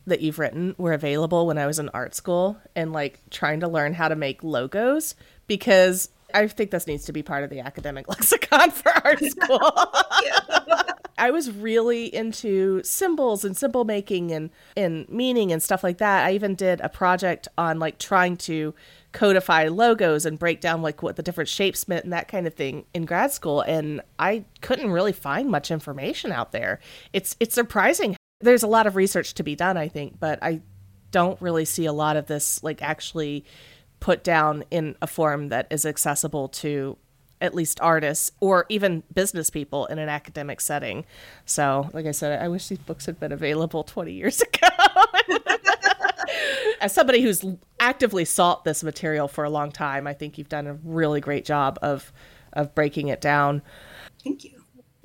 that 0.09 0.21
you've 0.21 0.39
written 0.39 0.75
were 0.79 0.93
available 0.93 1.47
when 1.47 1.59
I 1.59 1.67
was 1.67 1.79
in 1.79 1.89
art 1.91 2.15
school 2.15 2.59
and 2.75 2.93
like 2.93 3.21
trying 3.31 3.61
to 3.61 3.69
learn 3.69 3.95
how 3.95 4.09
to 4.09 4.17
make 4.17 4.43
logos 4.43 5.15
because 5.47 6.11
I 6.35 6.47
think 6.47 6.71
this 6.71 6.87
needs 6.87 7.05
to 7.07 7.13
be 7.13 7.23
part 7.23 7.45
of 7.45 7.51
the 7.51 7.61
academic 7.61 8.09
lexicon 8.09 8.71
for 8.71 8.93
art 9.05 9.23
school. 9.25 9.61
I 11.19 11.31
was 11.31 11.51
really 11.51 12.15
into 12.15 12.83
symbols 12.85 13.45
and 13.45 13.57
symbol 13.57 13.85
making 13.85 14.31
and, 14.31 14.51
and 14.77 15.09
meaning 15.09 15.53
and 15.53 15.63
stuff 15.63 15.83
like 15.83 15.99
that. 15.99 16.27
I 16.27 16.33
even 16.33 16.55
did 16.55 16.81
a 16.81 16.89
project 16.89 17.49
on 17.59 17.79
like 17.79 17.99
trying 17.99 18.37
to 18.39 18.75
codify 19.13 19.69
logos 19.69 20.27
and 20.27 20.39
break 20.39 20.61
down 20.61 20.83
like 20.83 21.03
what 21.03 21.17
the 21.17 21.23
different 21.23 21.49
shapes 21.49 21.89
meant 21.89 22.05
and 22.05 22.13
that 22.13 22.29
kind 22.29 22.47
of 22.47 22.55
thing 22.55 22.85
in 22.93 23.05
grad 23.05 23.33
school 23.33 23.63
and 23.63 24.03
I 24.19 24.45
couldn't 24.61 24.91
really 24.91 25.13
find 25.13 25.51
much 25.51 25.71
information 25.71 26.31
out 26.31 26.53
there. 26.53 26.79
It's 27.13 27.35
it's 27.41 27.55
surprising. 27.55 28.18
There's 28.41 28.63
a 28.63 28.69
lot 28.69 28.87
of 28.87 28.97
research 28.97 29.35
to 29.35 29.43
be 29.43 29.57
done, 29.57 29.77
I 29.77 29.89
think, 29.89 30.19
but 30.21 30.39
I 30.43 30.61
don't 31.11 31.41
really 31.41 31.65
see 31.65 31.87
a 31.87 31.93
lot 31.93 32.17
of 32.17 32.27
this 32.27 32.63
like 32.63 32.83
actually 32.83 33.45
put 34.01 34.23
down 34.23 34.65
in 34.71 34.97
a 35.03 35.07
form 35.07 35.49
that 35.49 35.67
is 35.71 35.85
accessible 35.85 36.49
to 36.49 36.97
at 37.41 37.55
least 37.55 37.81
artists 37.81 38.33
or 38.41 38.67
even 38.69 39.03
business 39.13 39.51
people 39.51 39.87
in 39.87 39.99
an 39.99 40.09
academic 40.09 40.61
setting. 40.61 41.05
So, 41.45 41.89
like 41.93 42.07
I 42.07 42.11
said, 42.11 42.41
I 42.41 42.49
wish 42.49 42.69
these 42.69 42.79
books 42.79 43.07
had 43.07 43.21
been 43.21 43.33
available 43.33 43.85
20 43.85 44.13
years 44.13 44.41
ago. 44.55 44.69
As 46.81 46.93
somebody 46.93 47.23
who's 47.23 47.45
actively 47.81 48.25
sought 48.25 48.65
this 48.65 48.85
material 48.85 49.29
for 49.29 49.45
a 49.45 49.51
long 49.51 49.73
time, 49.73 50.07
I 50.07 50.15
think 50.15 50.39
you've 50.39 50.49
done 50.49 50.67
a 50.67 50.75
really 50.85 51.21
great 51.21 51.45
job 51.45 51.79
of 51.83 52.13
of 52.53 52.75
breaking 52.75 53.09
it 53.09 53.21
down. 53.21 53.63
Thank 54.25 54.45
you 54.45 54.58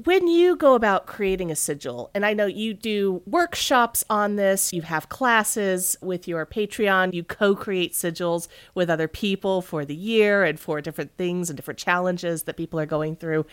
when 0.06 0.28
you 0.28 0.56
go 0.56 0.76
about 0.76 1.06
creating 1.06 1.52
a 1.52 1.56
sigil, 1.56 2.10
and 2.14 2.26
I 2.26 2.34
know 2.34 2.46
you 2.46 2.74
do 2.74 3.22
workshops 3.26 4.04
on 4.10 4.36
this, 4.36 4.74
you 4.74 4.82
have 4.82 5.10
classes 5.10 5.96
with 6.02 6.28
your 6.28 6.46
Patreon, 6.46 7.14
you 7.14 7.24
co 7.24 7.56
create 7.56 7.94
sigils 7.94 8.48
with 8.76 8.90
other 8.90 9.08
people 9.08 9.62
for 9.62 9.86
the 9.86 9.96
year 9.96 10.44
and 10.44 10.60
for 10.60 10.82
different 10.82 11.16
things 11.18 11.50
and 11.50 11.58
different 11.58 11.80
challenges 11.80 12.44
that 12.44 12.58
people 12.58 12.80
are 12.80 12.86
going 12.86 13.16
through. 13.16 13.46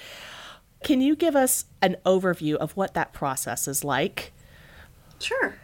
Can 0.83 1.01
you 1.01 1.15
give 1.15 1.37
us 1.37 1.67
an 1.83 1.97
overview 2.07 2.55
of 2.55 2.77
what 2.77 2.95
that 2.95 3.13
process 3.13 3.69
is 3.69 3.85
like? 3.85 4.33
Sure. 5.19 5.55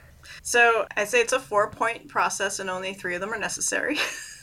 So 0.43 0.87
I 0.97 1.05
say 1.05 1.21
it's 1.21 1.33
a 1.33 1.41
four 1.41 1.71
point 1.71 2.09
process, 2.09 2.59
and 2.59 2.69
only 2.69 2.95
three 2.95 3.15
of 3.15 3.21
them 3.21 3.33
are 3.33 3.39
necessary. 3.39 3.99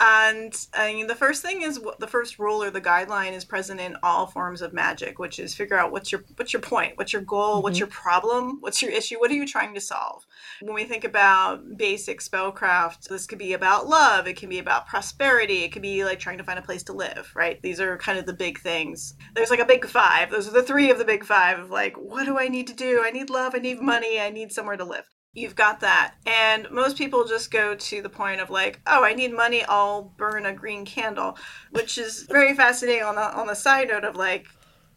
and 0.00 0.66
I 0.74 0.94
mean, 0.94 1.06
the 1.06 1.14
first 1.14 1.42
thing 1.42 1.62
is 1.62 1.80
the 1.98 2.06
first 2.06 2.38
rule 2.38 2.62
or 2.62 2.70
the 2.70 2.80
guideline 2.80 3.32
is 3.32 3.44
present 3.44 3.80
in 3.80 3.96
all 4.02 4.26
forms 4.26 4.62
of 4.62 4.72
magic, 4.72 5.18
which 5.18 5.38
is 5.38 5.54
figure 5.54 5.78
out 5.78 5.92
what's 5.92 6.12
your 6.12 6.24
what's 6.36 6.52
your 6.52 6.62
point, 6.62 6.96
what's 6.96 7.12
your 7.12 7.22
goal, 7.22 7.56
mm-hmm. 7.56 7.62
what's 7.62 7.78
your 7.78 7.88
problem, 7.88 8.58
what's 8.60 8.82
your 8.82 8.90
issue, 8.90 9.18
what 9.18 9.30
are 9.30 9.34
you 9.34 9.46
trying 9.46 9.74
to 9.74 9.80
solve. 9.80 10.26
When 10.60 10.74
we 10.74 10.84
think 10.84 11.04
about 11.04 11.76
basic 11.76 12.20
spellcraft, 12.20 13.08
this 13.08 13.26
could 13.26 13.38
be 13.38 13.52
about 13.52 13.88
love, 13.88 14.26
it 14.26 14.36
can 14.36 14.48
be 14.48 14.58
about 14.58 14.86
prosperity, 14.86 15.64
it 15.64 15.72
could 15.72 15.82
be 15.82 16.04
like 16.04 16.18
trying 16.18 16.38
to 16.38 16.44
find 16.44 16.58
a 16.58 16.62
place 16.62 16.82
to 16.84 16.92
live, 16.92 17.32
right? 17.34 17.60
These 17.62 17.80
are 17.80 17.96
kind 17.98 18.18
of 18.18 18.26
the 18.26 18.32
big 18.32 18.60
things. 18.60 19.14
There's 19.34 19.50
like 19.50 19.60
a 19.60 19.64
big 19.64 19.86
five. 19.86 20.30
Those 20.30 20.48
are 20.48 20.52
the 20.52 20.62
three 20.62 20.90
of 20.90 20.98
the 20.98 21.04
big 21.04 21.24
five 21.24 21.58
of 21.58 21.70
like, 21.70 21.96
what 21.96 22.24
do 22.24 22.38
I 22.38 22.48
need 22.48 22.66
to 22.68 22.74
do? 22.74 23.02
I 23.04 23.10
need 23.10 23.30
love, 23.30 23.54
I 23.54 23.58
need 23.58 23.80
money, 23.80 24.20
I 24.20 24.30
need 24.30 24.52
somewhere 24.52 24.76
to 24.76 24.84
live 24.84 25.06
you've 25.36 25.54
got 25.54 25.80
that. 25.80 26.14
And 26.24 26.66
most 26.70 26.96
people 26.96 27.24
just 27.24 27.50
go 27.50 27.74
to 27.74 28.02
the 28.02 28.08
point 28.08 28.40
of 28.40 28.50
like, 28.50 28.80
oh, 28.86 29.04
I 29.04 29.14
need 29.14 29.32
money, 29.32 29.64
I'll 29.64 30.14
burn 30.16 30.46
a 30.46 30.52
green 30.52 30.84
candle, 30.84 31.36
which 31.70 31.98
is 31.98 32.22
very 32.22 32.54
fascinating 32.54 33.04
on 33.04 33.14
the 33.14 33.36
on 33.36 33.46
the 33.46 33.54
side 33.54 33.88
note 33.88 34.04
of 34.04 34.16
like 34.16 34.48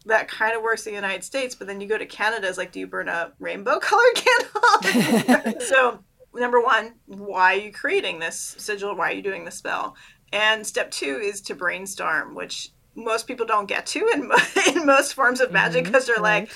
that 0.06 0.28
kind 0.28 0.56
of 0.56 0.62
works 0.62 0.86
in 0.86 0.92
the 0.92 0.96
United 0.96 1.22
States, 1.22 1.54
but 1.54 1.66
then 1.66 1.80
you 1.80 1.86
go 1.86 1.98
to 1.98 2.06
Canada, 2.06 2.48
it's 2.48 2.56
like, 2.56 2.72
do 2.72 2.80
you 2.80 2.86
burn 2.86 3.08
a 3.08 3.32
rainbow 3.38 3.78
colored 3.82 4.14
candle? 4.14 5.60
so 5.60 6.02
number 6.34 6.60
one, 6.60 6.94
why 7.04 7.54
are 7.54 7.58
you 7.58 7.72
creating 7.72 8.18
this 8.18 8.54
sigil? 8.58 8.96
Why 8.96 9.10
are 9.10 9.14
you 9.14 9.22
doing 9.22 9.44
the 9.44 9.50
spell? 9.50 9.94
And 10.32 10.66
step 10.66 10.90
two 10.90 11.16
is 11.16 11.42
to 11.42 11.54
brainstorm, 11.54 12.34
which 12.34 12.70
most 12.94 13.26
people 13.26 13.46
don't 13.46 13.66
get 13.66 13.84
to 13.86 14.08
in, 14.14 14.30
in 14.74 14.86
most 14.86 15.14
forms 15.14 15.40
of 15.40 15.52
magic 15.52 15.84
because 15.84 16.04
mm-hmm, 16.04 16.14
they're 16.14 16.22
like, 16.22 16.50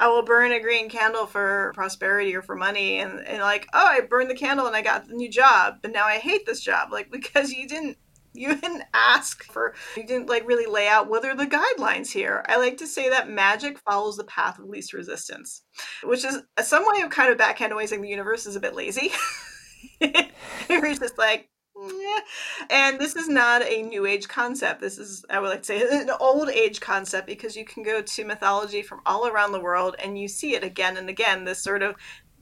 I 0.00 0.08
will 0.08 0.22
burn 0.22 0.52
a 0.52 0.60
green 0.60 0.88
candle 0.88 1.26
for 1.26 1.72
prosperity 1.74 2.34
or 2.34 2.42
for 2.42 2.56
money 2.56 2.98
and, 2.98 3.20
and 3.26 3.40
like, 3.40 3.66
oh, 3.72 3.86
I 3.86 4.00
burned 4.00 4.30
the 4.30 4.34
candle 4.34 4.66
and 4.66 4.76
I 4.76 4.82
got 4.82 5.08
the 5.08 5.14
new 5.14 5.30
job, 5.30 5.76
but 5.82 5.92
now 5.92 6.04
I 6.04 6.18
hate 6.18 6.46
this 6.46 6.60
job. 6.60 6.92
Like 6.92 7.10
because 7.16 7.52
you 7.52 7.68
didn't 7.68 7.98
you 8.32 8.54
didn't 8.54 8.82
ask 8.92 9.44
for 9.44 9.74
you 9.96 10.06
didn't 10.06 10.28
like 10.28 10.46
really 10.46 10.70
lay 10.70 10.88
out 10.88 11.08
what 11.08 11.24
are 11.24 11.34
the 11.34 11.46
guidelines 11.46 12.10
here. 12.10 12.44
I 12.48 12.58
like 12.58 12.76
to 12.78 12.86
say 12.86 13.08
that 13.08 13.30
magic 13.30 13.78
follows 13.78 14.16
the 14.16 14.24
path 14.24 14.58
of 14.58 14.66
least 14.66 14.92
resistance, 14.92 15.62
which 16.04 16.24
is 16.24 16.42
some 16.60 16.84
way 16.86 17.02
of 17.02 17.10
kind 17.10 17.32
of 17.32 17.38
backhanding 17.38 17.88
saying 17.88 18.02
the 18.02 18.08
universe 18.08 18.46
is 18.46 18.56
a 18.56 18.60
bit 18.60 18.74
lazy. 18.74 19.10
it's 20.00 21.00
just 21.00 21.18
like 21.18 21.48
yeah. 21.76 22.18
And 22.70 22.98
this 22.98 23.16
is 23.16 23.28
not 23.28 23.62
a 23.62 23.82
new 23.82 24.06
age 24.06 24.28
concept. 24.28 24.80
This 24.80 24.98
is, 24.98 25.24
I 25.30 25.40
would 25.40 25.48
like 25.48 25.62
to 25.62 25.66
say, 25.66 25.86
an 26.02 26.10
old 26.20 26.48
age 26.48 26.80
concept 26.80 27.26
because 27.26 27.56
you 27.56 27.64
can 27.64 27.82
go 27.82 28.02
to 28.02 28.24
mythology 28.24 28.82
from 28.82 29.00
all 29.06 29.26
around 29.26 29.52
the 29.52 29.60
world 29.60 29.96
and 30.02 30.18
you 30.18 30.28
see 30.28 30.54
it 30.54 30.64
again 30.64 30.96
and 30.96 31.08
again. 31.08 31.44
This 31.44 31.62
sort 31.62 31.82
of 31.82 31.96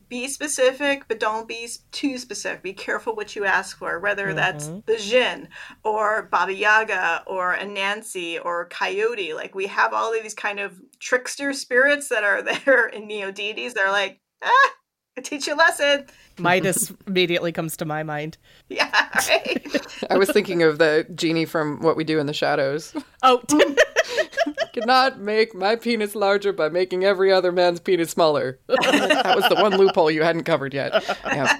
be 0.08 0.28
specific, 0.28 1.06
but 1.08 1.18
don't 1.18 1.48
be 1.48 1.68
too 1.90 2.18
specific. 2.18 2.62
Be 2.62 2.72
careful 2.72 3.16
what 3.16 3.34
you 3.34 3.44
ask 3.44 3.76
for, 3.76 3.98
whether 4.00 4.26
mm-hmm. 4.28 4.36
that's 4.36 4.68
the 4.86 4.96
Djinn 4.96 5.48
or 5.82 6.28
Baba 6.30 6.54
Yaga 6.54 7.24
or 7.26 7.56
Anansi 7.56 8.38
or 8.42 8.66
Coyote. 8.66 9.34
Like 9.34 9.54
we 9.54 9.66
have 9.66 9.92
all 9.92 10.14
of 10.14 10.22
these 10.22 10.34
kind 10.34 10.60
of 10.60 10.80
trickster 11.00 11.52
spirits 11.52 12.08
that 12.08 12.24
are 12.24 12.42
there 12.64 12.86
in 12.86 13.06
neo 13.06 13.30
deities. 13.30 13.74
They're 13.74 13.90
like, 13.90 14.20
ah, 14.42 14.70
teach 15.22 15.46
you 15.46 15.54
a 15.54 15.56
lesson. 15.56 16.06
Midas 16.38 16.92
immediately 17.06 17.52
comes 17.52 17.76
to 17.78 17.84
my 17.84 18.02
mind. 18.02 18.38
Yeah, 18.68 18.90
right. 19.28 19.86
I 20.10 20.16
was 20.16 20.30
thinking 20.30 20.62
of 20.62 20.78
the 20.78 21.06
genie 21.14 21.44
from 21.44 21.80
What 21.80 21.96
We 21.96 22.02
Do 22.02 22.18
in 22.18 22.26
the 22.26 22.32
Shadows. 22.32 22.94
Oh, 23.22 23.42
Cannot 24.72 25.20
make 25.20 25.54
my 25.54 25.76
penis 25.76 26.14
larger 26.14 26.52
by 26.52 26.70
making 26.70 27.04
every 27.04 27.30
other 27.30 27.52
man's 27.52 27.78
penis 27.78 28.10
smaller. 28.10 28.58
that 28.66 29.36
was 29.36 29.48
the 29.48 29.56
one 29.56 29.76
loophole 29.76 30.10
you 30.10 30.22
hadn't 30.22 30.44
covered 30.44 30.74
yet. 30.74 31.04
Yeah. 31.24 31.58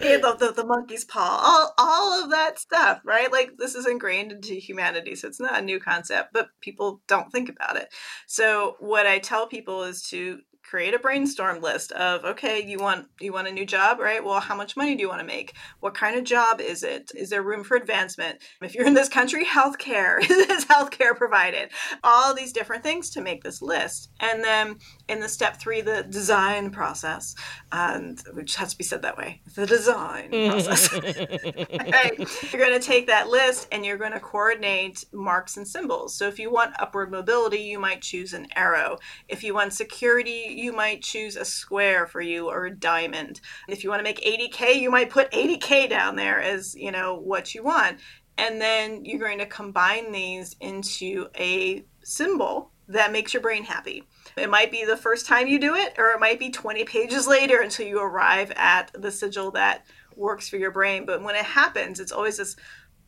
Yeah, 0.00 0.18
the, 0.18 0.36
the, 0.38 0.52
the 0.52 0.66
monkey's 0.66 1.04
paw, 1.04 1.40
all, 1.42 1.74
all 1.78 2.22
of 2.22 2.30
that 2.30 2.58
stuff, 2.58 3.00
right? 3.04 3.30
Like 3.30 3.56
this 3.58 3.74
is 3.74 3.86
ingrained 3.86 4.30
into 4.30 4.54
humanity, 4.54 5.14
so 5.16 5.26
it's 5.26 5.40
not 5.40 5.58
a 5.58 5.62
new 5.62 5.80
concept, 5.80 6.32
but 6.32 6.48
people 6.60 7.00
don't 7.08 7.30
think 7.32 7.48
about 7.48 7.76
it. 7.76 7.92
So 8.26 8.76
what 8.78 9.06
I 9.06 9.18
tell 9.18 9.46
people 9.46 9.82
is 9.84 10.02
to 10.08 10.40
create 10.68 10.94
a 10.94 10.98
brainstorm 10.98 11.60
list 11.60 11.92
of 11.92 12.24
okay 12.24 12.60
you 12.60 12.78
want 12.78 13.06
you 13.20 13.32
want 13.32 13.46
a 13.46 13.52
new 13.52 13.64
job 13.64 14.00
right? 14.00 14.24
Well 14.24 14.40
how 14.40 14.56
much 14.56 14.76
money 14.76 14.96
do 14.96 15.02
you 15.02 15.08
want 15.08 15.20
to 15.20 15.26
make? 15.26 15.54
What 15.80 15.94
kind 15.94 16.16
of 16.16 16.24
job 16.24 16.60
is 16.60 16.82
it? 16.82 17.12
Is 17.14 17.30
there 17.30 17.42
room 17.42 17.62
for 17.62 17.76
advancement? 17.76 18.38
If 18.60 18.74
you're 18.74 18.86
in 18.86 18.94
this 18.94 19.08
country 19.08 19.44
healthcare 19.44 20.18
is 20.28 20.64
healthcare 20.64 21.16
provided. 21.16 21.70
All 22.02 22.34
these 22.34 22.52
different 22.52 22.82
things 22.82 23.10
to 23.10 23.20
make 23.20 23.44
this 23.44 23.62
list. 23.62 24.10
And 24.18 24.42
then 24.42 24.76
in 25.08 25.20
the 25.20 25.28
step 25.28 25.60
three 25.60 25.82
the 25.82 26.02
design 26.02 26.70
process 26.70 27.34
and 27.70 28.20
which 28.32 28.56
has 28.56 28.72
to 28.72 28.78
be 28.78 28.84
said 28.84 29.02
that 29.02 29.16
way 29.16 29.42
the 29.54 29.66
design 29.66 30.30
process. 30.50 30.92
Right. 30.92 32.52
you're 32.52 32.66
going 32.66 32.78
to 32.78 32.84
take 32.84 33.06
that 33.06 33.28
list 33.28 33.68
and 33.70 33.86
you're 33.86 33.98
going 33.98 34.12
to 34.12 34.20
coordinate 34.20 35.04
marks 35.12 35.56
and 35.56 35.66
symbols. 35.66 36.14
So 36.14 36.26
if 36.26 36.40
you 36.40 36.50
want 36.50 36.74
upward 36.80 37.12
mobility 37.12 37.58
you 37.58 37.78
might 37.78 38.02
choose 38.02 38.32
an 38.32 38.48
arrow. 38.56 38.98
If 39.28 39.44
you 39.44 39.54
want 39.54 39.72
security 39.72 40.55
you 40.56 40.72
might 40.72 41.02
choose 41.02 41.36
a 41.36 41.44
square 41.44 42.06
for 42.06 42.20
you 42.20 42.48
or 42.48 42.66
a 42.66 42.74
diamond. 42.74 43.40
If 43.68 43.84
you 43.84 43.90
want 43.90 44.00
to 44.00 44.04
make 44.04 44.20
80K, 44.20 44.80
you 44.80 44.90
might 44.90 45.10
put 45.10 45.30
80K 45.30 45.88
down 45.88 46.16
there 46.16 46.40
as, 46.40 46.74
you 46.74 46.90
know, 46.90 47.16
what 47.16 47.54
you 47.54 47.62
want. 47.62 47.98
And 48.38 48.60
then 48.60 49.04
you're 49.04 49.18
going 49.18 49.38
to 49.38 49.46
combine 49.46 50.12
these 50.12 50.56
into 50.60 51.28
a 51.38 51.84
symbol 52.02 52.70
that 52.88 53.12
makes 53.12 53.34
your 53.34 53.42
brain 53.42 53.64
happy. 53.64 54.04
It 54.36 54.50
might 54.50 54.70
be 54.70 54.84
the 54.84 54.96
first 54.96 55.26
time 55.26 55.48
you 55.48 55.58
do 55.58 55.74
it, 55.74 55.94
or 55.98 56.10
it 56.10 56.20
might 56.20 56.38
be 56.38 56.50
20 56.50 56.84
pages 56.84 57.26
later 57.26 57.60
until 57.60 57.86
you 57.86 58.00
arrive 58.00 58.52
at 58.54 58.90
the 58.94 59.10
sigil 59.10 59.50
that 59.52 59.86
works 60.14 60.48
for 60.48 60.56
your 60.56 60.70
brain. 60.70 61.06
But 61.06 61.22
when 61.22 61.34
it 61.34 61.44
happens, 61.44 61.98
it's 61.98 62.12
always 62.12 62.36
this, 62.36 62.56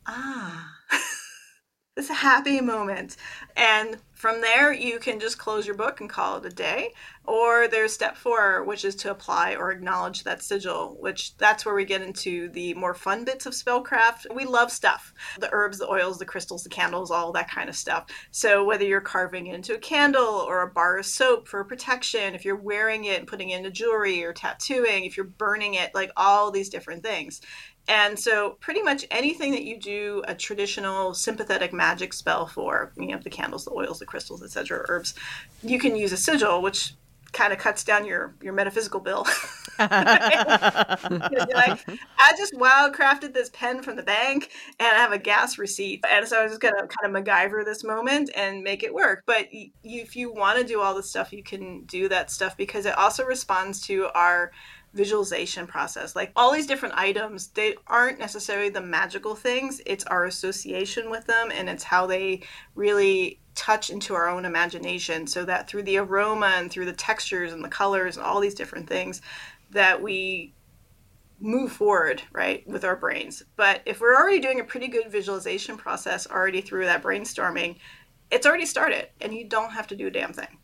ah, 0.05 0.71
this 1.95 2.09
happy 2.09 2.59
moment. 2.59 3.15
And 3.55 3.97
from 4.19 4.41
there, 4.41 4.73
you 4.73 4.99
can 4.99 5.17
just 5.17 5.37
close 5.37 5.65
your 5.65 5.77
book 5.77 6.01
and 6.01 6.09
call 6.09 6.35
it 6.37 6.45
a 6.45 6.49
day. 6.49 6.93
Or 7.23 7.69
there's 7.69 7.93
step 7.93 8.17
four, 8.17 8.65
which 8.65 8.83
is 8.83 8.95
to 8.97 9.11
apply 9.11 9.55
or 9.55 9.71
acknowledge 9.71 10.25
that 10.25 10.43
sigil, 10.43 10.97
which 10.99 11.37
that's 11.37 11.65
where 11.65 11.73
we 11.73 11.85
get 11.85 12.01
into 12.01 12.49
the 12.49 12.73
more 12.73 12.93
fun 12.93 13.23
bits 13.23 13.45
of 13.45 13.53
spellcraft. 13.53 14.25
We 14.35 14.43
love 14.43 14.71
stuff 14.71 15.13
the 15.39 15.47
herbs, 15.53 15.77
the 15.77 15.89
oils, 15.89 16.19
the 16.19 16.25
crystals, 16.25 16.63
the 16.63 16.69
candles, 16.69 17.11
all 17.11 17.31
that 17.31 17.49
kind 17.49 17.69
of 17.69 17.77
stuff. 17.77 18.07
So 18.31 18.65
whether 18.65 18.83
you're 18.83 18.99
carving 18.99 19.47
it 19.47 19.55
into 19.55 19.75
a 19.75 19.79
candle 19.79 20.25
or 20.25 20.63
a 20.63 20.71
bar 20.71 20.97
of 20.97 21.05
soap 21.05 21.47
for 21.47 21.63
protection, 21.63 22.35
if 22.35 22.43
you're 22.43 22.57
wearing 22.57 23.05
it 23.05 23.19
and 23.19 23.27
putting 23.27 23.51
it 23.51 23.57
into 23.57 23.71
jewelry 23.71 24.21
or 24.25 24.33
tattooing, 24.33 25.05
if 25.05 25.15
you're 25.15 25.27
burning 25.27 25.75
it, 25.75 25.95
like 25.95 26.11
all 26.17 26.51
these 26.51 26.67
different 26.67 27.03
things. 27.03 27.39
And 27.89 28.19
so, 28.19 28.51
pretty 28.61 28.83
much 28.83 29.05
anything 29.09 29.51
that 29.51 29.63
you 29.63 29.79
do 29.79 30.23
a 30.27 30.35
traditional 30.35 31.15
sympathetic 31.15 31.73
magic 31.73 32.13
spell 32.13 32.45
for, 32.45 32.93
you 32.95 33.07
know, 33.07 33.17
the 33.17 33.31
candles, 33.31 33.65
the 33.65 33.71
oils, 33.71 33.97
the 33.97 34.05
crystals, 34.05 34.43
etc., 34.43 34.85
herbs, 34.87 35.15
you 35.63 35.79
can 35.79 35.95
use 35.95 36.11
a 36.11 36.17
sigil, 36.17 36.61
which 36.61 36.93
kind 37.31 37.53
of 37.53 37.59
cuts 37.59 37.83
down 37.83 38.05
your 38.05 38.35
your 38.41 38.53
metaphysical 38.53 38.99
bill. 38.99 39.23
like, 39.79 39.89
I 42.19 42.33
just 42.37 42.55
wild 42.55 42.93
crafted 42.93 43.33
this 43.33 43.49
pen 43.49 43.81
from 43.81 43.95
the 43.95 44.03
bank, 44.03 44.51
and 44.79 44.87
I 44.87 44.99
have 44.99 45.11
a 45.11 45.17
gas 45.17 45.57
receipt, 45.57 46.03
and 46.07 46.27
so 46.27 46.39
I 46.39 46.43
was 46.43 46.51
just 46.51 46.61
gonna 46.61 46.87
kind 46.87 47.15
of 47.15 47.23
MacGyver 47.23 47.65
this 47.65 47.83
moment 47.83 48.29
and 48.35 48.63
make 48.63 48.83
it 48.83 48.93
work. 48.93 49.23
But 49.25 49.47
if 49.51 50.15
you 50.15 50.31
want 50.31 50.59
to 50.59 50.63
do 50.63 50.79
all 50.79 50.93
this 50.93 51.09
stuff, 51.09 51.33
you 51.33 51.41
can 51.41 51.85
do 51.85 52.07
that 52.09 52.29
stuff 52.29 52.55
because 52.55 52.85
it 52.85 52.95
also 52.97 53.25
responds 53.25 53.81
to 53.87 54.09
our 54.13 54.51
visualization 54.93 55.67
process. 55.67 56.15
Like 56.15 56.31
all 56.35 56.51
these 56.51 56.67
different 56.67 56.95
items, 56.95 57.47
they 57.47 57.75
aren't 57.87 58.19
necessarily 58.19 58.69
the 58.69 58.81
magical 58.81 59.35
things, 59.35 59.81
it's 59.85 60.03
our 60.05 60.25
association 60.25 61.09
with 61.09 61.25
them 61.25 61.51
and 61.53 61.69
it's 61.69 61.83
how 61.83 62.07
they 62.07 62.41
really 62.75 63.39
touch 63.55 63.89
into 63.89 64.13
our 64.13 64.29
own 64.29 64.45
imagination 64.45 65.27
so 65.27 65.43
that 65.45 65.69
through 65.69 65.83
the 65.83 65.97
aroma 65.97 66.53
and 66.55 66.71
through 66.71 66.85
the 66.85 66.93
textures 66.93 67.51
and 67.51 67.63
the 67.63 67.69
colors 67.69 68.17
and 68.17 68.25
all 68.25 68.39
these 68.39 68.55
different 68.55 68.87
things 68.87 69.21
that 69.71 70.01
we 70.01 70.53
move 71.41 71.71
forward 71.71 72.21
right 72.31 72.67
with 72.67 72.83
our 72.83 72.95
brains. 72.95 73.43
But 73.55 73.81
if 73.85 74.01
we're 74.01 74.15
already 74.15 74.39
doing 74.39 74.59
a 74.59 74.63
pretty 74.63 74.87
good 74.87 75.11
visualization 75.11 75.77
process 75.77 76.27
already 76.27 76.61
through 76.61 76.85
that 76.85 77.03
brainstorming 77.03 77.77
it's 78.31 78.45
already 78.45 78.65
started 78.65 79.07
and 79.21 79.33
you 79.33 79.45
don't 79.45 79.71
have 79.71 79.87
to 79.87 79.95
do 79.95 80.07
a 80.07 80.11
damn 80.11 80.33
thing. 80.33 80.57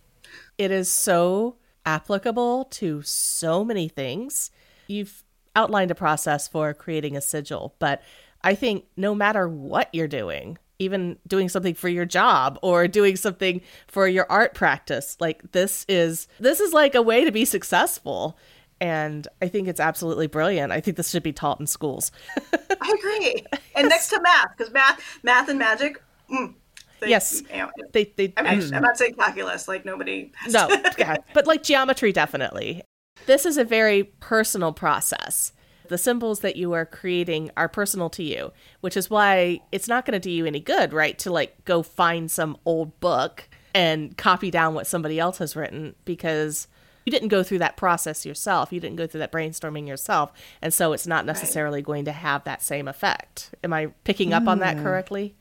It 0.57 0.71
is 0.71 0.89
so 0.89 1.57
applicable 1.85 2.65
to 2.65 3.01
so 3.03 3.63
many 3.63 3.87
things. 3.87 4.51
You've 4.87 5.23
outlined 5.55 5.91
a 5.91 5.95
process 5.95 6.47
for 6.47 6.73
creating 6.73 7.15
a 7.15 7.21
sigil, 7.21 7.75
but 7.79 8.01
I 8.43 8.55
think 8.55 8.85
no 8.95 9.15
matter 9.15 9.47
what 9.47 9.89
you're 9.93 10.07
doing, 10.07 10.57
even 10.77 11.17
doing 11.27 11.49
something 11.49 11.73
for 11.73 11.89
your 11.89 12.05
job 12.05 12.59
or 12.61 12.87
doing 12.87 13.15
something 13.15 13.61
for 13.87 14.07
your 14.07 14.27
art 14.29 14.53
practice, 14.53 15.17
like 15.19 15.51
this 15.51 15.85
is 15.87 16.27
this 16.39 16.59
is 16.59 16.73
like 16.73 16.95
a 16.95 17.01
way 17.01 17.23
to 17.23 17.31
be 17.31 17.45
successful. 17.45 18.37
And 18.81 19.27
I 19.41 19.47
think 19.47 19.69
it's 19.69 19.79
absolutely 19.79 20.27
brilliant. 20.27 20.73
I 20.73 20.81
think 20.81 20.97
this 20.97 21.09
should 21.09 21.23
be 21.23 21.31
taught 21.31 21.61
in 21.61 21.65
schools. 21.65 22.11
I 22.53 22.95
agree. 22.99 23.43
And 23.73 23.87
next 23.87 24.09
to 24.09 24.21
math, 24.21 24.49
because 24.57 24.73
math, 24.73 25.01
math 25.23 25.47
and 25.47 25.57
magic, 25.57 26.03
mm, 26.29 26.53
they, 26.99 27.09
yes, 27.09 27.41
you 27.51 27.57
know, 27.57 27.69
they 27.91 28.13
they. 28.15 28.33
I 28.37 28.55
mean, 28.55 28.73
I'm 28.73 28.81
not 28.81 28.97
saying 28.97 29.15
calculus, 29.15 29.67
like 29.67 29.85
nobody. 29.85 30.31
no, 30.49 30.69
yeah, 30.97 31.17
but 31.33 31.47
like 31.47 31.63
geometry, 31.63 32.11
definitely. 32.11 32.81
This 33.25 33.45
is 33.45 33.57
a 33.57 33.63
very 33.63 34.03
personal 34.03 34.73
process. 34.73 35.51
The 35.87 35.97
symbols 35.97 36.39
that 36.39 36.55
you 36.55 36.73
are 36.73 36.85
creating 36.85 37.51
are 37.55 37.69
personal 37.69 38.09
to 38.11 38.23
you, 38.23 38.51
which 38.81 38.97
is 38.97 39.09
why 39.09 39.59
it's 39.71 39.87
not 39.87 40.05
going 40.05 40.19
to 40.19 40.19
do 40.19 40.31
you 40.31 40.45
any 40.45 40.59
good, 40.59 40.93
right? 40.93 41.17
To 41.19 41.31
like 41.31 41.63
go 41.65 41.83
find 41.83 42.29
some 42.29 42.57
old 42.65 42.99
book 42.99 43.47
and 43.73 44.17
copy 44.17 44.49
down 44.49 44.73
what 44.73 44.87
somebody 44.87 45.19
else 45.19 45.37
has 45.37 45.55
written 45.55 45.95
because 46.05 46.67
you 47.05 47.11
didn't 47.11 47.27
go 47.27 47.43
through 47.43 47.59
that 47.59 47.77
process 47.77 48.25
yourself. 48.25 48.73
You 48.73 48.79
didn't 48.79 48.95
go 48.95 49.05
through 49.05 49.19
that 49.19 49.31
brainstorming 49.31 49.87
yourself. 49.87 50.33
And 50.61 50.73
so 50.73 50.91
it's 50.93 51.05
not 51.05 51.25
necessarily 51.25 51.79
right. 51.79 51.85
going 51.85 52.05
to 52.05 52.11
have 52.11 52.43
that 52.45 52.63
same 52.63 52.87
effect. 52.87 53.53
Am 53.63 53.73
I 53.73 53.87
picking 54.03 54.33
up 54.33 54.43
mm. 54.43 54.49
on 54.49 54.59
that 54.59 54.77
mm. 54.77 54.83
correctly? 54.83 55.35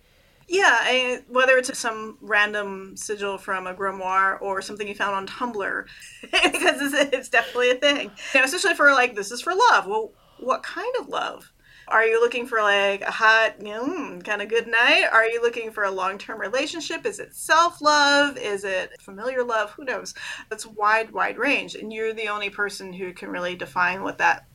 Yeah, 0.47 0.79
I, 0.81 1.21
whether 1.29 1.57
it's 1.57 1.77
some 1.79 2.19
random 2.21 2.97
sigil 2.97 3.39
from 3.39 3.67
a 3.67 3.75
grimoire 3.75 4.41
or 4.43 4.61
something 4.61 4.87
you 4.87 4.95
found 4.95 5.15
on 5.15 5.27
Tumblr, 5.27 5.87
because 6.23 6.83
it's, 6.83 7.15
it's, 7.15 7.29
definitely 7.29 7.71
a 7.71 7.77
thing. 7.77 8.11
Especially 8.35 8.75
for 8.75 8.93
like, 8.93 9.15
this 9.15 9.31
is 9.31 9.41
for 9.41 9.55
love. 9.55 9.87
Well, 9.87 10.13
what 10.39 10.63
kind 10.63 10.95
of 11.01 11.09
love? 11.09 11.51
Are 11.89 12.05
you 12.05 12.21
looking 12.21 12.47
for 12.47 12.63
like 12.63 13.03
a 13.03 13.11
hot, 13.11 13.59
mm, 13.59 14.25
kind 14.25 14.41
of 14.41 14.49
good 14.49 14.67
night? 14.67 15.05
Are 15.13 15.27
you 15.27 15.43
looking 15.43 15.71
for 15.71 15.85
a 15.85 15.91
long 15.91 16.17
term 16.17 16.41
relationship? 16.41 17.05
Is 17.05 17.19
it 17.19 17.35
self 17.35 17.83
love? 17.83 18.39
Is 18.39 18.65
it 18.65 19.01
familiar 19.03 19.45
love? 19.45 19.73
Who 19.73 19.85
knows? 19.85 20.15
It's 20.51 20.65
wide, 20.65 21.11
wide 21.11 21.37
range, 21.37 21.75
and 21.75 21.93
you're 21.93 22.15
the 22.15 22.29
only 22.29 22.49
person 22.49 22.93
who 22.93 23.13
can 23.13 23.29
really 23.29 23.55
define 23.55 24.03
what 24.03 24.19
that 24.19 24.47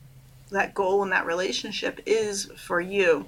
that 0.50 0.74
goal 0.74 1.04
and 1.04 1.12
that 1.12 1.26
relationship 1.26 2.00
is 2.04 2.50
for 2.56 2.80
you. 2.80 3.26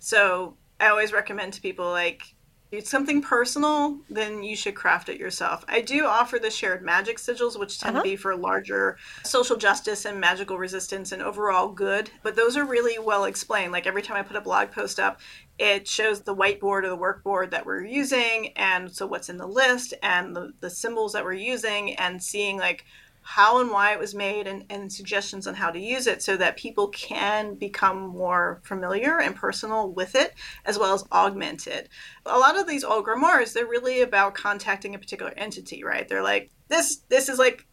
So 0.00 0.56
I 0.84 0.90
always 0.90 1.14
recommend 1.14 1.54
to 1.54 1.62
people 1.62 1.90
like 1.90 2.34
it's 2.70 2.90
something 2.90 3.22
personal, 3.22 3.98
then 4.10 4.42
you 4.42 4.54
should 4.54 4.74
craft 4.74 5.08
it 5.08 5.18
yourself. 5.18 5.64
I 5.66 5.80
do 5.80 6.04
offer 6.04 6.38
the 6.38 6.50
shared 6.50 6.82
magic 6.82 7.18
sigils, 7.18 7.58
which 7.58 7.78
tend 7.78 7.96
uh-huh. 7.96 8.02
to 8.02 8.10
be 8.10 8.16
for 8.16 8.36
larger 8.36 8.98
social 9.22 9.56
justice 9.56 10.04
and 10.04 10.20
magical 10.20 10.58
resistance 10.58 11.12
and 11.12 11.22
overall 11.22 11.68
good. 11.68 12.10
But 12.22 12.36
those 12.36 12.56
are 12.56 12.66
really 12.66 12.98
well 12.98 13.24
explained. 13.24 13.72
Like 13.72 13.86
every 13.86 14.02
time 14.02 14.16
I 14.18 14.22
put 14.22 14.36
a 14.36 14.42
blog 14.42 14.72
post 14.72 15.00
up, 15.00 15.20
it 15.58 15.88
shows 15.88 16.20
the 16.20 16.34
whiteboard 16.34 16.82
or 16.82 16.88
the 16.88 16.98
workboard 16.98 17.50
that 17.52 17.64
we're 17.64 17.84
using, 17.84 18.52
and 18.56 18.92
so 18.92 19.06
what's 19.06 19.28
in 19.28 19.38
the 19.38 19.46
list, 19.46 19.94
and 20.02 20.34
the, 20.34 20.52
the 20.60 20.68
symbols 20.68 21.12
that 21.12 21.24
we're 21.24 21.32
using, 21.32 21.94
and 21.94 22.22
seeing 22.22 22.58
like 22.58 22.84
how 23.24 23.60
and 23.60 23.70
why 23.70 23.92
it 23.92 23.98
was 23.98 24.14
made 24.14 24.46
and, 24.46 24.64
and 24.70 24.92
suggestions 24.92 25.46
on 25.46 25.54
how 25.54 25.70
to 25.70 25.78
use 25.78 26.06
it 26.06 26.22
so 26.22 26.36
that 26.36 26.56
people 26.56 26.88
can 26.88 27.54
become 27.54 28.06
more 28.08 28.60
familiar 28.64 29.18
and 29.20 29.34
personal 29.34 29.90
with 29.92 30.14
it 30.14 30.34
as 30.66 30.78
well 30.78 30.94
as 30.94 31.04
augment 31.10 31.66
it. 31.66 31.88
A 32.26 32.38
lot 32.38 32.58
of 32.58 32.66
these 32.68 32.84
old 32.84 33.06
grimoires, 33.06 33.52
they're 33.52 33.66
really 33.66 34.02
about 34.02 34.34
contacting 34.34 34.94
a 34.94 34.98
particular 34.98 35.32
entity, 35.36 35.82
right? 35.84 36.08
They're 36.08 36.22
like, 36.22 36.50
this 36.68 36.98
this 37.08 37.28
is 37.28 37.38
like 37.38 37.66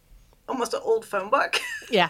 almost 0.48 0.74
an 0.74 0.80
old 0.82 1.04
phone 1.04 1.30
book. 1.30 1.60
Yeah. 1.90 2.08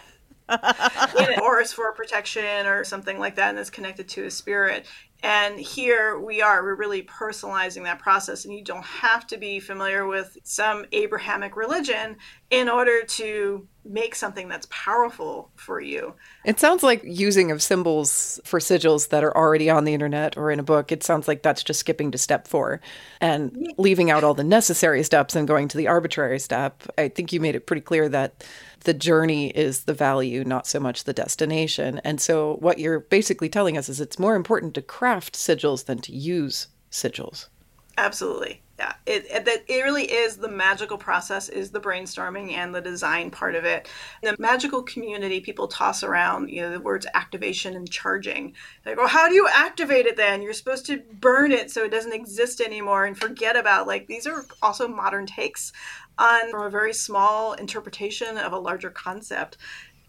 or 1.43 1.61
it's 1.61 1.73
for 1.73 1.93
protection 1.93 2.67
or 2.67 2.85
something 2.85 3.19
like 3.19 3.37
that 3.37 3.51
and 3.51 3.59
it's 3.59 3.71
connected 3.71 4.09
to 4.09 4.25
a 4.27 4.31
spirit 4.31 4.87
And 5.23 5.59
here 5.59 6.19
we 6.19 6.43
are, 6.43 6.63
we're 6.65 6.75
really 6.75 7.03
personalizing 7.05 7.85
that 7.85 8.01
process. 8.01 8.45
And 8.45 8.53
you 8.53 8.63
don't 8.65 8.85
have 8.85 9.27
to 9.29 9.39
be 9.39 9.61
familiar 9.61 10.07
with 10.07 10.37
some 10.43 10.85
Abrahamic 10.93 11.57
religion 11.57 12.17
in 12.53 12.69
order 12.69 13.03
to 13.03 13.67
make 13.83 14.15
something 14.15 14.47
that's 14.47 14.69
powerful 14.71 15.51
for 15.57 15.81
you. 15.81 16.15
It 16.45 16.61
sounds 16.61 16.83
like 16.83 17.03
using 17.03 17.51
of 17.51 17.63
symbols 17.63 18.39
for 18.45 18.61
sigils 18.61 19.09
that 19.09 19.25
are 19.25 19.35
already 19.35 19.71
on 19.71 19.85
the 19.85 19.95
internet 19.95 20.37
or 20.37 20.51
in 20.51 20.61
a 20.61 20.63
book. 20.63 20.93
It 20.93 21.03
sounds 21.03 21.27
like 21.27 21.43
that's 21.43 21.65
just 21.65 21.81
skipping 21.81 22.13
to 22.13 22.19
step 22.19 22.47
four 22.47 22.81
and 23.23 23.73
leaving 23.79 24.11
out 24.11 24.23
all 24.23 24.35
the 24.35 24.45
necessary 24.45 25.03
steps 25.03 25.35
and 25.35 25.49
going 25.49 25.67
to 25.69 25.79
the 25.79 25.89
arbitrary 25.89 26.39
step. 26.39 26.83
I 26.99 27.09
think 27.09 27.33
you 27.33 27.41
made 27.41 27.55
it 27.55 27.67
pretty 27.67 27.81
clear 27.81 28.09
that 28.11 28.45
the 28.81 28.95
journey 28.95 29.49
is 29.49 29.85
the 29.85 29.95
value, 29.95 30.45
not 30.45 30.67
so 30.67 30.79
much 30.79 31.05
the 31.05 31.15
destination. 31.15 32.03
And 32.05 32.21
so, 32.21 32.57
what 32.61 32.79
you're 32.79 33.01
basically 33.01 33.49
telling 33.49 33.79
us 33.79 33.89
is 33.89 34.01
it's 34.01 34.19
more 34.19 34.37
important 34.37 34.75
to 34.75 34.83
craft 34.83 35.35
sigils 35.35 35.87
than 35.87 35.99
to 36.01 36.13
use 36.13 36.69
sigils. 36.91 37.49
Absolutely. 37.97 38.62
Yeah, 38.79 38.95
it, 39.07 39.27
it, 39.29 39.65
it 39.69 39.83
really 39.85 40.05
is 40.05 40.39
the 40.39 40.49
magical 40.49 40.97
process 40.97 41.49
is 41.51 41.71
the 41.71 41.81
brainstorming 41.81 42.53
and 42.53 42.75
the 42.75 42.81
design 42.81 43.31
part 43.31 43.55
of 43.55 43.65
it. 43.65 43.87
The 44.23 44.35
magical 44.39 44.83
community, 44.83 45.41
people 45.41 45.69
toss 45.69 46.03
around 46.03 46.49
you 46.49 46.63
know 46.63 46.71
the 46.71 46.81
words 46.81 47.07
activation 47.15 47.77
and 47.77 47.89
charging. 47.89 48.55
Like, 48.87 48.97
well, 48.97 49.09
how 49.09 49.29
do 49.29 49.35
you 49.35 49.47
activate 49.53 50.07
it 50.07 50.17
then? 50.17 50.41
You're 50.41 50.55
supposed 50.55 50.87
to 50.87 51.03
burn 51.13 51.53
it 51.53 51.71
so 51.71 51.85
it 51.85 51.91
doesn't 51.91 52.15
exist 52.15 52.61
anymore 52.61 53.05
and 53.05 53.17
forget 53.17 53.57
about 53.57 53.87
like 53.87 54.07
these 54.07 54.27
are 54.27 54.47
also 54.63 54.89
modern 54.89 55.27
takes 55.27 55.73
on 56.19 56.51
from 56.51 56.63
a 56.63 56.71
very 56.71 56.95
small 56.95 57.53
interpretation 57.55 58.39
of 58.39 58.53
a 58.53 58.59
larger 58.59 58.91
concept. 58.91 59.59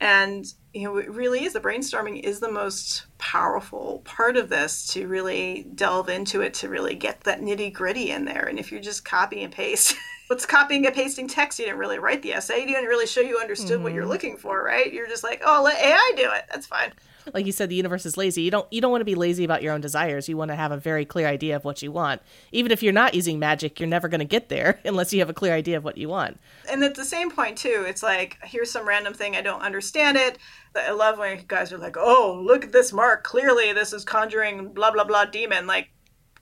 And 0.04 0.54
you 0.74 0.84
know, 0.84 0.97
it 0.97 1.10
really 1.10 1.45
is 1.45 1.54
the 1.54 1.62
brainstorming 1.62 2.20
is 2.20 2.41
the 2.41 2.51
most 2.51 3.06
powerful 3.20 4.01
part 4.04 4.36
of 4.36 4.49
this 4.49 4.86
to 4.88 5.08
really 5.08 5.66
delve 5.76 6.10
into 6.10 6.41
it 6.41 6.54
to 6.56 6.68
really 6.68 6.93
get 6.93 7.22
that 7.22 7.39
nitty 7.39 7.72
gritty 7.72 8.12
in 8.12 8.26
there. 8.26 8.45
And 8.45 8.60
if 8.60 8.70
you 8.70 8.82
just 8.82 9.06
copy 9.06 9.43
and 9.43 9.54
paste, 9.54 9.95
what's 10.28 10.45
copying 10.45 10.86
and 10.86 10.93
pasting 10.93 11.30
text? 11.30 11.58
You 11.58 11.66
didn't 11.66 11.80
really 11.80 11.99
write 11.99 12.22
the 12.22 12.34
essay. 12.34 12.60
You 12.60 12.68
didn't 12.68 12.89
really 12.89 13.08
show 13.08 13.22
you 13.22 13.39
understood 13.39 13.76
mm-hmm. 13.76 13.84
what 13.84 13.93
you're 13.93 14.04
mm-hmm. 14.04 14.12
looking 14.12 14.36
for, 14.36 14.62
right? 14.62 14.91
You're 14.91 15.08
just 15.08 15.24
like, 15.24 15.41
oh, 15.45 15.62
let 15.64 15.80
AI 15.80 16.12
do 16.18 16.30
it. 16.34 16.47
That's 16.51 16.68
fine 16.68 16.91
like 17.34 17.45
you 17.45 17.51
said 17.51 17.69
the 17.69 17.76
universe 17.76 18.05
is 18.05 18.17
lazy. 18.17 18.41
You 18.41 18.51
don't 18.51 18.71
you 18.71 18.82
don't 18.82 18.91
want 18.91 19.01
to 19.01 19.05
be 19.05 19.15
lazy 19.15 19.43
about 19.43 19.61
your 19.61 19.74
own 19.74 19.82
desires. 19.82 20.28
You 20.28 20.38
want 20.38 20.49
to 20.49 20.55
have 20.55 20.71
a 20.71 20.78
very 20.78 21.05
clear 21.05 21.28
idea 21.28 21.55
of 21.55 21.63
what 21.63 21.82
you 21.82 21.91
want. 21.91 22.21
Even 22.51 22.71
if 22.71 22.84
you're 22.84 22.93
not 22.93 23.13
using 23.13 23.39
magic 23.39 23.80
you're 23.80 23.89
never 23.89 24.07
going 24.07 24.19
to 24.19 24.26
get 24.26 24.49
there 24.49 24.80
unless 24.86 25.13
you 25.13 25.19
have 25.19 25.30
a 25.30 25.34
clear 25.34 25.53
idea 25.53 25.78
of 25.78 25.84
what 25.84 25.97
you 25.97 26.09
want. 26.09 26.39
And 26.69 26.84
at 26.84 26.95
the 26.95 27.05
same 27.05 27.32
point 27.32 27.57
too 27.57 27.86
it's 27.88 28.03
like 28.03 28.38
here's 28.43 28.71
some 28.71 28.88
random 28.88 29.13
thing 29.13 29.36
i 29.36 29.41
don't 29.41 29.61
understand 29.61 30.17
it. 30.17 30.38
I 30.76 30.91
love 30.91 31.19
when 31.19 31.43
guys 31.47 31.71
are 31.71 31.78
like 31.78 31.97
oh 31.97 32.41
look 32.43 32.65
at 32.65 32.71
this 32.71 32.91
mark. 32.91 33.24
Clearly 33.24 33.74
this 33.74 33.93
is 33.93 34.03
conjuring 34.03 34.74
blah 34.74 34.91
blah 34.91 35.03
blah 35.03 35.26
demon 35.26 35.67
like 35.67 35.89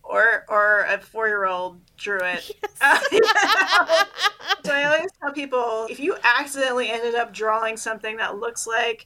or 0.03 0.45
or 0.49 0.85
a 0.89 0.99
four 0.99 1.27
year 1.27 1.45
old 1.45 1.79
drew 1.97 2.19
it. 2.21 2.51
Yes. 2.81 3.07
so 4.65 4.73
I 4.73 4.85
always 4.85 5.11
tell 5.21 5.31
people 5.31 5.85
if 5.89 5.99
you 5.99 6.15
accidentally 6.23 6.89
ended 6.89 7.13
up 7.13 7.31
drawing 7.31 7.77
something 7.77 8.17
that 8.17 8.37
looks 8.37 8.65
like 8.65 9.05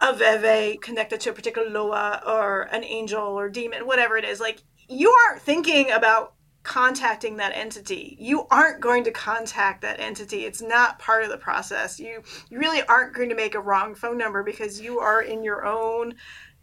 a 0.00 0.14
veve 0.14 0.80
connected 0.80 1.20
to 1.20 1.30
a 1.30 1.32
particular 1.32 1.68
loa 1.68 2.22
or 2.26 2.62
an 2.72 2.84
angel 2.84 3.22
or 3.22 3.48
demon, 3.48 3.86
whatever 3.86 4.16
it 4.16 4.24
is, 4.24 4.40
like 4.40 4.62
you 4.88 5.10
aren't 5.10 5.42
thinking 5.42 5.90
about 5.90 6.34
contacting 6.62 7.38
that 7.38 7.52
entity. 7.54 8.16
You 8.20 8.46
aren't 8.50 8.80
going 8.80 9.04
to 9.04 9.10
contact 9.10 9.82
that 9.82 10.00
entity. 10.00 10.44
It's 10.44 10.60
not 10.60 10.98
part 10.98 11.24
of 11.24 11.30
the 11.30 11.38
process. 11.38 11.98
You 11.98 12.22
you 12.50 12.58
really 12.58 12.82
aren't 12.82 13.14
going 13.14 13.30
to 13.30 13.34
make 13.34 13.54
a 13.54 13.60
wrong 13.60 13.94
phone 13.94 14.18
number 14.18 14.42
because 14.42 14.80
you 14.80 14.98
are 15.00 15.22
in 15.22 15.42
your 15.42 15.64
own 15.64 16.14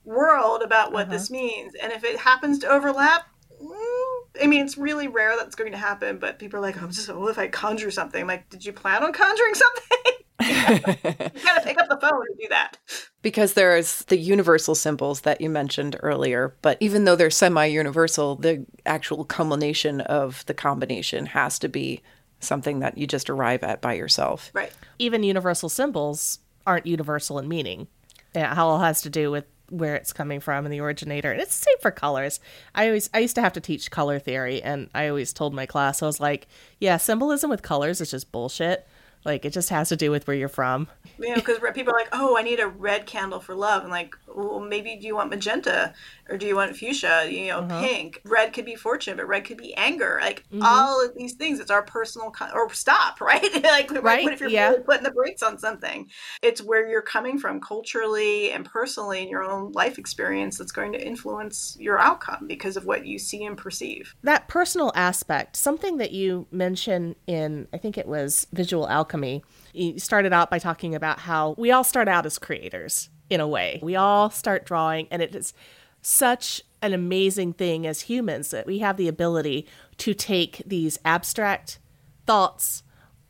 world 0.04 0.62
about 0.62 0.92
what 0.92 1.04
uh-huh. 1.04 1.12
this 1.14 1.32
means. 1.32 1.74
And 1.76 1.92
if 1.92 2.04
it 2.04 2.20
happens 2.20 2.60
to 2.60 2.68
overlap, 2.68 3.28
mm, 3.62 4.16
I 4.42 4.48
mean, 4.48 4.64
it's 4.64 4.78
really 4.78 5.08
rare 5.08 5.36
that's 5.36 5.56
going 5.56 5.72
to 5.72 5.78
happen, 5.78 6.20
but 6.20 6.40
people 6.40 6.60
are 6.60 6.62
like, 6.62 6.82
I'm 6.82 6.92
just, 6.92 7.14
what 7.14 7.32
if 7.32 7.40
I 7.40 7.48
conjure 7.48 7.92
something? 7.92 8.22
I'm 8.22 8.28
like, 8.28 8.50
did 8.50 8.64
you 8.64 8.74
plan 8.74 9.04
on 9.04 9.12
conjuring 9.12 9.56
something? 9.56 10.14
You 10.42 10.48
gotta 10.48 11.62
pick 11.64 11.80
up 11.80 11.90
the 11.90 11.98
phone 12.02 12.26
and 12.30 12.40
do 12.40 12.48
that. 12.50 12.78
Because 13.22 13.54
there's 13.54 14.04
the 14.04 14.20
universal 14.20 14.76
symbols 14.76 15.22
that 15.22 15.42
you 15.42 15.50
mentioned 15.50 15.96
earlier, 16.04 16.56
but 16.62 16.78
even 16.80 17.06
though 17.06 17.16
they're 17.16 17.32
semi 17.32 17.66
universal, 17.66 18.36
the 18.36 18.68
actual 18.86 19.26
culmination 19.26 20.02
of 20.02 20.46
the 20.46 20.54
combination 20.54 21.26
has 21.26 21.58
to 21.58 21.68
be 21.68 22.04
something 22.40 22.82
that 22.82 23.00
you 23.00 23.08
just 23.08 23.28
arrive 23.32 23.64
at 23.64 23.82
by 23.82 23.94
yourself. 23.94 24.52
Right. 24.54 24.72
Even 25.00 25.24
universal 25.24 25.70
symbols 25.70 26.38
aren't 26.68 26.86
universal 26.86 27.40
in 27.40 27.48
meaning. 27.48 27.88
Yeah, 28.36 28.54
how 28.54 28.76
it 28.76 28.80
has 28.80 29.02
to 29.02 29.10
do 29.10 29.32
with 29.32 29.46
where 29.70 29.96
it's 29.96 30.14
coming 30.14 30.40
from 30.40 30.66
and 30.66 30.74
the 30.74 30.80
originator. 30.80 31.32
And 31.32 31.42
it's 31.42 31.58
the 31.58 31.66
same 31.66 31.78
for 31.82 31.92
colors. 31.92 32.40
I 32.74 32.88
always 32.88 33.10
I 33.14 33.20
used 33.20 33.36
to 33.36 33.42
have 33.42 33.54
to 33.54 33.62
teach 33.62 33.92
color 33.92 34.20
theory 34.20 34.62
and 34.62 34.90
I 34.94 35.08
always 35.08 35.34
told 35.34 35.54
my 35.54 35.66
class, 35.66 36.02
I 36.02 36.06
was 36.06 36.20
like, 36.20 36.48
yeah, 36.80 36.98
symbolism 36.98 37.50
with 37.50 37.62
colors 37.62 38.02
is 38.02 38.12
just 38.12 38.32
bullshit. 38.32 38.88
Like 39.26 39.44
it 39.44 39.52
just 39.52 39.70
has 39.70 39.90
to 39.90 39.96
do 39.96 40.12
with 40.12 40.28
where 40.28 40.36
you're 40.36 40.48
from. 40.48 40.88
You 41.20 41.30
know, 41.30 41.36
because 41.36 41.60
people 41.74 41.94
are 41.94 41.98
like, 41.98 42.10
"Oh, 42.12 42.38
I 42.38 42.42
need 42.42 42.60
a 42.60 42.68
red 42.68 43.06
candle 43.06 43.40
for 43.40 43.56
love," 43.56 43.84
and 43.84 43.92
like, 43.92 44.16
well, 44.36 44.60
maybe 44.60 44.96
do 44.98 45.08
you 45.08 45.16
want 45.16 45.30
magenta 45.30 45.94
or 46.30 46.38
do 46.38 46.46
you 46.46 46.56
want 46.56 46.76
fuchsia? 46.76 47.28
You 47.30 47.48
know, 47.48 47.60
uh-huh. 47.60 47.82
pink. 47.82 48.22
Red 48.26 48.54
could 48.54 48.66
be 48.66 48.76
fortune, 48.76 49.18
but 49.18 49.28
red 49.28 49.46
could 49.46 49.58
be 49.58 49.74
anger. 49.76 50.20
Like 50.22 50.44
mm-hmm. 50.50 50.62
all 50.64 51.04
of 51.04 51.16
these 51.16 51.34
things, 51.34 51.60
it's 51.60 51.72
our 51.72 51.84
personal 51.84 52.32
con- 52.32 52.52
or 52.54 52.72
stop, 52.74 53.22
right? 53.22 53.42
like, 53.64 53.92
right? 54.04 54.24
What 54.24 54.34
if 54.34 54.42
you're 54.42 54.50
yeah. 54.50 54.74
putting 54.86 55.04
the 55.04 55.12
brakes 55.12 55.44
on 55.44 55.58
something? 55.58 56.10
It's 56.42 56.62
where 56.62 56.88
you're 56.88 57.02
coming 57.02 57.40
from 57.40 57.62
culturally 57.62 58.52
and 58.52 58.66
personally 58.66 59.22
in 59.22 59.30
your 59.30 59.44
own 59.44 59.72
life 59.72 59.98
experience 59.98 60.58
that's 60.58 60.72
going 60.72 60.94
to 60.94 61.06
influence 61.06 61.78
your 61.80 62.00
outcome 62.00 62.48
because 62.48 62.78
of 62.78 62.86
what 62.86 63.06
you 63.06 63.18
see 63.18 63.46
and 63.46 63.58
perceive. 63.58 64.16
That 64.24 64.48
personal 64.48 64.92
aspect, 64.96 65.56
something 65.56 65.98
that 65.98 66.12
you 66.12 66.48
mentioned 66.52 67.16
in, 67.28 67.68
I 67.74 67.78
think 67.78 67.98
it 67.98 68.08
was 68.08 68.48
visual 68.52 68.90
alchemy. 68.90 69.44
You 69.76 70.00
started 70.00 70.34
out 70.34 70.50
by 70.50 70.60
talking 70.60 70.96
about 70.96 71.20
how 71.20 71.54
we 71.58 71.72
all 71.72 71.84
start 71.84 72.08
out 72.08 72.26
as 72.26 72.40
creators 72.40 73.10
in 73.30 73.42
a 73.42 73.48
way. 73.48 73.80
We 73.84 73.96
all 73.96 74.30
start 74.30 74.66
drawing, 74.66 75.08
and 75.12 75.22
it 75.22 75.36
is 75.36 75.54
such 76.02 76.62
an 76.82 76.94
amazing 76.94 77.54
thing 77.54 77.86
as 77.86 78.02
humans 78.02 78.52
that 78.52 78.68
we 78.68 78.80
have 78.80 78.96
the 78.96 79.08
ability 79.08 79.68
to 79.98 80.14
take 80.14 80.62
these 80.66 81.00
abstract 81.04 81.80
thoughts 82.26 82.84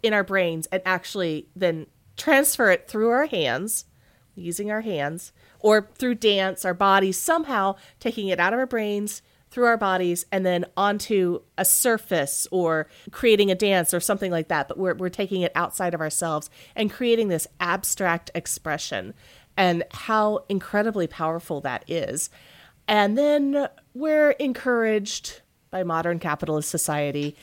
in 0.03 0.13
our 0.13 0.23
brains 0.23 0.67
and 0.67 0.81
actually 0.85 1.47
then 1.55 1.87
transfer 2.17 2.69
it 2.69 2.87
through 2.87 3.09
our 3.09 3.25
hands, 3.25 3.85
using 4.35 4.69
our 4.69 4.81
hands, 4.81 5.31
or 5.59 5.89
through 5.95 6.15
dance, 6.15 6.65
our 6.65 6.73
bodies, 6.73 7.17
somehow 7.17 7.75
taking 7.99 8.27
it 8.27 8.39
out 8.39 8.53
of 8.53 8.59
our 8.59 8.67
brains, 8.67 9.21
through 9.55 9.67
our 9.67 9.77
bodies, 9.77 10.25
and 10.33 10.45
then 10.45 10.65
onto 10.75 11.39
a 11.57 11.63
surface 11.63 12.45
or 12.51 12.87
creating 13.11 13.49
a 13.49 13.55
dance 13.55 13.93
or 13.93 14.01
something 14.01 14.29
like 14.29 14.49
that. 14.49 14.67
But 14.67 14.77
we're, 14.77 14.95
we're 14.95 15.07
taking 15.07 15.43
it 15.43 15.53
outside 15.55 15.93
of 15.93 16.01
ourselves 16.01 16.49
and 16.75 16.91
creating 16.91 17.29
this 17.29 17.47
abstract 17.61 18.29
expression 18.35 19.13
and 19.55 19.85
how 19.91 20.43
incredibly 20.49 21.07
powerful 21.07 21.61
that 21.61 21.85
is. 21.87 22.29
And 22.85 23.17
then 23.17 23.69
we're 23.93 24.31
encouraged 24.31 25.39
by 25.71 25.83
modern 25.83 26.19
capitalist 26.19 26.69
society 26.69 27.37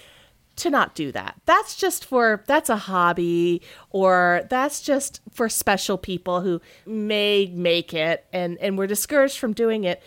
to 0.56 0.68
not 0.68 0.94
do 0.94 1.12
that. 1.12 1.40
That's 1.46 1.76
just 1.76 2.04
for 2.04 2.44
that's 2.46 2.68
a 2.68 2.76
hobby 2.76 3.62
or 3.88 4.42
that's 4.50 4.82
just 4.82 5.22
for 5.32 5.48
special 5.48 5.96
people 5.96 6.42
who 6.42 6.60
may 6.84 7.50
make 7.54 7.94
it 7.94 8.26
and 8.34 8.58
and 8.58 8.76
we're 8.76 8.86
discouraged 8.86 9.38
from 9.38 9.54
doing 9.54 9.84
it, 9.84 10.02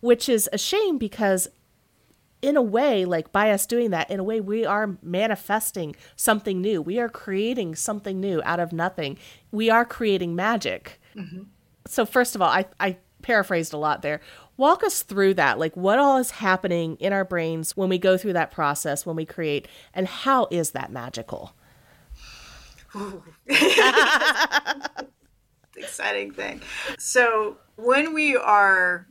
which 0.00 0.28
is 0.28 0.48
a 0.52 0.58
shame 0.58 0.98
because 0.98 1.48
in 2.40 2.56
a 2.56 2.62
way 2.62 3.04
like 3.04 3.32
by 3.32 3.50
us 3.50 3.66
doing 3.66 3.90
that 3.90 4.08
in 4.10 4.20
a 4.20 4.24
way 4.24 4.40
we 4.40 4.64
are 4.64 4.96
manifesting 5.02 5.96
something 6.14 6.60
new. 6.60 6.80
We 6.80 7.00
are 7.00 7.08
creating 7.08 7.74
something 7.74 8.20
new 8.20 8.40
out 8.44 8.60
of 8.60 8.72
nothing. 8.72 9.18
We 9.50 9.70
are 9.70 9.84
creating 9.84 10.36
magic. 10.36 11.00
Mm-hmm 11.16 11.42
so 11.88 12.04
first 12.06 12.34
of 12.34 12.42
all, 12.42 12.50
I, 12.50 12.66
I 12.78 12.98
paraphrased 13.22 13.72
a 13.72 13.78
lot 13.78 14.02
there. 14.02 14.20
Walk 14.56 14.84
us 14.84 15.02
through 15.02 15.34
that. 15.34 15.58
Like, 15.58 15.76
what 15.76 15.98
all 15.98 16.18
is 16.18 16.30
happening 16.32 16.96
in 16.96 17.12
our 17.12 17.24
brains 17.24 17.76
when 17.76 17.88
we 17.88 17.98
go 17.98 18.16
through 18.16 18.34
that 18.34 18.50
process, 18.50 19.04
when 19.06 19.16
we 19.16 19.24
create, 19.24 19.66
and 19.94 20.06
how 20.06 20.46
is 20.50 20.72
that 20.72 20.92
magical? 20.92 21.54
exciting 25.76 26.32
thing. 26.32 26.60
So, 26.98 27.56
when 27.76 28.12
we 28.14 28.36
are 28.36 29.06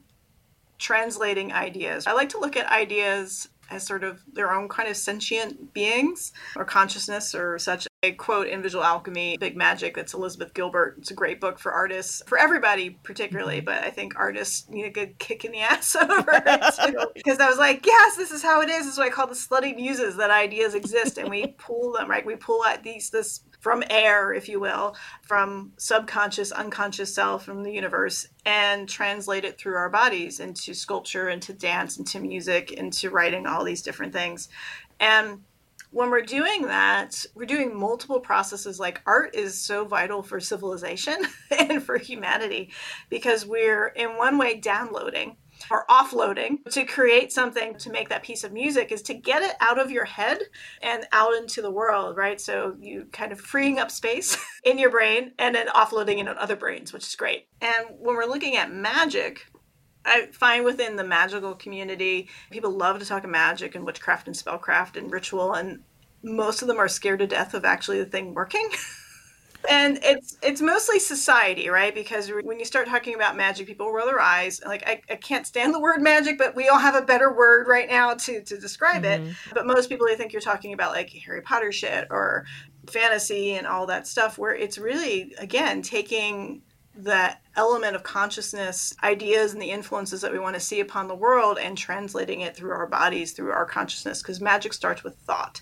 translating 0.77 1.53
ideas, 1.53 2.07
I 2.07 2.13
like 2.13 2.29
to 2.29 2.39
look 2.39 2.55
at 2.55 2.71
ideas 2.71 3.49
as 3.69 3.83
sort 3.83 4.03
of 4.03 4.21
their 4.31 4.51
own 4.53 4.69
kind 4.69 4.89
of 4.89 4.97
sentient 4.97 5.73
beings 5.73 6.31
or 6.55 6.65
consciousness 6.65 7.35
or 7.35 7.59
such. 7.59 7.87
A 8.03 8.11
quote 8.11 8.47
in 8.47 8.61
Visual 8.61 8.83
Alchemy, 8.83 9.37
Big 9.37 9.57
Magic, 9.57 9.95
that's 9.95 10.13
Elizabeth 10.13 10.53
Gilbert. 10.53 10.97
It's 10.99 11.09
a 11.09 11.15
great 11.15 11.41
book 11.41 11.57
for 11.57 11.71
artists, 11.71 12.21
for 12.27 12.37
everybody 12.37 12.91
particularly, 13.01 13.57
mm-hmm. 13.57 13.65
but 13.65 13.83
I 13.83 13.89
think 13.89 14.13
artists 14.15 14.69
need 14.69 14.85
a 14.85 14.91
good 14.91 15.17
kick 15.17 15.43
in 15.45 15.51
the 15.51 15.59
ass 15.61 15.95
over 15.95 16.31
it 16.31 17.13
Because 17.15 17.39
I 17.39 17.49
was 17.49 17.57
like, 17.57 17.85
yes, 17.85 18.15
this 18.15 18.31
is 18.31 18.43
how 18.43 18.61
it 18.61 18.69
is. 18.69 18.85
This 18.85 18.93
is 18.93 18.97
what 18.99 19.07
I 19.07 19.09
call 19.09 19.25
the 19.25 19.33
slutty 19.33 19.75
muses, 19.75 20.15
that 20.17 20.29
ideas 20.29 20.75
exist 20.75 21.17
and 21.17 21.29
we 21.29 21.47
pull 21.57 21.93
them, 21.93 22.07
right? 22.07 22.25
We 22.25 22.35
pull 22.35 22.63
at 22.65 22.83
these, 22.83 23.09
this 23.09 23.41
from 23.67 23.83
air, 23.89 24.31
if 24.31 24.47
you 24.47 24.61
will, 24.61 24.95
from 25.23 25.73
subconscious, 25.75 26.53
unconscious 26.53 27.13
self 27.13 27.43
from 27.43 27.63
the 27.63 27.73
universe, 27.73 28.25
and 28.45 28.87
translate 28.87 29.43
it 29.43 29.57
through 29.57 29.75
our 29.75 29.89
bodies 29.89 30.39
into 30.39 30.73
sculpture, 30.73 31.27
into 31.27 31.51
dance, 31.51 31.97
into 31.97 32.21
music, 32.21 32.71
into 32.71 33.09
writing, 33.09 33.45
all 33.45 33.65
these 33.65 33.81
different 33.81 34.13
things. 34.13 34.47
And 35.01 35.41
when 35.91 36.09
we're 36.09 36.21
doing 36.21 36.61
that, 36.61 37.25
we're 37.35 37.45
doing 37.45 37.77
multiple 37.77 38.21
processes. 38.21 38.79
Like 38.79 39.01
art 39.05 39.35
is 39.35 39.59
so 39.59 39.83
vital 39.83 40.23
for 40.23 40.39
civilization 40.39 41.17
and 41.59 41.83
for 41.83 41.97
humanity 41.97 42.69
because 43.09 43.45
we're 43.45 43.87
in 43.87 44.15
one 44.15 44.37
way 44.37 44.55
downloading 44.55 45.35
or 45.69 45.85
offloading 45.89 46.63
to 46.71 46.85
create 46.85 47.31
something 47.31 47.75
to 47.75 47.89
make 47.89 48.09
that 48.09 48.23
piece 48.23 48.43
of 48.43 48.51
music 48.51 48.91
is 48.91 49.01
to 49.03 49.13
get 49.13 49.41
it 49.41 49.55
out 49.59 49.79
of 49.79 49.91
your 49.91 50.05
head 50.05 50.39
and 50.81 51.05
out 51.11 51.33
into 51.33 51.61
the 51.61 51.71
world, 51.71 52.17
right? 52.17 52.39
So 52.39 52.75
you 52.79 53.07
kind 53.11 53.31
of 53.31 53.39
freeing 53.39 53.79
up 53.79 53.91
space 53.91 54.37
in 54.63 54.77
your 54.77 54.89
brain 54.89 55.33
and 55.37 55.55
then 55.55 55.67
offloading 55.67 56.19
it 56.19 56.27
on 56.27 56.37
other 56.37 56.55
brains, 56.55 56.93
which 56.93 57.05
is 57.05 57.15
great. 57.15 57.47
And 57.61 57.87
when 57.99 58.15
we're 58.15 58.25
looking 58.25 58.55
at 58.55 58.71
magic, 58.71 59.45
I 60.05 60.27
find 60.31 60.63
within 60.63 60.95
the 60.95 61.03
magical 61.03 61.53
community, 61.55 62.29
people 62.49 62.71
love 62.71 62.99
to 62.99 63.05
talk 63.05 63.25
of 63.25 63.29
magic 63.29 63.75
and 63.75 63.85
witchcraft 63.85 64.27
and 64.27 64.35
spellcraft 64.35 64.95
and 64.95 65.11
ritual, 65.11 65.53
and 65.53 65.83
most 66.23 66.61
of 66.61 66.67
them 66.69 66.77
are 66.77 66.87
scared 66.87 67.19
to 67.19 67.27
death 67.27 67.53
of 67.53 67.65
actually 67.65 67.99
the 67.99 68.09
thing 68.09 68.33
working. 68.33 68.69
and 69.69 69.99
it's 70.03 70.37
it's 70.41 70.61
mostly 70.61 70.99
society 70.99 71.69
right? 71.69 71.93
Because 71.93 72.31
when 72.43 72.59
you 72.59 72.65
start 72.65 72.87
talking 72.87 73.15
about 73.15 73.35
magic 73.35 73.67
people 73.67 73.91
roll 73.91 74.05
their 74.05 74.19
eyes. 74.19 74.61
Like 74.65 74.87
I, 74.87 75.01
I 75.09 75.15
can't 75.15 75.45
stand 75.45 75.73
the 75.73 75.79
word 75.79 76.01
magic 76.01 76.37
but 76.37 76.55
we 76.55 76.67
all 76.69 76.79
have 76.79 76.95
a 76.95 77.01
better 77.01 77.33
word 77.33 77.67
right 77.67 77.89
now 77.89 78.13
to 78.13 78.43
to 78.43 78.57
describe 78.57 79.03
mm-hmm. 79.03 79.27
it 79.27 79.35
but 79.53 79.65
most 79.65 79.89
people 79.89 80.07
they 80.07 80.15
think 80.15 80.33
you're 80.33 80.41
talking 80.41 80.73
about 80.73 80.91
like 80.91 81.09
harry 81.09 81.41
potter 81.41 81.71
shit 81.71 82.07
or 82.09 82.45
fantasy 82.89 83.53
and 83.53 83.67
all 83.67 83.85
that 83.85 84.07
stuff 84.07 84.37
where 84.37 84.55
it's 84.55 84.77
really 84.77 85.33
again 85.39 85.81
taking 85.81 86.61
that 86.95 87.41
element 87.55 87.95
of 87.95 88.01
consciousness 88.01 88.95
ideas 89.03 89.53
and 89.53 89.61
the 89.61 89.69
influences 89.69 90.21
that 90.21 90.31
we 90.31 90.39
want 90.39 90.55
to 90.55 90.59
see 90.59 90.79
upon 90.79 91.07
the 91.07 91.15
world 91.15 91.59
and 91.59 91.77
translating 91.77 92.41
it 92.41 92.55
through 92.55 92.71
our 92.71 92.87
bodies 92.87 93.33
through 93.33 93.51
our 93.51 93.65
consciousness 93.65 94.21
because 94.21 94.41
magic 94.41 94.73
starts 94.73 95.03
with 95.03 95.15
thought 95.17 95.61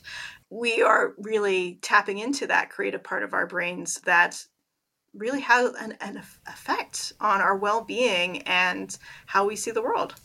we 0.49 0.81
are 0.81 1.13
really 1.17 1.79
tapping 1.81 2.19
into 2.19 2.47
that 2.47 2.69
creative 2.69 3.03
part 3.03 3.23
of 3.23 3.33
our 3.33 3.47
brains 3.47 3.99
that 4.01 4.43
really 5.13 5.41
has 5.41 5.73
an, 5.75 5.97
an 6.01 6.17
effect 6.47 7.13
on 7.19 7.41
our 7.41 7.55
well-being 7.55 8.41
and 8.43 8.97
how 9.25 9.45
we 9.47 9.55
see 9.55 9.71
the 9.71 9.81
world 9.81 10.15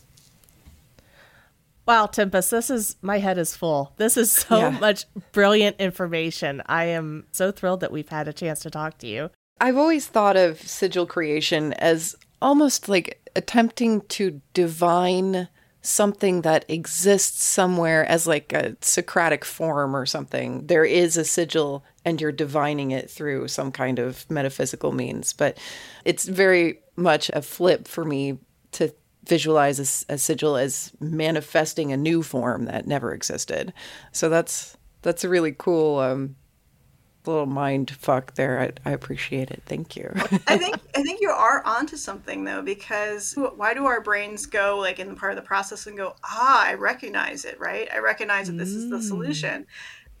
Wow, 1.87 2.05
Tempest, 2.05 2.51
this 2.51 2.69
is 2.69 2.95
my 3.01 3.17
head 3.17 3.37
is 3.37 3.55
full. 3.55 3.93
This 3.97 4.15
is 4.15 4.31
so 4.31 4.57
yeah. 4.57 4.69
much 4.79 5.05
brilliant 5.31 5.77
information. 5.79 6.61
I 6.67 6.85
am 6.85 7.25
so 7.31 7.51
thrilled 7.51 7.79
that 7.79 7.91
we've 7.91 8.09
had 8.09 8.27
a 8.27 8.33
chance 8.33 8.59
to 8.61 8.69
talk 8.69 8.97
to 8.99 9.07
you. 9.07 9.29
I've 9.59 9.77
always 9.77 10.07
thought 10.07 10.37
of 10.37 10.61
sigil 10.61 11.05
creation 11.05 11.73
as 11.73 12.15
almost 12.41 12.87
like 12.87 13.21
attempting 13.35 14.01
to 14.01 14.41
divine 14.53 15.47
something 15.81 16.41
that 16.41 16.65
exists 16.67 17.43
somewhere 17.43 18.05
as 18.05 18.27
like 18.27 18.53
a 18.53 18.75
Socratic 18.81 19.43
form 19.43 19.95
or 19.95 20.05
something. 20.05 20.67
There 20.67 20.85
is 20.85 21.17
a 21.17 21.25
sigil 21.25 21.83
and 22.05 22.21
you're 22.21 22.31
divining 22.31 22.91
it 22.91 23.09
through 23.09 23.47
some 23.47 23.71
kind 23.71 23.99
of 23.99 24.29
metaphysical 24.29 24.91
means. 24.91 25.33
But 25.33 25.57
it's 26.05 26.27
very 26.27 26.79
much 26.95 27.29
a 27.33 27.41
flip 27.41 27.87
for 27.87 28.05
me 28.05 28.37
to 28.73 28.93
visualize 29.25 29.79
a, 30.09 30.13
a 30.13 30.17
sigil 30.17 30.57
as 30.57 30.91
manifesting 30.99 31.91
a 31.91 31.97
new 31.97 32.23
form 32.23 32.65
that 32.65 32.87
never 32.87 33.13
existed. 33.13 33.73
So 34.11 34.29
that's 34.29 34.77
that's 35.03 35.23
a 35.23 35.29
really 35.29 35.55
cool 35.57 35.99
um, 35.99 36.35
little 37.25 37.45
mind 37.45 37.91
fuck 37.91 38.33
there. 38.35 38.59
I, 38.59 38.89
I 38.89 38.91
appreciate 38.93 39.51
it. 39.51 39.61
Thank 39.65 39.95
you. 39.95 40.11
I 40.47 40.57
think 40.57 40.77
I 40.95 41.03
think 41.03 41.21
you 41.21 41.29
are 41.29 41.63
onto 41.65 41.97
something 41.97 42.43
though, 42.43 42.61
because 42.61 43.35
why 43.55 43.73
do 43.73 43.85
our 43.85 44.01
brains 44.01 44.45
go 44.45 44.79
like 44.79 44.99
in 44.99 45.07
the 45.07 45.15
part 45.15 45.31
of 45.31 45.35
the 45.35 45.47
process 45.47 45.87
and 45.87 45.97
go, 45.97 46.15
ah, 46.23 46.65
I 46.65 46.73
recognize 46.73 47.45
it, 47.45 47.59
right? 47.59 47.87
I 47.93 47.99
recognize 47.99 48.47
that 48.47 48.57
this 48.57 48.71
mm. 48.71 48.77
is 48.77 48.89
the 48.89 49.01
solution, 49.01 49.67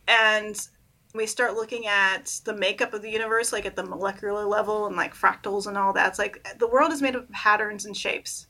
and 0.07 0.67
we 1.13 1.25
start 1.27 1.55
looking 1.55 1.87
at 1.87 2.39
the 2.45 2.55
makeup 2.55 2.93
of 2.93 3.01
the 3.01 3.09
universe, 3.09 3.51
like 3.51 3.65
at 3.65 3.75
the 3.75 3.83
molecular 3.83 4.45
level 4.45 4.87
and 4.87 4.95
like 4.95 5.13
fractals 5.13 5.67
and 5.67 5.77
all 5.77 5.91
that. 5.93 6.09
It's 6.09 6.19
like 6.19 6.47
the 6.59 6.67
world 6.67 6.93
is 6.93 7.01
made 7.01 7.15
of 7.15 7.29
patterns 7.31 7.85
and 7.85 7.97
shapes. 7.97 8.47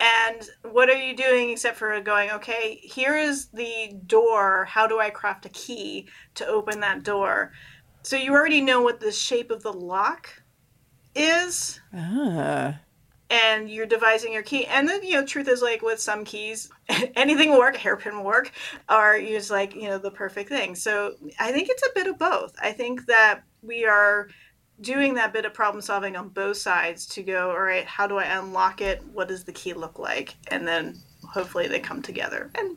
And 0.00 0.48
what 0.70 0.88
are 0.88 0.96
you 0.96 1.16
doing 1.16 1.50
except 1.50 1.76
for 1.76 2.00
going, 2.00 2.30
okay, 2.30 2.76
here 2.82 3.16
is 3.16 3.46
the 3.46 3.94
door. 4.06 4.64
How 4.64 4.86
do 4.86 5.00
I 5.00 5.10
craft 5.10 5.46
a 5.46 5.50
key 5.50 6.08
to 6.34 6.46
open 6.46 6.80
that 6.80 7.02
door? 7.02 7.52
So 8.02 8.16
you 8.16 8.32
already 8.32 8.60
know 8.60 8.80
what 8.80 9.00
the 9.00 9.10
shape 9.10 9.50
of 9.50 9.62
the 9.62 9.72
lock 9.72 10.42
is. 11.14 11.80
Ah. 11.92 12.78
And 13.30 13.68
you're 13.68 13.86
devising 13.86 14.32
your 14.32 14.44
key. 14.44 14.66
And 14.66 14.88
then, 14.88 15.02
you 15.02 15.14
know, 15.14 15.26
truth 15.26 15.48
is 15.48 15.62
like 15.62 15.82
with 15.82 16.00
some 16.00 16.24
keys, 16.24 16.70
anything 17.16 17.50
will 17.50 17.58
work, 17.58 17.74
a 17.74 17.80
hairpin 17.80 18.16
will 18.16 18.24
work, 18.24 18.52
or 18.88 19.16
you 19.16 19.36
just 19.36 19.50
like, 19.50 19.74
you 19.74 19.88
know, 19.88 19.98
the 19.98 20.10
perfect 20.10 20.48
thing. 20.48 20.76
So 20.76 21.14
I 21.40 21.50
think 21.50 21.68
it's 21.68 21.82
a 21.82 21.92
bit 21.94 22.06
of 22.06 22.18
both. 22.18 22.54
I 22.62 22.72
think 22.72 23.06
that 23.06 23.42
we 23.62 23.84
are 23.84 24.28
doing 24.80 25.14
that 25.14 25.32
bit 25.32 25.44
of 25.44 25.54
problem 25.54 25.82
solving 25.82 26.16
on 26.16 26.28
both 26.28 26.56
sides 26.56 27.06
to 27.06 27.22
go, 27.22 27.50
all 27.50 27.60
right, 27.60 27.84
how 27.84 28.06
do 28.06 28.18
I 28.18 28.24
unlock 28.24 28.80
it? 28.80 29.02
What 29.12 29.28
does 29.28 29.44
the 29.44 29.52
key 29.52 29.72
look 29.72 29.98
like? 29.98 30.36
And 30.48 30.66
then 30.66 30.98
hopefully 31.26 31.68
they 31.68 31.80
come 31.80 32.02
together. 32.02 32.50
And 32.54 32.76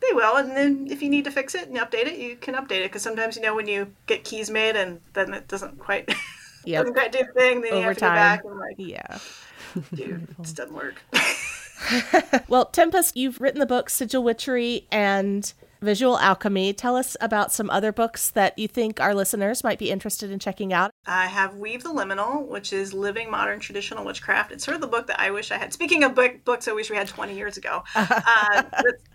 they 0.00 0.12
will. 0.12 0.36
And 0.36 0.50
then 0.50 0.88
if 0.90 1.02
you 1.02 1.08
need 1.08 1.24
to 1.24 1.30
fix 1.30 1.54
it 1.54 1.68
and 1.68 1.76
update 1.76 2.06
it, 2.06 2.18
you 2.18 2.36
can 2.36 2.54
update 2.54 2.80
it. 2.80 2.84
Because 2.84 3.02
sometimes, 3.02 3.36
you 3.36 3.42
know, 3.42 3.54
when 3.54 3.68
you 3.68 3.92
get 4.06 4.24
keys 4.24 4.50
made 4.50 4.76
and 4.76 5.00
then 5.12 5.34
it 5.34 5.48
doesn't 5.48 5.78
quite, 5.78 6.08
yep. 6.64 6.82
doesn't 6.82 6.94
quite 6.94 7.12
do 7.12 7.18
the 7.18 7.40
thing, 7.40 7.60
then 7.60 7.72
Over 7.72 7.80
you 7.80 7.86
have 7.86 7.94
to 7.94 8.00
time. 8.00 8.10
go 8.10 8.16
back 8.16 8.44
and 8.44 8.58
like, 8.58 8.76
yeah, 8.78 9.18
dude, 9.94 10.28
it 10.38 10.54
doesn't 10.54 10.72
work. 10.72 11.02
well, 12.48 12.66
Tempest, 12.66 13.16
you've 13.16 13.40
written 13.40 13.60
the 13.60 13.66
book 13.66 13.90
Sigil 13.90 14.22
Witchery 14.22 14.86
and 14.90 15.52
Visual 15.80 16.18
Alchemy. 16.18 16.72
Tell 16.72 16.96
us 16.96 17.16
about 17.20 17.52
some 17.52 17.70
other 17.70 17.92
books 17.92 18.30
that 18.30 18.58
you 18.58 18.68
think 18.68 19.00
our 19.00 19.14
listeners 19.14 19.62
might 19.62 19.78
be 19.78 19.90
interested 19.90 20.30
in 20.30 20.38
checking 20.38 20.72
out. 20.72 20.90
I 21.06 21.26
have 21.26 21.56
Weave 21.56 21.82
the 21.82 21.90
Liminal, 21.90 22.46
which 22.46 22.72
is 22.72 22.92
Living 22.92 23.30
Modern 23.30 23.60
Traditional 23.60 24.04
Witchcraft. 24.04 24.52
It's 24.52 24.64
sort 24.64 24.74
of 24.74 24.80
the 24.80 24.86
book 24.86 25.06
that 25.06 25.20
I 25.20 25.30
wish 25.30 25.50
I 25.50 25.58
had. 25.58 25.72
Speaking 25.72 26.04
of 26.04 26.14
book, 26.14 26.44
books 26.44 26.66
I 26.68 26.72
wish 26.72 26.90
we 26.90 26.96
had 26.96 27.08
20 27.08 27.34
years 27.34 27.56
ago, 27.56 27.82
uh, 27.94 28.62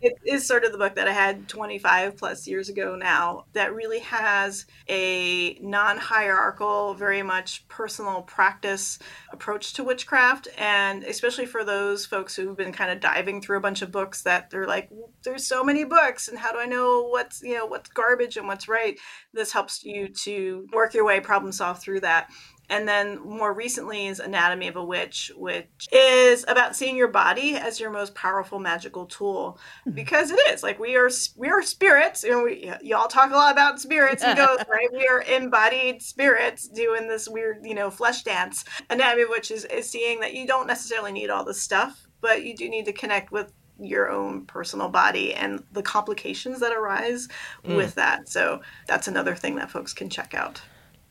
it 0.02 0.14
is 0.26 0.48
sort 0.48 0.64
of 0.64 0.72
the 0.72 0.78
book 0.78 0.96
that 0.96 1.08
I 1.08 1.12
had 1.12 1.48
25 1.48 2.18
plus 2.18 2.48
years 2.48 2.70
ago 2.70 2.96
now 2.96 3.46
that 3.54 3.74
really 3.74 4.00
has 4.00 4.66
a 4.88 5.56
non 5.56 5.98
hierarchical, 5.98 6.94
very 6.94 7.24
much 7.24 7.68
personal 7.68 8.22
practice 8.22 9.00
approach 9.32 9.74
to 9.74 9.84
witchcraft. 9.84 10.48
And 10.58 11.04
especially 11.04 11.46
for 11.46 11.64
those 11.64 12.06
folks 12.06 12.36
who've 12.36 12.56
been 12.56 12.72
kind 12.72 12.92
of 12.92 13.00
diving 13.00 13.42
through 13.42 13.58
a 13.58 13.62
bunch 13.62 13.82
of 13.82 13.92
books 13.92 14.24
that 14.24 14.50
they're 14.50 14.68
like, 14.68 14.90
there's 15.24 15.46
so 15.46 15.64
many 15.64 15.84
books, 15.84 16.28
and 16.28 16.38
how 16.38 16.51
do 16.52 16.60
I 16.60 16.66
know 16.66 17.08
what's, 17.08 17.42
you 17.42 17.56
know, 17.56 17.66
what's 17.66 17.90
garbage 17.90 18.38
and 18.38 18.48
what's 18.48 18.68
right? 18.68 18.98
This 19.34 19.52
helps 19.52 19.84
you 19.84 20.08
to 20.24 20.68
work 20.74 20.94
your 20.94 21.06
way, 21.06 21.20
problem 21.20 21.52
solve 21.52 21.80
through 21.80 22.02
that. 22.02 22.30
And 22.72 22.88
then 22.88 23.20
more 23.20 23.54
recently 23.54 24.08
is 24.08 24.22
Anatomy 24.22 24.70
of 24.70 24.78
a 24.78 24.84
Witch, 24.84 25.30
which 25.36 25.90
is 25.92 26.46
about 26.48 26.74
seeing 26.74 26.96
your 26.96 27.10
body 27.10 27.58
as 27.58 27.82
your 27.82 27.90
most 27.90 28.16
powerful 28.16 28.60
magical 28.60 29.06
tool, 29.08 29.60
hmm. 29.84 29.92
because 29.92 30.32
it 30.32 30.40
is. 30.50 30.64
Like 30.64 30.80
we 30.80 30.96
are, 30.96 31.10
we 31.36 31.50
are 31.50 31.62
spirits. 31.62 32.24
You 32.24 32.32
know, 32.32 32.44
we 32.44 32.72
y'all 32.82 33.10
talk 33.10 33.32
a 33.32 33.36
lot 33.36 33.52
about 33.52 33.82
spirits 33.82 34.24
and 34.24 34.38
ghosts, 34.38 34.66
right? 34.70 34.88
We 34.94 35.06
are 35.06 35.22
embodied 35.22 36.02
spirits 36.02 36.70
doing 36.70 37.10
this 37.10 37.28
weird, 37.28 37.58
you 37.64 37.76
know, 37.76 37.92
flesh 37.92 38.24
dance. 38.24 38.64
Anatomy 38.90 39.24
of 39.24 39.30
a 39.30 39.32
Witch 39.32 39.52
is, 39.52 39.66
is 39.66 39.90
seeing 39.90 40.22
that 40.22 40.34
you 40.34 40.48
don't 40.48 40.66
necessarily 40.66 41.12
need 41.12 41.30
all 41.30 41.44
this 41.44 41.62
stuff, 41.62 42.08
but 42.22 42.46
you 42.46 42.56
do 42.56 42.70
need 42.70 42.86
to 42.86 42.94
connect 42.94 43.34
with 43.34 43.52
your 43.80 44.10
own 44.10 44.46
personal 44.46 44.90
body 44.90 45.34
and 45.34 45.64
the 45.72 45.82
complications 45.84 46.60
that 46.60 46.72
arise 46.72 47.28
mm. 47.64 47.76
with 47.76 47.96
that. 47.96 48.30
So 48.30 48.62
that's 48.88 49.08
another 49.08 49.36
thing 49.36 49.56
that 49.56 49.72
folks 49.72 49.94
can 49.94 50.10
check 50.10 50.34
out. 50.34 50.62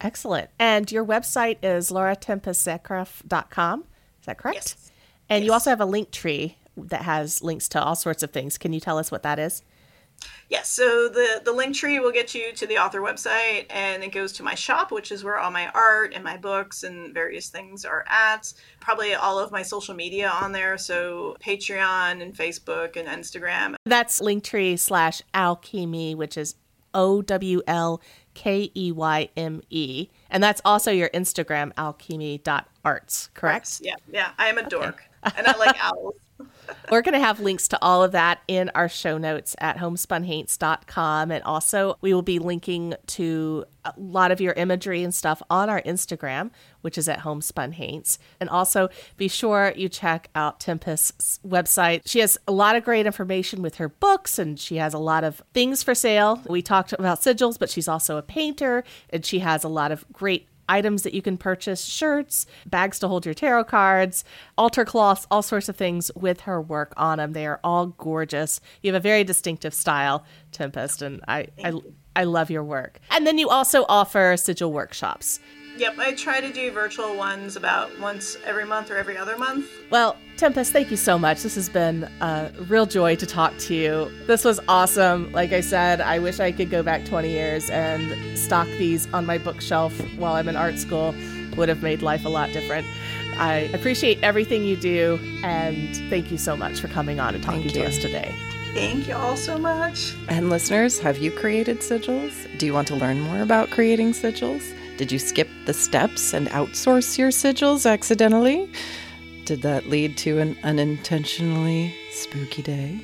Excellent. 0.01 0.51
And 0.59 0.91
your 0.91 1.05
website 1.05 1.59
is 1.63 1.91
lauratempestzakroff.com. 1.91 3.81
Is 4.21 4.27
that 4.27 4.39
correct? 4.39 4.57
Yes. 4.57 4.91
And 5.29 5.43
yes. 5.43 5.47
you 5.47 5.53
also 5.53 5.71
have 5.71 5.81
a 5.81 5.87
link 5.87 6.11
tree 6.11 6.57
that 6.77 7.03
has 7.03 7.43
links 7.43 7.69
to 7.71 7.83
all 7.83 7.97
sorts 7.97 8.23
of 8.23 8.31
things. 8.31 8.57
Can 8.59 8.73
you 8.73 8.81
tell 8.81 8.99
us 8.99 9.11
what 9.11 9.23
that 9.23 9.39
is? 9.39 9.63
Yes, 10.49 10.69
so 10.69 11.09
the, 11.09 11.41
the 11.45 11.53
link 11.53 11.77
tree 11.77 12.01
will 12.01 12.11
get 12.11 12.35
you 12.35 12.53
to 12.55 12.67
the 12.67 12.79
author 12.79 13.01
website 13.01 13.67
and 13.71 14.03
it 14.03 14.13
goes 14.13 14.33
to 14.33 14.43
my 14.43 14.55
shop, 14.55 14.91
which 14.91 15.13
is 15.13 15.23
where 15.23 15.39
all 15.39 15.51
my 15.51 15.69
art 15.69 16.13
and 16.13 16.25
my 16.25 16.37
books 16.37 16.83
and 16.83 17.15
various 17.15 17.49
things 17.49 17.85
are 17.85 18.05
at. 18.09 18.53
Probably 18.81 19.15
all 19.15 19.39
of 19.39 19.53
my 19.53 19.63
social 19.63 19.95
media 19.95 20.29
on 20.29 20.51
there, 20.51 20.77
so 20.77 21.37
Patreon 21.41 22.21
and 22.21 22.35
Facebook 22.37 22.97
and 22.97 23.07
Instagram. 23.07 23.77
That's 23.87 24.21
linktree 24.21 24.79
slash 24.79 25.23
alchemy, 25.35 26.17
which 26.17 26.37
is 26.37 26.57
O 26.95 27.23
W 27.23 27.63
L 27.67 28.01
K 28.35 28.71
E 28.75 28.93
Y 28.93 29.29
M 29.37 29.63
E. 29.71 30.09
And 30.31 30.43
that's 30.43 30.61
also 30.65 30.91
your 30.91 31.11
Instagram, 31.11 31.73
owlkeyme.arts, 31.75 33.31
correct? 33.35 33.81
Yeah, 33.83 33.95
yeah. 34.11 34.31
I 34.39 34.49
am 34.49 34.59
a 34.59 34.69
dork. 34.69 35.05
and 35.37 35.47
I 35.47 35.57
like 35.57 35.77
owls. 35.81 36.15
We're 36.91 37.03
going 37.03 37.15
to 37.15 37.25
have 37.25 37.41
links 37.41 37.69
to 37.69 37.79
all 37.83 38.03
of 38.03 38.13
that 38.13 38.41
in 38.49 38.71
our 38.75 38.89
show 38.89 39.19
notes 39.19 39.55
at 39.59 39.79
homespunhaints.com. 39.79 41.31
And 41.31 41.45
also, 41.45 41.97
we 42.01 42.15
will 42.15 42.23
be 42.23 42.39
linking 42.39 42.95
to 43.09 43.65
a 43.85 43.95
lot 43.97 44.31
of 44.31 44.41
your 44.41 44.53
imagery 44.55 45.03
and 45.03 45.15
stuff 45.15 45.43
on 45.49 45.71
our 45.71 45.81
Instagram, 45.83 46.51
which 46.83 46.99
is 46.99 47.09
at 47.09 47.21
Homespun 47.21 47.73
Haints. 47.73 48.19
And 48.39 48.51
also 48.51 48.89
be 49.17 49.29
sure 49.29 49.73
you 49.77 49.89
check 49.89 50.29
out 50.35 50.61
Tempest's 50.61 51.41
website. 51.47 52.03
She 52.05 52.21
has 52.21 52.39
a 52.47 52.53
lot 52.53 52.77
of 52.77 52.85
great 52.85 53.07
information 53.07 53.63
with 53.63 53.77
her 53.77 53.89
books 53.89 54.39
and 54.39 54.59
she 54.59 54.77
has 54.77 54.95
a 54.95 54.99
lot 54.99 55.25
of 55.25 55.43
things 55.55 55.83
for 55.83 55.95
sale. 55.95 56.43
We 56.49 56.63
talked 56.63 56.93
about 56.93 57.21
sigils, 57.21 57.59
but 57.59 57.71
she's 57.71 57.89
also 57.89 58.17
a 58.17 58.23
painter 58.23 58.85
and 59.11 59.25
she 59.25 59.39
has 59.41 59.65
a 59.65 59.69
lot 59.69 59.93
of 59.93 60.05
great 60.13 60.47
items 60.71 61.03
that 61.03 61.13
you 61.13 61.21
can 61.21 61.37
purchase 61.37 61.85
shirts, 61.85 62.47
bags 62.65 62.99
to 63.01 63.09
hold 63.09 63.27
your 63.27 63.35
tarot 63.35 63.65
cards, 63.65 64.25
altar 64.57 64.85
cloths, 64.85 65.27
all 65.31 65.43
sorts 65.43 65.69
of 65.69 65.77
things 65.77 66.11
with 66.15 66.43
her 66.43 66.61
work 66.61 66.95
on 66.97 67.19
them. 67.19 67.33
They 67.33 67.47
are 67.47 67.61
all 67.63 67.87
gorgeous. 67.87 68.61
You 68.83 68.93
have 68.93 69.01
a 69.01 69.03
very 69.03 69.25
distinctive 69.25 69.75
style, 69.75 70.25
Tempest, 70.53 71.03
and 71.03 71.21
I, 71.29 71.49
I, 71.63 71.73
I 72.15 72.25
love 72.25 72.51
your 72.51 72.65
work. 72.65 73.01
And 73.11 73.27
then 73.27 73.37
you 73.37 73.49
also 73.49 73.85
offer 73.89 74.37
sigil 74.37 74.73
workshops. 74.73 75.41
Yep, 75.81 75.99
I 75.99 76.13
try 76.13 76.43
to 76.43 76.53
do 76.53 76.71
virtual 76.73 77.17
ones 77.17 77.57
about 77.57 77.99
once 77.99 78.37
every 78.45 78.67
month 78.67 78.91
or 78.91 78.99
every 78.99 79.17
other 79.17 79.39
month. 79.39 79.67
Well, 79.89 80.15
Tempest, 80.37 80.75
thank 80.75 80.91
you 80.91 80.99
so 80.99 81.19
much. 81.19 81.43
This 81.43 81.55
has 81.55 81.71
been 81.71 82.05
a 82.21 82.53
real 82.69 82.85
joy 82.85 83.17
to 83.17 83.25
talk 83.25 83.57
to 83.61 83.75
you. 83.75 84.13
This 84.27 84.45
was 84.45 84.61
awesome. 84.69 85.33
Like 85.33 85.55
I 85.55 85.63
said, 85.63 86.03
I 86.03 86.19
wish 86.19 86.39
I 86.39 86.53
could 86.53 86.69
go 86.69 86.83
back 86.83 87.07
20 87.07 87.31
years 87.31 87.71
and 87.71 88.37
stock 88.37 88.67
these 88.77 89.11
on 89.15 89.25
my 89.25 89.39
bookshelf 89.39 89.99
while 90.19 90.35
I'm 90.35 90.51
in 90.51 90.57
art 90.57 90.77
school. 90.77 91.15
Would 91.57 91.71
have 91.71 91.83
made 91.83 92.03
life 92.03 92.27
a 92.27 92.29
lot 92.29 92.53
different. 92.53 92.87
I 93.39 93.71
appreciate 93.73 94.23
everything 94.23 94.65
you 94.65 94.77
do, 94.77 95.19
and 95.43 95.97
thank 96.11 96.31
you 96.31 96.37
so 96.37 96.59
much 96.59 96.79
for 96.79 96.89
coming 96.89 97.21
on 97.21 97.35
and 97.35 97.43
talking 97.43 97.69
to 97.69 97.87
us 97.87 97.97
today. 97.97 98.35
Thank 98.75 99.09
you 99.09 99.15
all 99.15 99.35
so 99.35 99.57
much. 99.57 100.15
And 100.29 100.51
listeners, 100.51 100.99
have 100.99 101.17
you 101.17 101.31
created 101.31 101.79
sigils? 101.79 102.47
Do 102.59 102.67
you 102.67 102.75
want 102.75 102.87
to 102.89 102.97
learn 102.97 103.21
more 103.21 103.41
about 103.41 103.71
creating 103.71 104.13
sigils? 104.13 104.75
Did 105.01 105.11
you 105.11 105.19
skip 105.19 105.49
the 105.65 105.73
steps 105.73 106.35
and 106.35 106.47
outsource 106.49 107.17
your 107.17 107.31
sigils 107.31 107.91
accidentally? 107.91 108.71
Did 109.47 109.63
that 109.63 109.87
lead 109.89 110.19
to 110.19 110.41
an 110.41 110.59
unintentionally 110.63 111.95
spooky 112.11 112.61
day? 112.61 113.01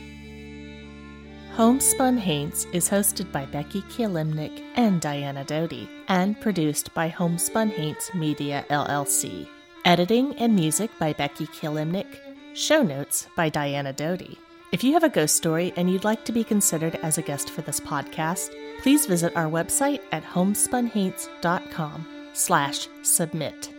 Homespun 1.53 2.19
Haints 2.19 2.67
is 2.75 2.91
hosted 2.91 3.33
by 3.33 3.47
Becky 3.47 3.81
Kielimnik 3.81 4.63
and 4.75 5.01
Diana 5.01 5.43
Doty 5.45 5.89
and 6.09 6.39
produced 6.39 6.93
by 6.93 7.09
Homespun 7.09 7.71
Haints 7.71 8.13
Media 8.13 8.67
LLC. 8.69 9.49
Editing 9.87 10.35
and 10.35 10.55
music 10.55 10.91
by 10.99 11.15
Becky 11.15 11.47
Kielimnik. 11.47 12.19
Show 12.53 12.83
notes 12.83 13.27
by 13.39 13.49
Diana 13.49 13.95
Doty. 13.95 14.37
If 14.77 14.85
you 14.85 14.93
have 14.93 15.05
a 15.05 15.09
ghost 15.09 15.37
story 15.37 15.73
and 15.77 15.89
you'd 15.89 16.05
like 16.05 16.23
to 16.27 16.33
be 16.33 16.45
considered 16.45 16.97
as 16.97 17.17
a 17.17 17.23
guest 17.23 17.49
for 17.49 17.63
this 17.63 17.81
podcast, 17.81 18.51
please 18.83 19.07
visit 19.07 19.35
our 19.35 19.47
website 19.47 20.03
at 20.13 20.23
homespunhaints.com 20.23 22.07
slash 22.35 22.87
submit. 23.01 23.76